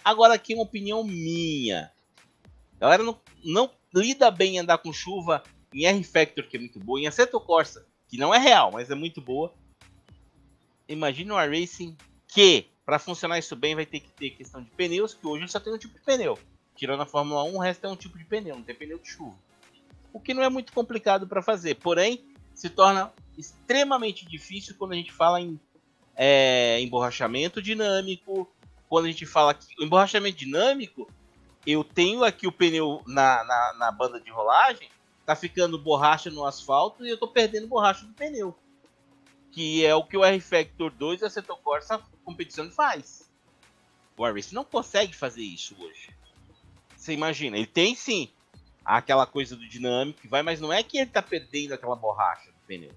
[0.04, 1.92] Agora, aqui uma opinião minha.
[2.76, 5.44] A galera não, não lida bem em andar com chuva
[5.74, 8.96] em R-Factor, que é muito boa, em Assetto Corsa, que não é real, mas é
[8.96, 9.54] muito boa.
[10.88, 11.98] Imagina um iRacing
[12.28, 15.60] que, para funcionar isso bem, vai ter que ter questão de pneus, que hoje só
[15.60, 16.38] tem um tipo de pneu.
[16.76, 19.10] Tirando a Fórmula 1, o resto é um tipo de pneu, não tem pneu de
[19.10, 19.38] chuva.
[20.14, 22.24] O que não é muito complicado para fazer, porém,
[22.54, 25.60] se torna extremamente difícil quando a gente fala em
[26.18, 28.52] é, emborrachamento dinâmico.
[28.90, 31.08] Quando a gente fala que o emborrachamento dinâmico,
[31.66, 34.90] eu tenho aqui o pneu na, na, na banda de rolagem,
[35.26, 38.58] tá ficando borracha no asfalto e eu tô perdendo borracha do pneu.
[39.52, 43.30] Que é o que o R-Factor 2 e a Seto Corsa competição faz.
[44.18, 46.10] O R-Race não consegue fazer isso hoje.
[46.96, 48.30] Você imagina, ele tem sim
[48.84, 52.50] aquela coisa do dinâmico que vai, mas não é que ele tá perdendo aquela borracha
[52.50, 52.92] do pneu.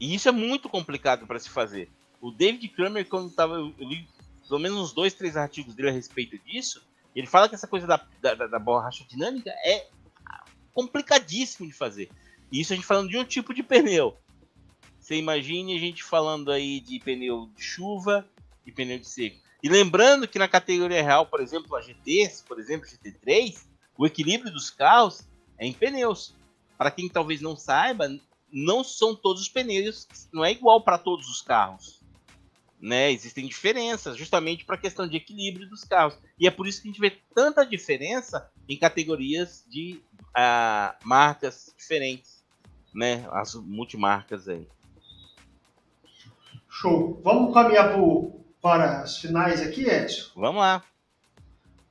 [0.00, 1.88] E isso é muito complicado para se fazer.
[2.20, 4.08] O David Kramer, quando tava, eu li
[4.48, 6.82] pelo menos uns dois, três artigos dele a respeito disso,
[7.14, 9.88] ele fala que essa coisa da, da, da borracha dinâmica é
[10.72, 12.10] complicadíssimo de fazer.
[12.50, 14.16] E isso a gente falando de um tipo de pneu.
[14.98, 18.26] Você imagine a gente falando aí de pneu de chuva
[18.64, 19.36] e pneu de seco.
[19.62, 23.66] E lembrando que na categoria real, por exemplo, a GT, por exemplo, GT3,
[23.96, 25.22] o equilíbrio dos carros
[25.58, 26.34] é em pneus.
[26.76, 28.08] Para quem talvez não saiba,
[28.52, 31.97] não são todos os pneus, não é igual para todos os carros.
[32.80, 33.10] Né?
[33.10, 36.16] Existem diferenças, justamente para a questão de equilíbrio dos carros.
[36.38, 40.00] E é por isso que a gente vê tanta diferença em categorias de
[40.30, 42.44] uh, marcas diferentes,
[42.94, 43.26] né?
[43.32, 44.68] As multimarcas aí.
[46.68, 47.20] Show.
[47.24, 50.30] Vamos caminhar pro, para as finais aqui, Edson?
[50.36, 50.84] Vamos lá.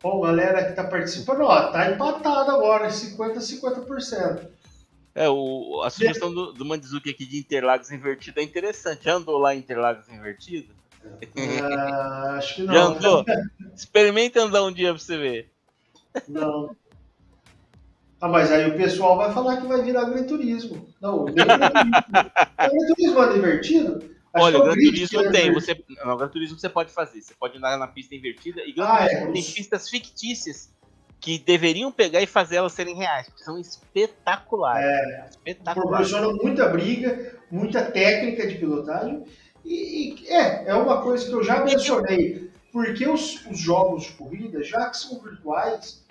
[0.01, 4.47] Bom, galera que está participando, ó, tá empatado agora, 50% 50%.
[5.17, 9.05] É, o, a sugestão do, do Mandizuki aqui de Interlagos invertido é interessante.
[9.05, 10.71] Já andou lá em Interlagos invertido?
[11.59, 12.73] Ah, acho que não.
[12.75, 13.25] Já andou?
[13.75, 15.51] Experimenta andar um dia pra você ver.
[16.27, 16.69] Não.
[18.21, 20.87] Ah, mas aí o pessoal vai falar que vai virar Gran Turismo.
[21.01, 21.47] Não, o Gran
[22.87, 24.17] Turismo é invertido?
[24.31, 25.51] Acho Olha, o Gran Turismo é tem.
[25.51, 27.23] Você, não, o Gran Turismo você pode fazer.
[27.23, 30.76] Você pode andar na pista invertida e Gran ah, Turismo é, tem pistas fictícias
[31.19, 34.85] que deveriam pegar e fazer elas serem reais, porque são espetaculares.
[34.85, 36.09] É, espetaculares.
[36.09, 39.25] proporciona muita briga, muita técnica de pilotagem.
[39.65, 42.51] E, e, é, é uma coisa que eu já mencionei.
[42.71, 46.05] Porque os, os jogos de corrida, já que são virtuais,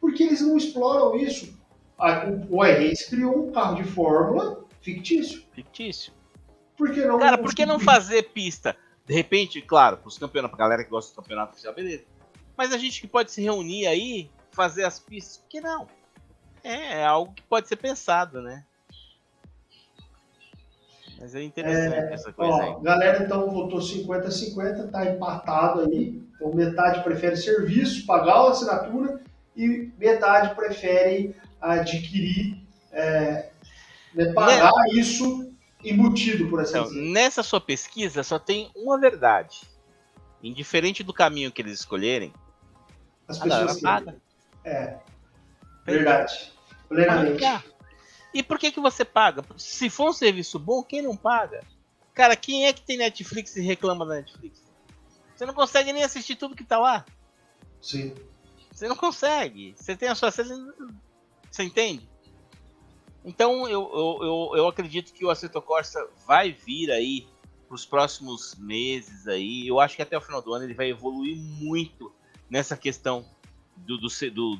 [0.00, 1.58] porque eles não exploram isso?
[2.48, 5.42] o, o iRace criou um carro de fórmula fictício.
[5.52, 6.12] Fictício.
[6.76, 7.18] Por que não?
[7.18, 8.76] Cara, por que não fazer pista?
[9.06, 12.04] De repente, claro, para os campeonatos, pra galera que gosta do campeonato oficial, beleza.
[12.56, 15.86] Mas a gente que pode se reunir aí, fazer as pistas, por que não?
[16.62, 18.64] É, é algo que pode ser pensado, né?
[21.20, 22.82] Mas é interessante é, essa coisa ó, aí.
[22.82, 26.22] Galera, então votou 50-50, tá empatado aí.
[26.34, 29.20] Então metade prefere serviço, pagar a assinatura
[29.54, 33.50] e metade prefere adquirir, é,
[34.14, 35.52] né, pagar isso
[35.84, 37.12] embutido, por assim então, dizer.
[37.12, 39.60] Nessa sua pesquisa só tem uma verdade.
[40.42, 42.32] Indiferente do caminho que eles escolherem,
[43.28, 44.16] as pessoas pagam.
[44.64, 44.98] É,
[45.84, 46.52] verdade.
[46.88, 47.44] Plenamente.
[48.32, 49.44] E por que, que você paga?
[49.56, 51.64] Se for um serviço bom, quem não paga?
[52.14, 54.62] Cara, quem é que tem Netflix e reclama da Netflix?
[55.34, 57.04] Você não consegue nem assistir tudo que tá lá.
[57.80, 58.14] Sim.
[58.70, 59.74] Você não consegue.
[59.76, 60.50] Você tem a sua série.
[61.50, 62.08] Você entende?
[63.24, 67.26] Então eu, eu, eu, eu acredito que o Assetto Corsa vai vir aí
[67.66, 69.66] para os próximos meses aí.
[69.66, 72.12] Eu acho que até o final do ano ele vai evoluir muito
[72.48, 73.24] nessa questão
[73.86, 74.56] do, do, do,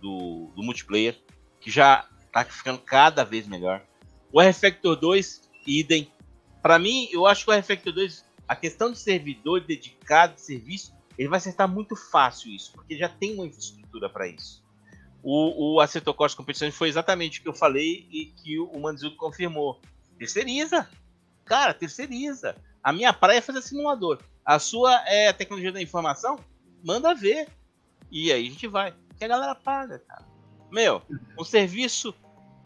[0.00, 1.16] do, do, multiplayer,
[1.60, 3.82] que já tá ficando cada vez melhor.
[4.32, 6.10] O R-Factor 2, idem.
[6.62, 10.94] Para mim, eu acho que o R-Factor 2, a questão de servidor dedicado de serviço,
[11.18, 14.62] ele vai acertar muito fácil isso, porque já tem uma infraestrutura para isso.
[15.22, 19.16] O, o Assetto Corsa Competições foi exatamente o que eu falei e que o Manzuki
[19.16, 19.80] confirmou.
[20.16, 20.88] Terceiriza.
[21.44, 22.56] Cara, terceiriza.
[22.82, 24.20] A minha praia é fazer simulador.
[24.44, 26.38] A sua é a tecnologia da informação?
[26.84, 27.48] Manda ver.
[28.10, 28.94] E aí a gente vai.
[29.16, 30.24] Que a galera paga, cara.
[30.70, 31.02] Meu,
[31.38, 32.14] um serviço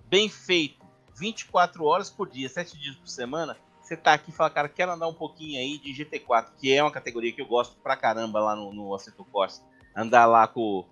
[0.08, 0.84] bem feito,
[1.16, 4.92] 24 horas por dia, 7 dias por semana, você tá aqui e fala, cara, quero
[4.92, 8.40] andar um pouquinho aí de GT4, que é uma categoria que eu gosto pra caramba
[8.40, 9.62] lá no, no Assetto Corsa.
[9.94, 10.84] Andar lá com,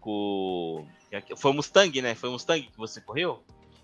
[0.00, 0.86] com.
[1.36, 2.14] Foi o Mustang, né?
[2.14, 3.42] Foi o Mustang que você correu?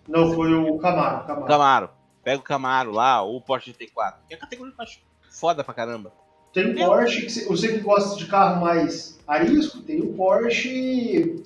[0.09, 1.27] Não, foi o Camaro.
[1.27, 1.47] Camaro.
[1.47, 1.91] Camaro.
[2.25, 4.15] Pega o Camaro lá, ou o Porsche GT4.
[4.27, 6.13] Que é a categoria que eu acho foda pra caramba.
[6.53, 11.45] Tem o Porsche, que você que gosta de carro mais arisco, tem o Porsche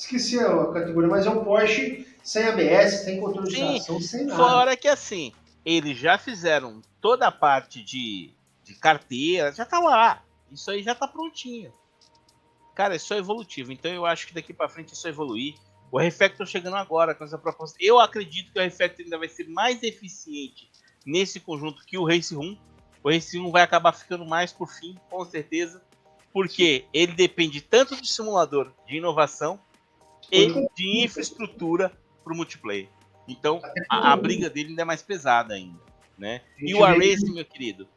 [0.00, 4.24] esqueci a categoria, mas é um Porsche sem ABS, sem controle Sim, de tração, sem
[4.24, 4.42] nada.
[4.42, 5.32] Fora que assim,
[5.64, 8.30] eles já fizeram toda a parte de,
[8.64, 10.22] de carteira, já tá lá.
[10.50, 11.72] Isso aí já tá prontinho.
[12.74, 13.72] Cara, é evolutivo.
[13.72, 15.54] Então eu acho que daqui para frente isso vai evoluir.
[15.92, 17.76] O Refactor chegando agora com essa proposta.
[17.80, 20.70] Eu acredito que o Refactor ainda vai ser mais eficiente
[21.04, 22.56] nesse conjunto que o Race 1.
[23.02, 25.82] O Race 1 vai acabar ficando mais por fim, com certeza.
[26.32, 29.58] Porque ele depende tanto de simulador de inovação
[30.30, 30.46] e
[30.76, 32.88] de infraestrutura para o multiplayer.
[33.26, 35.78] Então a, a, briga dele ainda é mais pesada ainda,
[36.16, 36.40] né?
[36.58, 37.88] E o Arracing, meu querido,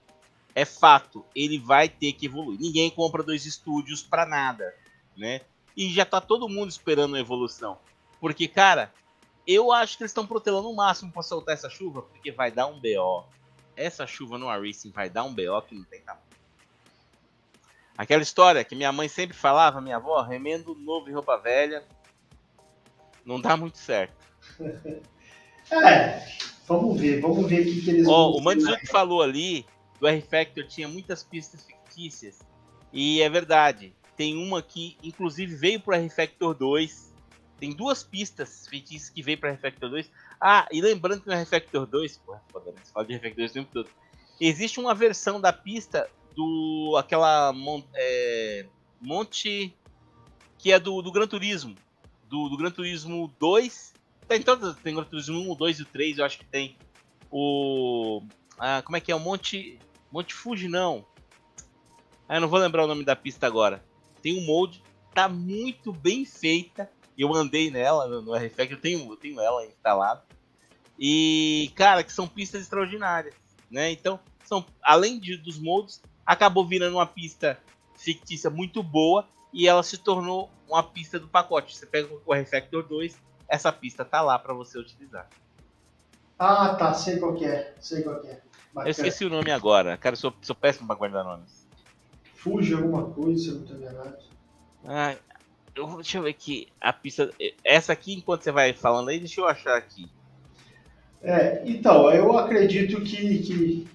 [0.55, 2.59] é fato, ele vai ter que evoluir.
[2.59, 4.73] Ninguém compra dois estúdios para nada,
[5.17, 5.41] né?
[5.75, 7.77] E já tá todo mundo esperando a evolução.
[8.19, 8.93] Porque, cara,
[9.45, 12.67] eu acho que eles estão protelando o máximo para soltar essa chuva, porque vai dar
[12.67, 13.25] um BO.
[13.75, 16.23] Essa chuva no Racing vai dar um BO que não tem tamanho.
[17.97, 21.83] Aquela história que minha mãe sempre falava, minha avó, remendo novo em roupa velha,
[23.25, 24.15] não dá muito certo.
[25.71, 26.25] é,
[26.67, 29.65] vamos ver, vamos ver o que, que eles oh, vão O Mandizuki falou ali
[29.99, 32.39] do R-Factor tinha muitas pistas fictícias.
[32.91, 33.93] E é verdade.
[34.17, 37.13] Tem uma que, inclusive, veio para R-Factor 2.
[37.59, 40.11] Tem duas pistas fictícias que veio para R-Factor 2.
[40.45, 42.81] Ah, e lembrando que no R-Factor 2, porra, foda, né?
[42.83, 43.89] Você fala de R-Factor 2 o tempo todo.
[44.41, 47.53] Existe uma versão da pista do aquela
[47.93, 48.65] é,
[48.99, 49.73] Monte
[50.57, 51.75] que é do, do Gran Turismo
[52.33, 53.93] do, do Gran Turismo 2.
[54.27, 56.75] Tem todas, tem Gran Turismo 1, 2 e 3, eu acho que tem.
[57.29, 58.23] O.
[58.57, 59.15] Ah, como é que é?
[59.15, 59.77] O Monte.
[60.11, 61.05] Monte Fuji, não.
[62.27, 63.83] Ah, eu não vou lembrar o nome da pista agora.
[64.21, 64.81] Tem um molde,
[65.13, 66.89] tá muito bem feita.
[67.17, 70.23] Eu andei nela no, no RFX, eu tenho, eu tenho ela instalada.
[70.97, 73.35] E, cara, que são pistas extraordinárias,
[73.69, 73.91] né?
[73.91, 77.59] Então, são, além de, dos moldes, acabou virando uma pista
[77.95, 81.75] fictícia muito boa e ela se tornou uma pista do pacote.
[81.75, 83.17] Você pega o R-Factor 2,
[83.47, 85.27] essa pista tá lá para você utilizar.
[86.37, 88.41] Ah, tá, sei qual que é, sei qual é.
[88.73, 88.87] Bacana.
[88.87, 91.67] Eu esqueci o nome agora, cara, eu sou, sou péssimo para guardar nomes.
[92.35, 94.17] Fuge alguma coisa, se eu não tô enganado.
[94.85, 95.15] Ah,
[95.75, 97.29] eu, deixa eu ver aqui, a pista,
[97.63, 100.09] essa aqui, enquanto você vai falando aí, deixa eu achar aqui.
[101.21, 103.87] É, então, eu acredito que, que,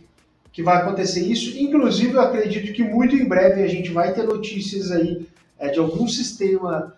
[0.50, 1.58] que vai acontecer isso.
[1.58, 5.26] Inclusive, eu acredito que muito em breve a gente vai ter notícias aí
[5.58, 6.96] é, de algum sistema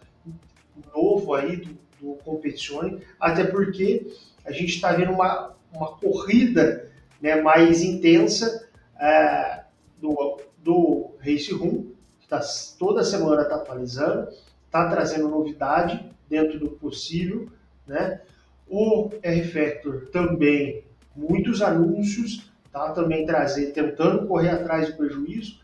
[0.95, 4.07] novo aí do, do Competizione, até porque
[4.45, 6.91] a gente está vendo uma, uma corrida
[7.21, 9.65] né, mais intensa é,
[10.01, 11.91] do, do Race Room,
[12.21, 12.41] que tá,
[12.79, 14.29] toda semana está atualizando,
[14.71, 17.49] está trazendo novidade dentro do possível,
[17.87, 18.21] né?
[18.69, 20.85] O R-Factor também,
[21.15, 22.93] muitos anúncios, tá?
[22.93, 25.59] Também trazer, tentando correr atrás do prejuízo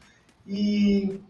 [0.45, 1.21] e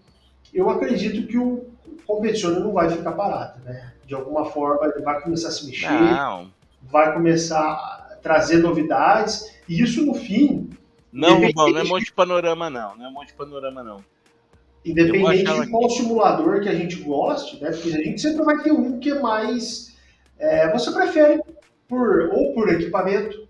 [0.55, 1.67] eu acredito que o
[2.07, 3.93] competição não vai ficar parado, né?
[4.07, 6.51] De alguma forma ele vai começar a se mexer, não.
[6.83, 10.71] vai começar a trazer novidades e isso no fim.
[11.13, 14.03] Não, Rubão, não é monte de panorama não, não é monte de panorama não.
[14.87, 17.71] Independente de qual simulador que a gente goste, né?
[17.73, 19.97] Porque a gente sempre vai ter um que é mais.
[20.39, 21.43] É, você prefere
[21.89, 23.49] por, ou por equipamento,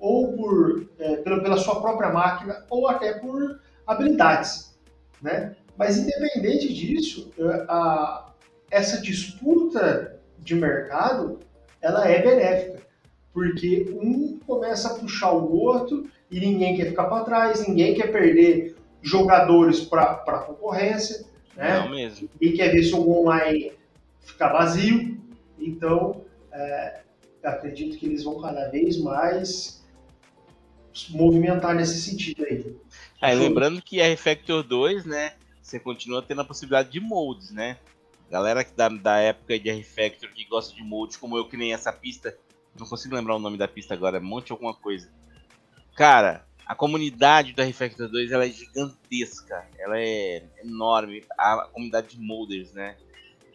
[0.00, 4.76] ou por, é, pela, pela sua própria máquina, ou até por habilidades.
[5.22, 5.54] Né?
[5.76, 8.32] Mas independente disso, é, a,
[8.70, 11.38] essa disputa de mercado
[11.80, 12.80] ela é benéfica,
[13.32, 18.10] porque um começa a puxar o outro e ninguém quer ficar para trás, ninguém quer
[18.10, 18.74] perder
[19.04, 21.24] jogadores para a concorrência,
[21.54, 21.80] né?
[21.80, 22.28] Não mesmo.
[22.40, 23.72] Ninguém quer ver se o online
[24.20, 25.20] ficar vazio.
[25.58, 27.00] Então, é,
[27.44, 29.84] acredito que eles vão cada vez mais
[31.10, 32.76] movimentar nesse sentido aí.
[33.20, 37.78] É, lembrando que a Refactor 2, né, você continua tendo a possibilidade de moldes, né?
[38.30, 41.92] Galera da, da época de Refactor que gosta de moldes, como eu que nem essa
[41.92, 42.36] pista,
[42.78, 45.08] não consigo lembrar o nome da pista agora, é monte alguma coisa.
[45.94, 52.20] Cara, a comunidade da Refactor 2 ela é gigantesca, ela é enorme, a comunidade de
[52.20, 52.96] molders, né?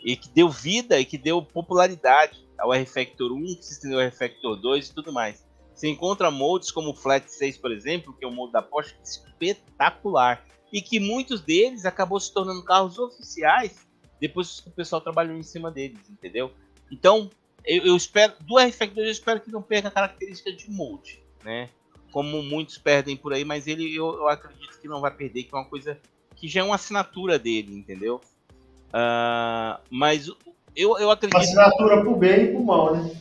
[0.04, 4.06] E que deu vida e que deu popularidade ao R-Factor 1, que se estendeu ao
[4.06, 5.46] R-Factor 2 e tudo mais.
[5.74, 8.96] Você encontra moldes como o Flat 6, por exemplo, que é o molde da Porsche
[9.04, 10.46] espetacular.
[10.72, 13.88] E que muitos deles acabou se tornando carros oficiais
[14.20, 16.52] depois que o pessoal trabalhou em cima deles, entendeu?
[16.92, 17.30] Então,
[17.66, 21.70] eu, eu espero, do R-Factor eu espero que não perca a característica de molde, né?
[22.12, 25.54] Como muitos perdem por aí, mas ele eu, eu acredito que não vai perder, que
[25.54, 25.98] é uma coisa
[26.36, 28.22] que já é uma assinatura dele, entendeu?
[28.90, 30.28] Uh, mas
[30.76, 31.38] eu, eu acredito.
[31.38, 33.16] Assinatura pro bem e pro mal, né?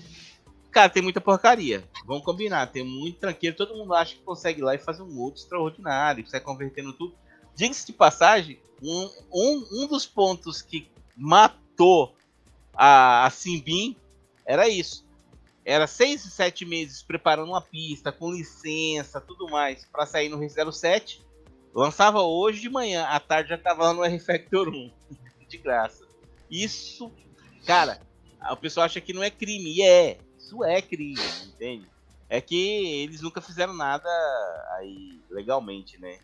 [0.70, 1.82] Cara, tem muita porcaria.
[2.06, 2.66] Vamos combinar.
[2.68, 3.56] Tem muito tranqueiro.
[3.56, 6.26] Todo mundo acha que consegue ir lá e fazer um outro extraordinário.
[6.28, 7.14] Sai convertendo tudo.
[7.54, 12.14] Diga-se de passagem, um, um, um dos pontos que matou
[12.72, 13.96] a, a Simbin
[14.46, 15.04] era isso.
[15.70, 21.20] Era seis, sete meses preparando uma pista, com licença, tudo mais, para sair no R07.
[21.74, 24.92] Lançava hoje de manhã, à tarde já tava lá no R-Factor 1.
[25.48, 26.06] de graça.
[26.50, 27.12] Isso
[27.68, 28.00] Cara,
[28.50, 29.74] o pessoal acha que não é crime.
[29.74, 30.18] E é.
[30.38, 31.86] Isso é crime, entende?
[32.26, 34.08] É que eles nunca fizeram nada
[34.78, 36.18] aí legalmente, né?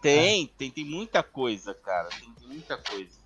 [0.00, 2.10] Tem, tem, tem muita coisa, cara.
[2.10, 3.23] Tem, tem muita coisa.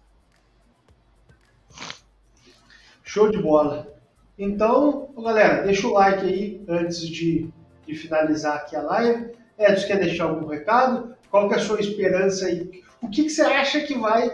[3.08, 3.98] Show de bola.
[4.38, 7.48] Então, galera, deixa o like aí antes de,
[7.86, 9.32] de finalizar aqui a live.
[9.58, 11.16] Edson, quer deixar algum recado?
[11.30, 12.82] Qual que é a sua esperança aí?
[13.00, 14.30] O que, que você acha que vai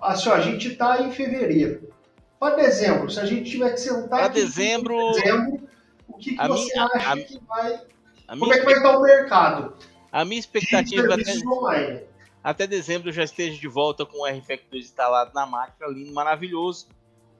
[0.00, 1.92] assim, ó, a gente está em fevereiro.
[2.38, 5.68] Para dezembro, se a gente tiver que sentar para dezembro, dezembro,
[6.06, 7.80] o que, que você minha, acha a, que vai.
[8.38, 9.76] Como é que vai estar o mercado?
[10.12, 12.04] A minha expectativa até,
[12.42, 16.12] até dezembro eu já esteja de volta com o RFAC 2 instalado na máquina, lindo,
[16.12, 16.86] maravilhoso,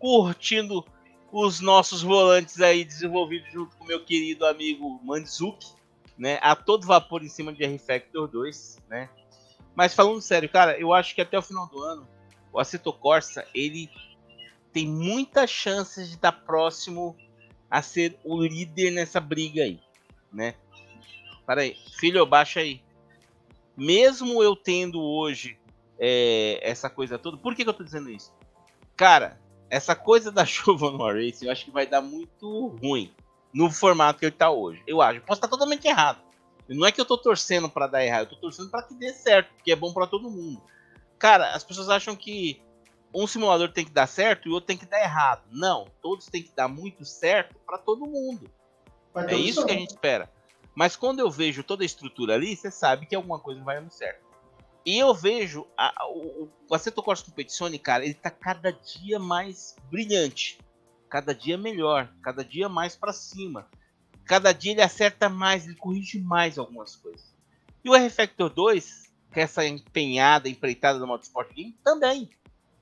[0.05, 0.85] curtindo
[1.33, 5.73] os nossos volantes aí desenvolvidos junto com meu querido amigo Manzuki,
[6.19, 6.39] né?
[6.43, 9.09] A todo vapor em cima de R-Factor 2, né?
[9.75, 12.07] Mas falando sério, cara, eu acho que até o final do ano
[12.53, 13.89] o Assetto Corsa ele
[14.75, 17.17] tem muitas chances de estar próximo
[17.71, 19.81] a ser o líder nessa briga aí,
[20.31, 20.55] né?
[21.47, 22.83] Para aí, filho, baixa aí.
[23.75, 25.59] Mesmo eu tendo hoje
[25.99, 28.35] é, essa coisa toda, por que, que eu tô dizendo isso?
[28.95, 29.43] Cara,
[29.75, 33.13] essa coisa da chuva no Race eu acho que vai dar muito ruim
[33.53, 34.83] no formato que ele tá hoje.
[34.87, 35.21] Eu acho.
[35.21, 36.21] Posso estar totalmente errado.
[36.69, 39.13] Não é que eu tô torcendo para dar errado, eu tô torcendo para que dê
[39.13, 40.63] certo, porque é bom para todo mundo.
[41.19, 42.63] Cara, as pessoas acham que
[43.15, 45.43] um simulador tem que dar certo e o outro tem que dar errado.
[45.51, 48.51] Não, todos têm que dar muito certo para todo mundo.
[49.29, 50.31] É isso que a gente espera.
[50.75, 53.93] Mas quando eu vejo toda a estrutura ali, você sabe que alguma coisa vai dando
[53.93, 54.24] certo.
[54.85, 59.77] E eu vejo a, o, o Assetto Corsa Competizione, cara, ele tá cada dia mais
[59.91, 60.59] brilhante,
[61.09, 63.67] cada dia melhor, cada dia mais para cima.
[64.27, 67.35] Cada dia ele acerta mais, ele corrige mais algumas coisas.
[67.83, 72.29] E o R-Factor 2, que é essa empenhada, empreitada do Motorsport Game, também,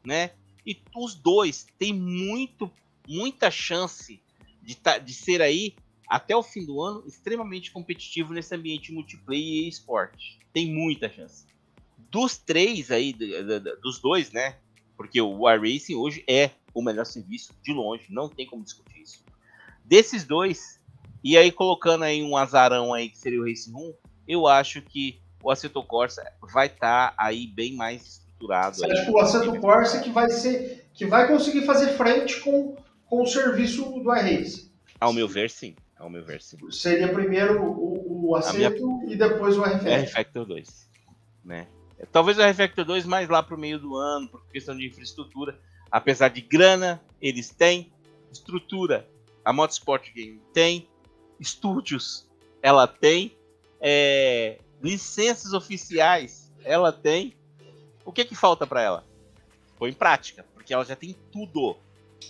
[0.04, 0.32] né?
[0.66, 2.70] E os dois têm muito,
[3.08, 4.22] muita chance
[4.62, 5.74] de, tá, de ser aí,
[6.08, 10.38] até o fim do ano, extremamente competitivo nesse ambiente multiplayer e esporte.
[10.52, 11.51] Tem muita chance.
[12.12, 13.14] Dos três aí,
[13.82, 14.56] dos dois, né?
[14.98, 19.24] Porque o iRacing hoje é o melhor serviço de longe, não tem como discutir isso.
[19.82, 20.78] Desses dois,
[21.24, 23.94] e aí colocando aí um azarão aí que seria o Race 1,
[24.28, 26.22] eu acho que o Assetto Corsa
[26.52, 28.76] vai estar tá aí bem mais estruturado.
[28.76, 32.76] Você acha que o Assetto Corsa que vai ser que vai conseguir fazer frente com,
[33.06, 34.70] com o serviço do iRace?
[35.00, 35.74] Ao meu ver, sim.
[35.98, 36.58] Ao meu ver, sim.
[36.70, 39.14] Seria primeiro o, o Assetto minha...
[39.14, 39.88] e depois o R-Factor.
[39.88, 40.90] R-Factor 2.
[41.42, 41.66] Né?
[42.10, 45.58] Talvez o R-Factor 2 mais lá para o meio do ano, por questão de infraestrutura.
[45.90, 47.92] Apesar de grana, eles têm.
[48.32, 49.06] Estrutura,
[49.44, 50.88] a Motorsport Game tem.
[51.38, 52.26] Estúdios,
[52.62, 53.36] ela tem.
[53.80, 57.36] É, licenças oficiais, ela tem.
[58.04, 59.04] O que que falta para ela?
[59.78, 61.76] Põe em prática, porque ela já tem tudo.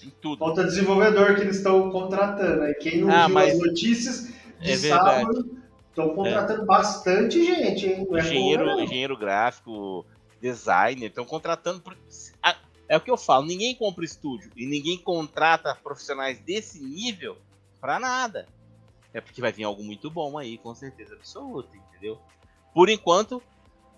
[0.00, 0.38] Tem tudo.
[0.38, 2.60] Falta desenvolvedor que eles estão contratando.
[2.62, 2.74] Né?
[2.74, 3.54] Quem não ah, viu mas...
[3.54, 5.61] as notícias de é sábado,
[5.92, 6.64] estão contratando é.
[6.64, 8.06] bastante gente, hein?
[8.08, 10.04] Não é engenheiro, é engenheiro gráfico,
[10.40, 11.82] designer, estão contratando.
[12.88, 17.36] É o que eu falo, ninguém compra estúdio e ninguém contrata profissionais desse nível
[17.80, 18.46] para nada.
[19.14, 22.18] É porque vai vir algo muito bom aí, com certeza absoluta, entendeu?
[22.74, 23.42] Por enquanto,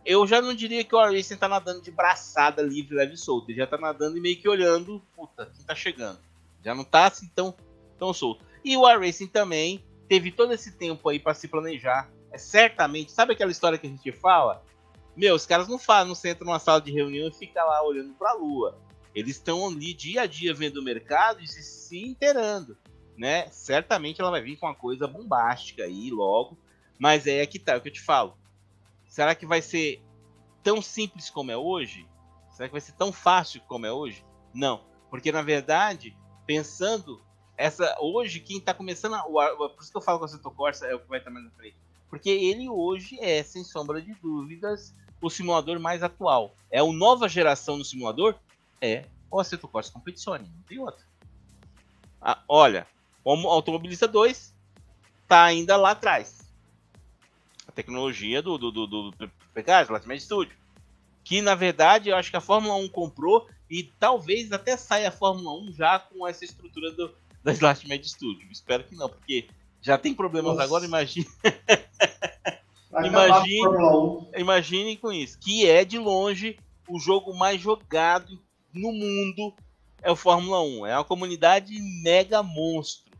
[0.04, 3.50] eu já não diria que o Racing tá nadando de braçada livre, leve e solto.
[3.50, 6.18] Ele já tá nadando e meio que olhando, puta, quem tá chegando.
[6.64, 7.54] Já não tá assim tão,
[7.98, 8.44] tão solto.
[8.64, 12.10] E o Racing também teve todo esse tempo aí para se planejar.
[12.30, 14.64] É certamente, sabe aquela história que a gente fala?
[15.16, 18.14] Meu, os caras não fazem, não sentam numa sala de reunião e ficam lá olhando
[18.14, 18.78] para a lua.
[19.14, 22.76] Eles estão ali dia a dia vendo o mercado e se, se inteirando,
[23.16, 23.48] né?
[23.50, 26.58] Certamente ela vai vir com uma coisa bombástica aí logo,
[26.98, 28.36] mas é que tá, é o que eu te falo.
[29.06, 30.02] Será que vai ser
[30.64, 32.08] tão simples como é hoje?
[32.50, 34.24] Será que vai ser tão fácil como é hoje?
[34.52, 37.24] Não, porque na verdade, pensando
[37.56, 40.86] essa hoje quem está começando, a, por isso que eu falo com o Setor Corsa
[40.86, 41.76] é o que vai estar mais na frente,
[42.08, 46.54] porque ele hoje é sem sombra de dúvidas o simulador mais atual.
[46.70, 48.34] É a nova geração do simulador?
[48.80, 51.02] É o Assetto Corsa Competizione, não tem outro.
[52.20, 52.86] Ah, olha,
[53.24, 54.54] o Automobilista 2
[55.24, 56.44] está ainda lá atrás
[57.74, 60.56] tecnologia do, do, do, do Pegasus, Studio.
[61.22, 65.12] Que na verdade eu acho que a Fórmula 1 comprou e talvez até saia a
[65.12, 67.14] Fórmula 1 já com essa estrutura do,
[67.44, 68.48] da Lightman Studio.
[68.50, 69.46] Espero que não, porque
[69.82, 70.64] já tem problemas Nossa.
[70.64, 71.28] agora, imagine.
[73.04, 75.38] imagine, imagine com isso.
[75.38, 76.58] Que é de longe
[76.88, 78.42] o jogo mais jogado
[78.72, 79.54] no mundo
[80.02, 80.86] é o Fórmula 1.
[80.86, 83.12] É uma comunidade mega monstro,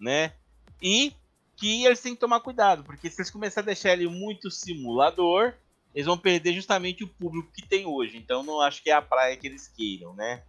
[0.00, 0.32] né?
[0.80, 1.12] E
[1.56, 5.54] que eles têm que tomar cuidado, porque se eles começarem a deixar ele muito simulador,
[5.94, 8.18] eles vão perder justamente o público que tem hoje.
[8.18, 10.42] Então não acho que é a praia que eles queiram, né?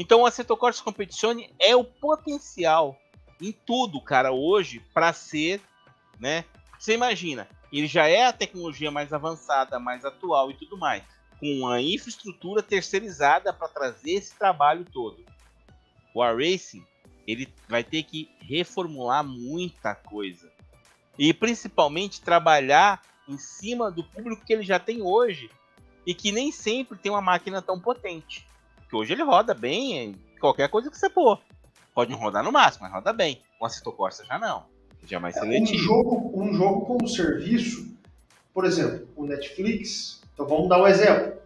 [0.00, 2.96] Então o Assetto Corsa Competizione é o potencial
[3.42, 5.60] em tudo, cara, hoje para ser,
[6.20, 6.44] né?
[6.78, 11.02] Você imagina, ele já é a tecnologia mais avançada, mais atual e tudo mais,
[11.40, 15.24] com a infraestrutura terceirizada para trazer esse trabalho todo.
[16.14, 16.86] O iRacing
[17.26, 20.48] ele vai ter que reformular muita coisa.
[21.18, 25.50] E principalmente trabalhar em cima do público que ele já tem hoje.
[26.06, 28.48] E que nem sempre tem uma máquina tão potente.
[28.88, 31.38] Que hoje ele roda bem em qualquer coisa que você pôr.
[31.94, 33.40] Pode não rodar no máximo, mas roda bem.
[33.58, 34.64] Com a Cito Corsa já não.
[35.04, 35.76] Já é mais seletivo.
[35.76, 37.86] Um jogo, um jogo como serviço,
[38.52, 40.22] por exemplo, o Netflix.
[40.34, 41.38] Então vamos dar um exemplo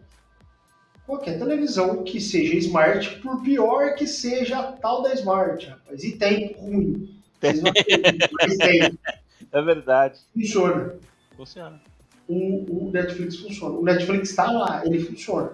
[1.06, 6.05] qualquer televisão que seja smart, por pior que seja a tal da smart, rapaz.
[6.05, 7.19] E tem ruim.
[7.43, 8.98] Mas tem.
[9.51, 10.19] É verdade.
[10.32, 10.94] Funciona.
[11.36, 11.78] Funciona.
[12.27, 13.74] O, o Netflix funciona.
[13.74, 15.52] O Netflix está lá, ele funciona.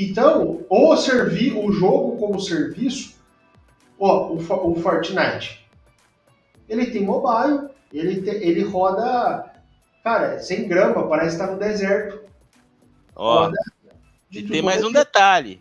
[0.00, 3.16] Então, o servir o jogo como serviço,
[3.98, 5.66] ó, o, o Fortnite,
[6.68, 9.52] ele tem mobile, ele, te, ele roda,
[10.04, 12.20] cara, sem grama, parece estar tá no deserto.
[13.16, 13.56] Ó, roda
[14.30, 15.60] e tem mais um detalhe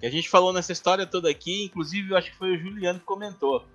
[0.00, 3.00] que a gente falou nessa história toda aqui, inclusive eu acho que foi o Juliano
[3.00, 3.66] que comentou.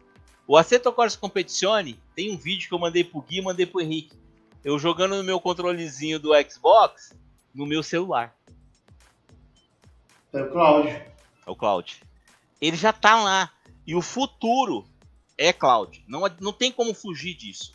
[0.48, 3.80] O Assetto Corsa Competizione tem um vídeo que eu mandei pro Gui e mandei pro
[3.80, 4.18] Henrique.
[4.64, 7.14] Eu jogando no meu controlezinho do Xbox
[7.54, 8.36] no meu celular.
[10.34, 10.88] É o Cloud.
[10.90, 11.12] É
[11.50, 12.02] o Cloud.
[12.62, 13.52] Ele já tá lá.
[13.86, 14.86] E o futuro
[15.38, 16.04] é cloud.
[16.08, 17.74] Não, não tem como fugir disso.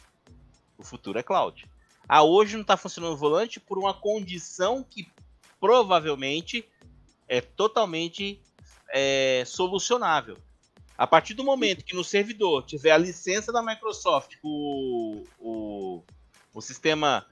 [0.79, 1.67] O futuro é cloud.
[2.07, 5.09] Ah, hoje não está funcionando o volante por uma condição que
[5.59, 6.69] provavelmente
[7.27, 8.41] é totalmente
[8.91, 10.37] é, solucionável.
[10.97, 16.03] A partir do momento que no servidor tiver a licença da Microsoft, o, o,
[16.53, 17.27] o sistema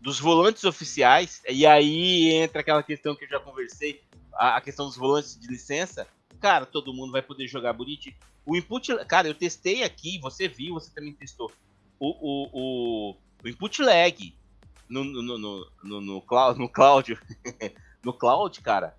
[0.00, 4.02] dos volantes oficiais, e aí entra aquela questão que eu já conversei,
[4.38, 6.06] a, a questão dos volantes de licença,
[6.40, 8.14] cara, todo mundo vai poder jogar bonitinho.
[8.46, 11.52] O input, cara, eu testei aqui, você viu, você também testou.
[11.98, 14.34] O, o, o, o input lag
[14.88, 17.18] no, no, no, no, no cloud, no cloud,
[18.02, 18.96] no cloud, cara,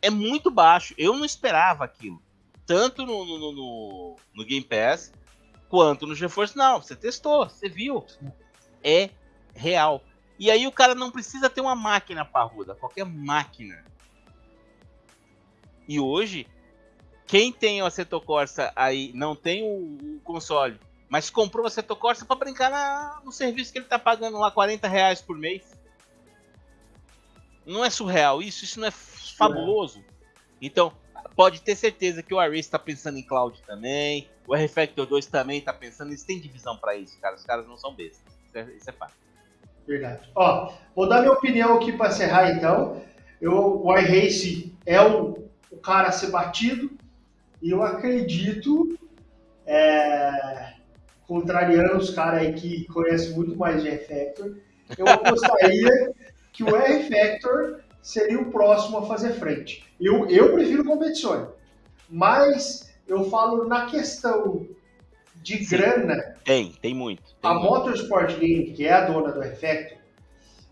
[0.00, 0.94] é muito baixo.
[0.96, 2.22] Eu não esperava aquilo.
[2.64, 5.12] Tanto no, no, no, no Game Pass
[5.68, 6.80] quanto no GeForce Now.
[6.82, 8.04] Você testou, você viu.
[8.82, 9.10] É
[9.54, 10.02] real.
[10.38, 13.84] E aí o cara não precisa ter uma máquina parruda, qualquer máquina.
[15.88, 16.46] E hoje,
[17.26, 20.78] quem tem o Assetto Corsa aí, não tem o, console,
[21.08, 24.50] mas comprou o Assetto Corsa para brincar na, no serviço que ele tá pagando lá
[24.50, 25.62] 40 reais por mês.
[27.66, 28.64] Não é surreal isso?
[28.64, 30.04] Isso não é fabuloso?
[30.60, 30.92] Então,
[31.34, 35.58] pode ter certeza que o Array está pensando em cloud também, o R-Factor 2 também
[35.58, 37.36] está pensando, eles têm divisão para isso, cara.
[37.36, 38.32] Os caras não são bestas.
[38.46, 38.94] Isso é, isso é.
[39.88, 40.30] Verdade.
[40.34, 43.00] Ó, vou dar minha opinião aqui para encerrar então.
[43.40, 46.90] Eu, o iRace é o, o cara a ser batido
[47.62, 48.98] e eu acredito,
[49.66, 50.74] é,
[51.26, 54.58] contrariando os caras aí que conhecem muito mais de R-Factor,
[54.98, 56.12] eu apostaria
[56.52, 59.86] que o R-Factor seria o próximo a fazer frente.
[59.98, 61.48] Eu, eu prefiro competições,
[62.10, 64.66] mas eu falo na questão
[65.36, 65.76] de Sim.
[65.76, 66.36] grana.
[66.44, 67.22] Tem, tem muito.
[67.40, 67.66] Tem a muito.
[67.66, 69.98] Motorsport Game, que é a dona do Effecto,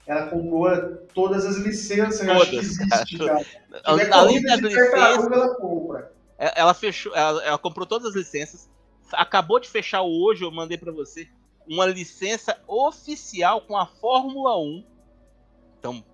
[0.06, 0.70] ela comprou
[1.14, 3.44] todas as licenças todas, que existe, cara.
[3.44, 4.10] cara.
[4.12, 6.12] Além das licenças, ela compra.
[6.38, 8.68] É, ela fechou, ela, ela, comprou todas as licenças.
[9.12, 11.28] Acabou de fechar hoje, eu mandei para você
[11.66, 14.84] uma licença oficial com a Fórmula 1.
[15.78, 16.04] Então,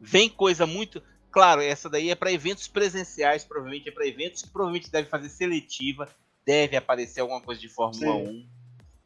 [0.00, 1.02] vem coisa muito.
[1.30, 5.28] Claro, essa daí é para eventos presenciais, provavelmente é para eventos que provavelmente deve fazer
[5.28, 6.08] seletiva
[6.44, 8.28] deve aparecer alguma coisa de Fórmula Sim.
[8.28, 8.61] 1.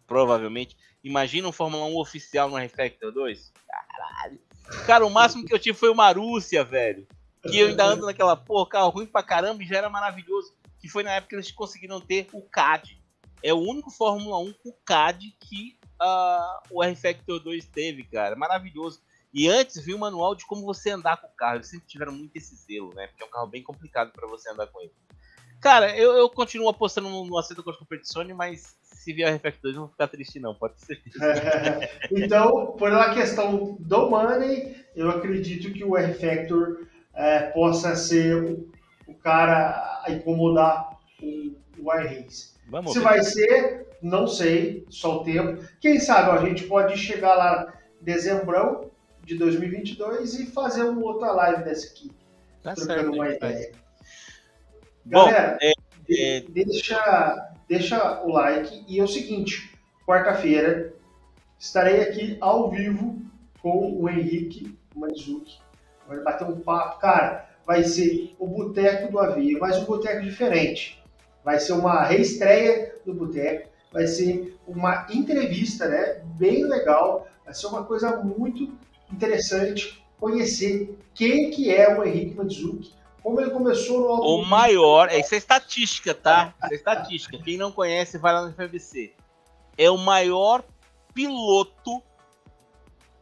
[0.06, 0.76] Provavelmente.
[1.02, 3.52] Imagina um Fórmula 1 oficial no Refactor 2?
[3.66, 4.40] Caralho.
[4.86, 7.06] Cara, o máximo que eu tive foi uma Rússia, velho.
[7.42, 10.54] Que eu ainda ando naquela porra, carro ruim pra caramba e já era maravilhoso.
[10.80, 13.00] Que foi na época que eles conseguiram ter o CAD.
[13.42, 18.34] É o único Fórmula 1 com CAD que uh, o R-Factor 2 teve, cara.
[18.34, 19.00] Maravilhoso.
[19.32, 21.56] E antes vi o manual de como você andar com o carro.
[21.56, 23.06] Eles sempre tiveram muito esse zelo, né?
[23.06, 24.92] Porque é um carro bem complicado para você andar com ele.
[25.60, 28.76] Cara, eu, eu continuo apostando no, no com as competições, mas
[29.06, 31.00] se vier o RFX2 não vou ficar triste não, pode ser.
[32.10, 38.68] então, por uma questão do money, eu acredito que o R-Factor é, possa ser o,
[39.06, 41.84] o, cara a incomodar o, o.
[42.68, 43.04] Vamos se ver.
[43.04, 45.64] vai ser, não sei, só o tempo.
[45.80, 47.72] Quem sabe ó, a gente pode chegar lá
[48.02, 48.90] em dezembro
[49.22, 52.10] de 2022 e fazer uma outra live dessa aqui.
[52.60, 53.70] Tá certo, uma ideia.
[55.04, 55.72] Galera, Bom, é,
[56.10, 56.40] é...
[56.48, 59.72] Deixa, deixa o like e é o seguinte,
[60.06, 60.94] quarta-feira
[61.58, 63.20] estarei aqui ao vivo
[63.60, 65.58] com o Henrique Manizuki.
[66.06, 67.00] Vai bater um papo.
[67.00, 71.02] Cara, vai ser o Boteco do Avia, mas um boteco diferente.
[71.44, 76.22] Vai ser uma reestreia do Boteco, vai ser uma entrevista, né?
[76.36, 78.72] Bem legal, vai ser uma coisa muito
[79.12, 82.94] interessante conhecer quem que é o Henrique Manizuki,
[83.26, 86.54] como ele começou no O maior, isso é estatística, tá?
[86.62, 87.36] Isso é estatística.
[87.42, 89.14] Quem não conhece, vai lá no FBC.
[89.76, 90.62] É o maior
[91.12, 92.00] piloto,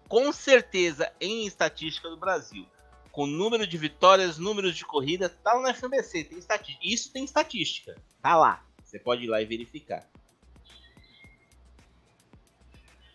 [0.07, 2.67] com certeza, em estatística do Brasil.
[3.11, 6.25] Com número de vitórias, números de corrida, tá lá no FBC.
[6.25, 6.87] Tem estatística.
[6.87, 7.97] Isso tem estatística.
[8.21, 8.63] Tá lá.
[8.83, 10.07] Você pode ir lá e verificar.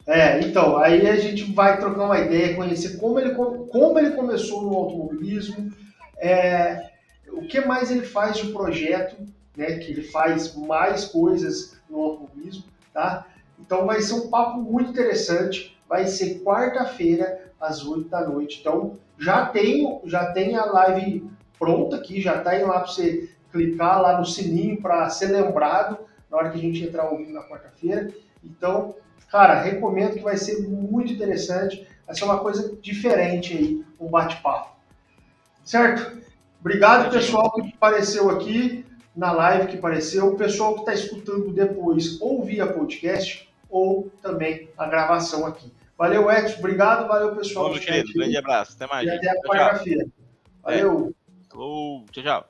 [0.07, 4.63] É, então, aí a gente vai trocar uma ideia, conhecer como ele, como ele começou
[4.63, 5.71] no automobilismo,
[6.19, 6.89] é,
[7.31, 9.15] o que mais ele faz de projeto,
[9.55, 12.63] né, que ele faz mais coisas no automobilismo,
[12.93, 13.25] tá?
[13.59, 18.59] Então vai ser um papo muito interessante, vai ser quarta-feira às 8 da noite.
[18.59, 23.29] Então já tem, já tem a live pronta aqui, já tá aí lá para você
[23.51, 27.33] clicar lá no sininho para ser lembrado na hora que a gente entrar ao vivo
[27.33, 28.09] na quarta-feira.
[28.43, 28.95] Então,
[29.29, 34.78] cara, recomendo que vai ser muito interessante, vai ser uma coisa diferente aí, um bate-papo.
[35.69, 36.19] Certo?
[36.59, 38.83] Obrigado, pessoal, que apareceu aqui
[39.15, 40.29] na live, que apareceu.
[40.29, 45.71] O pessoal que está escutando depois, ou via podcast, ou também a gravação aqui.
[45.95, 46.57] Valeu, Edson.
[46.57, 47.07] Obrigado.
[47.07, 47.67] Valeu, pessoal.
[47.67, 48.11] Bom, meu querido.
[48.13, 48.73] Grande abraço.
[48.75, 49.07] Até mais.
[49.07, 50.07] E até a quarta-feira.
[50.63, 51.13] Valeu.
[51.15, 51.53] É.
[51.53, 52.49] Tchau, tchau.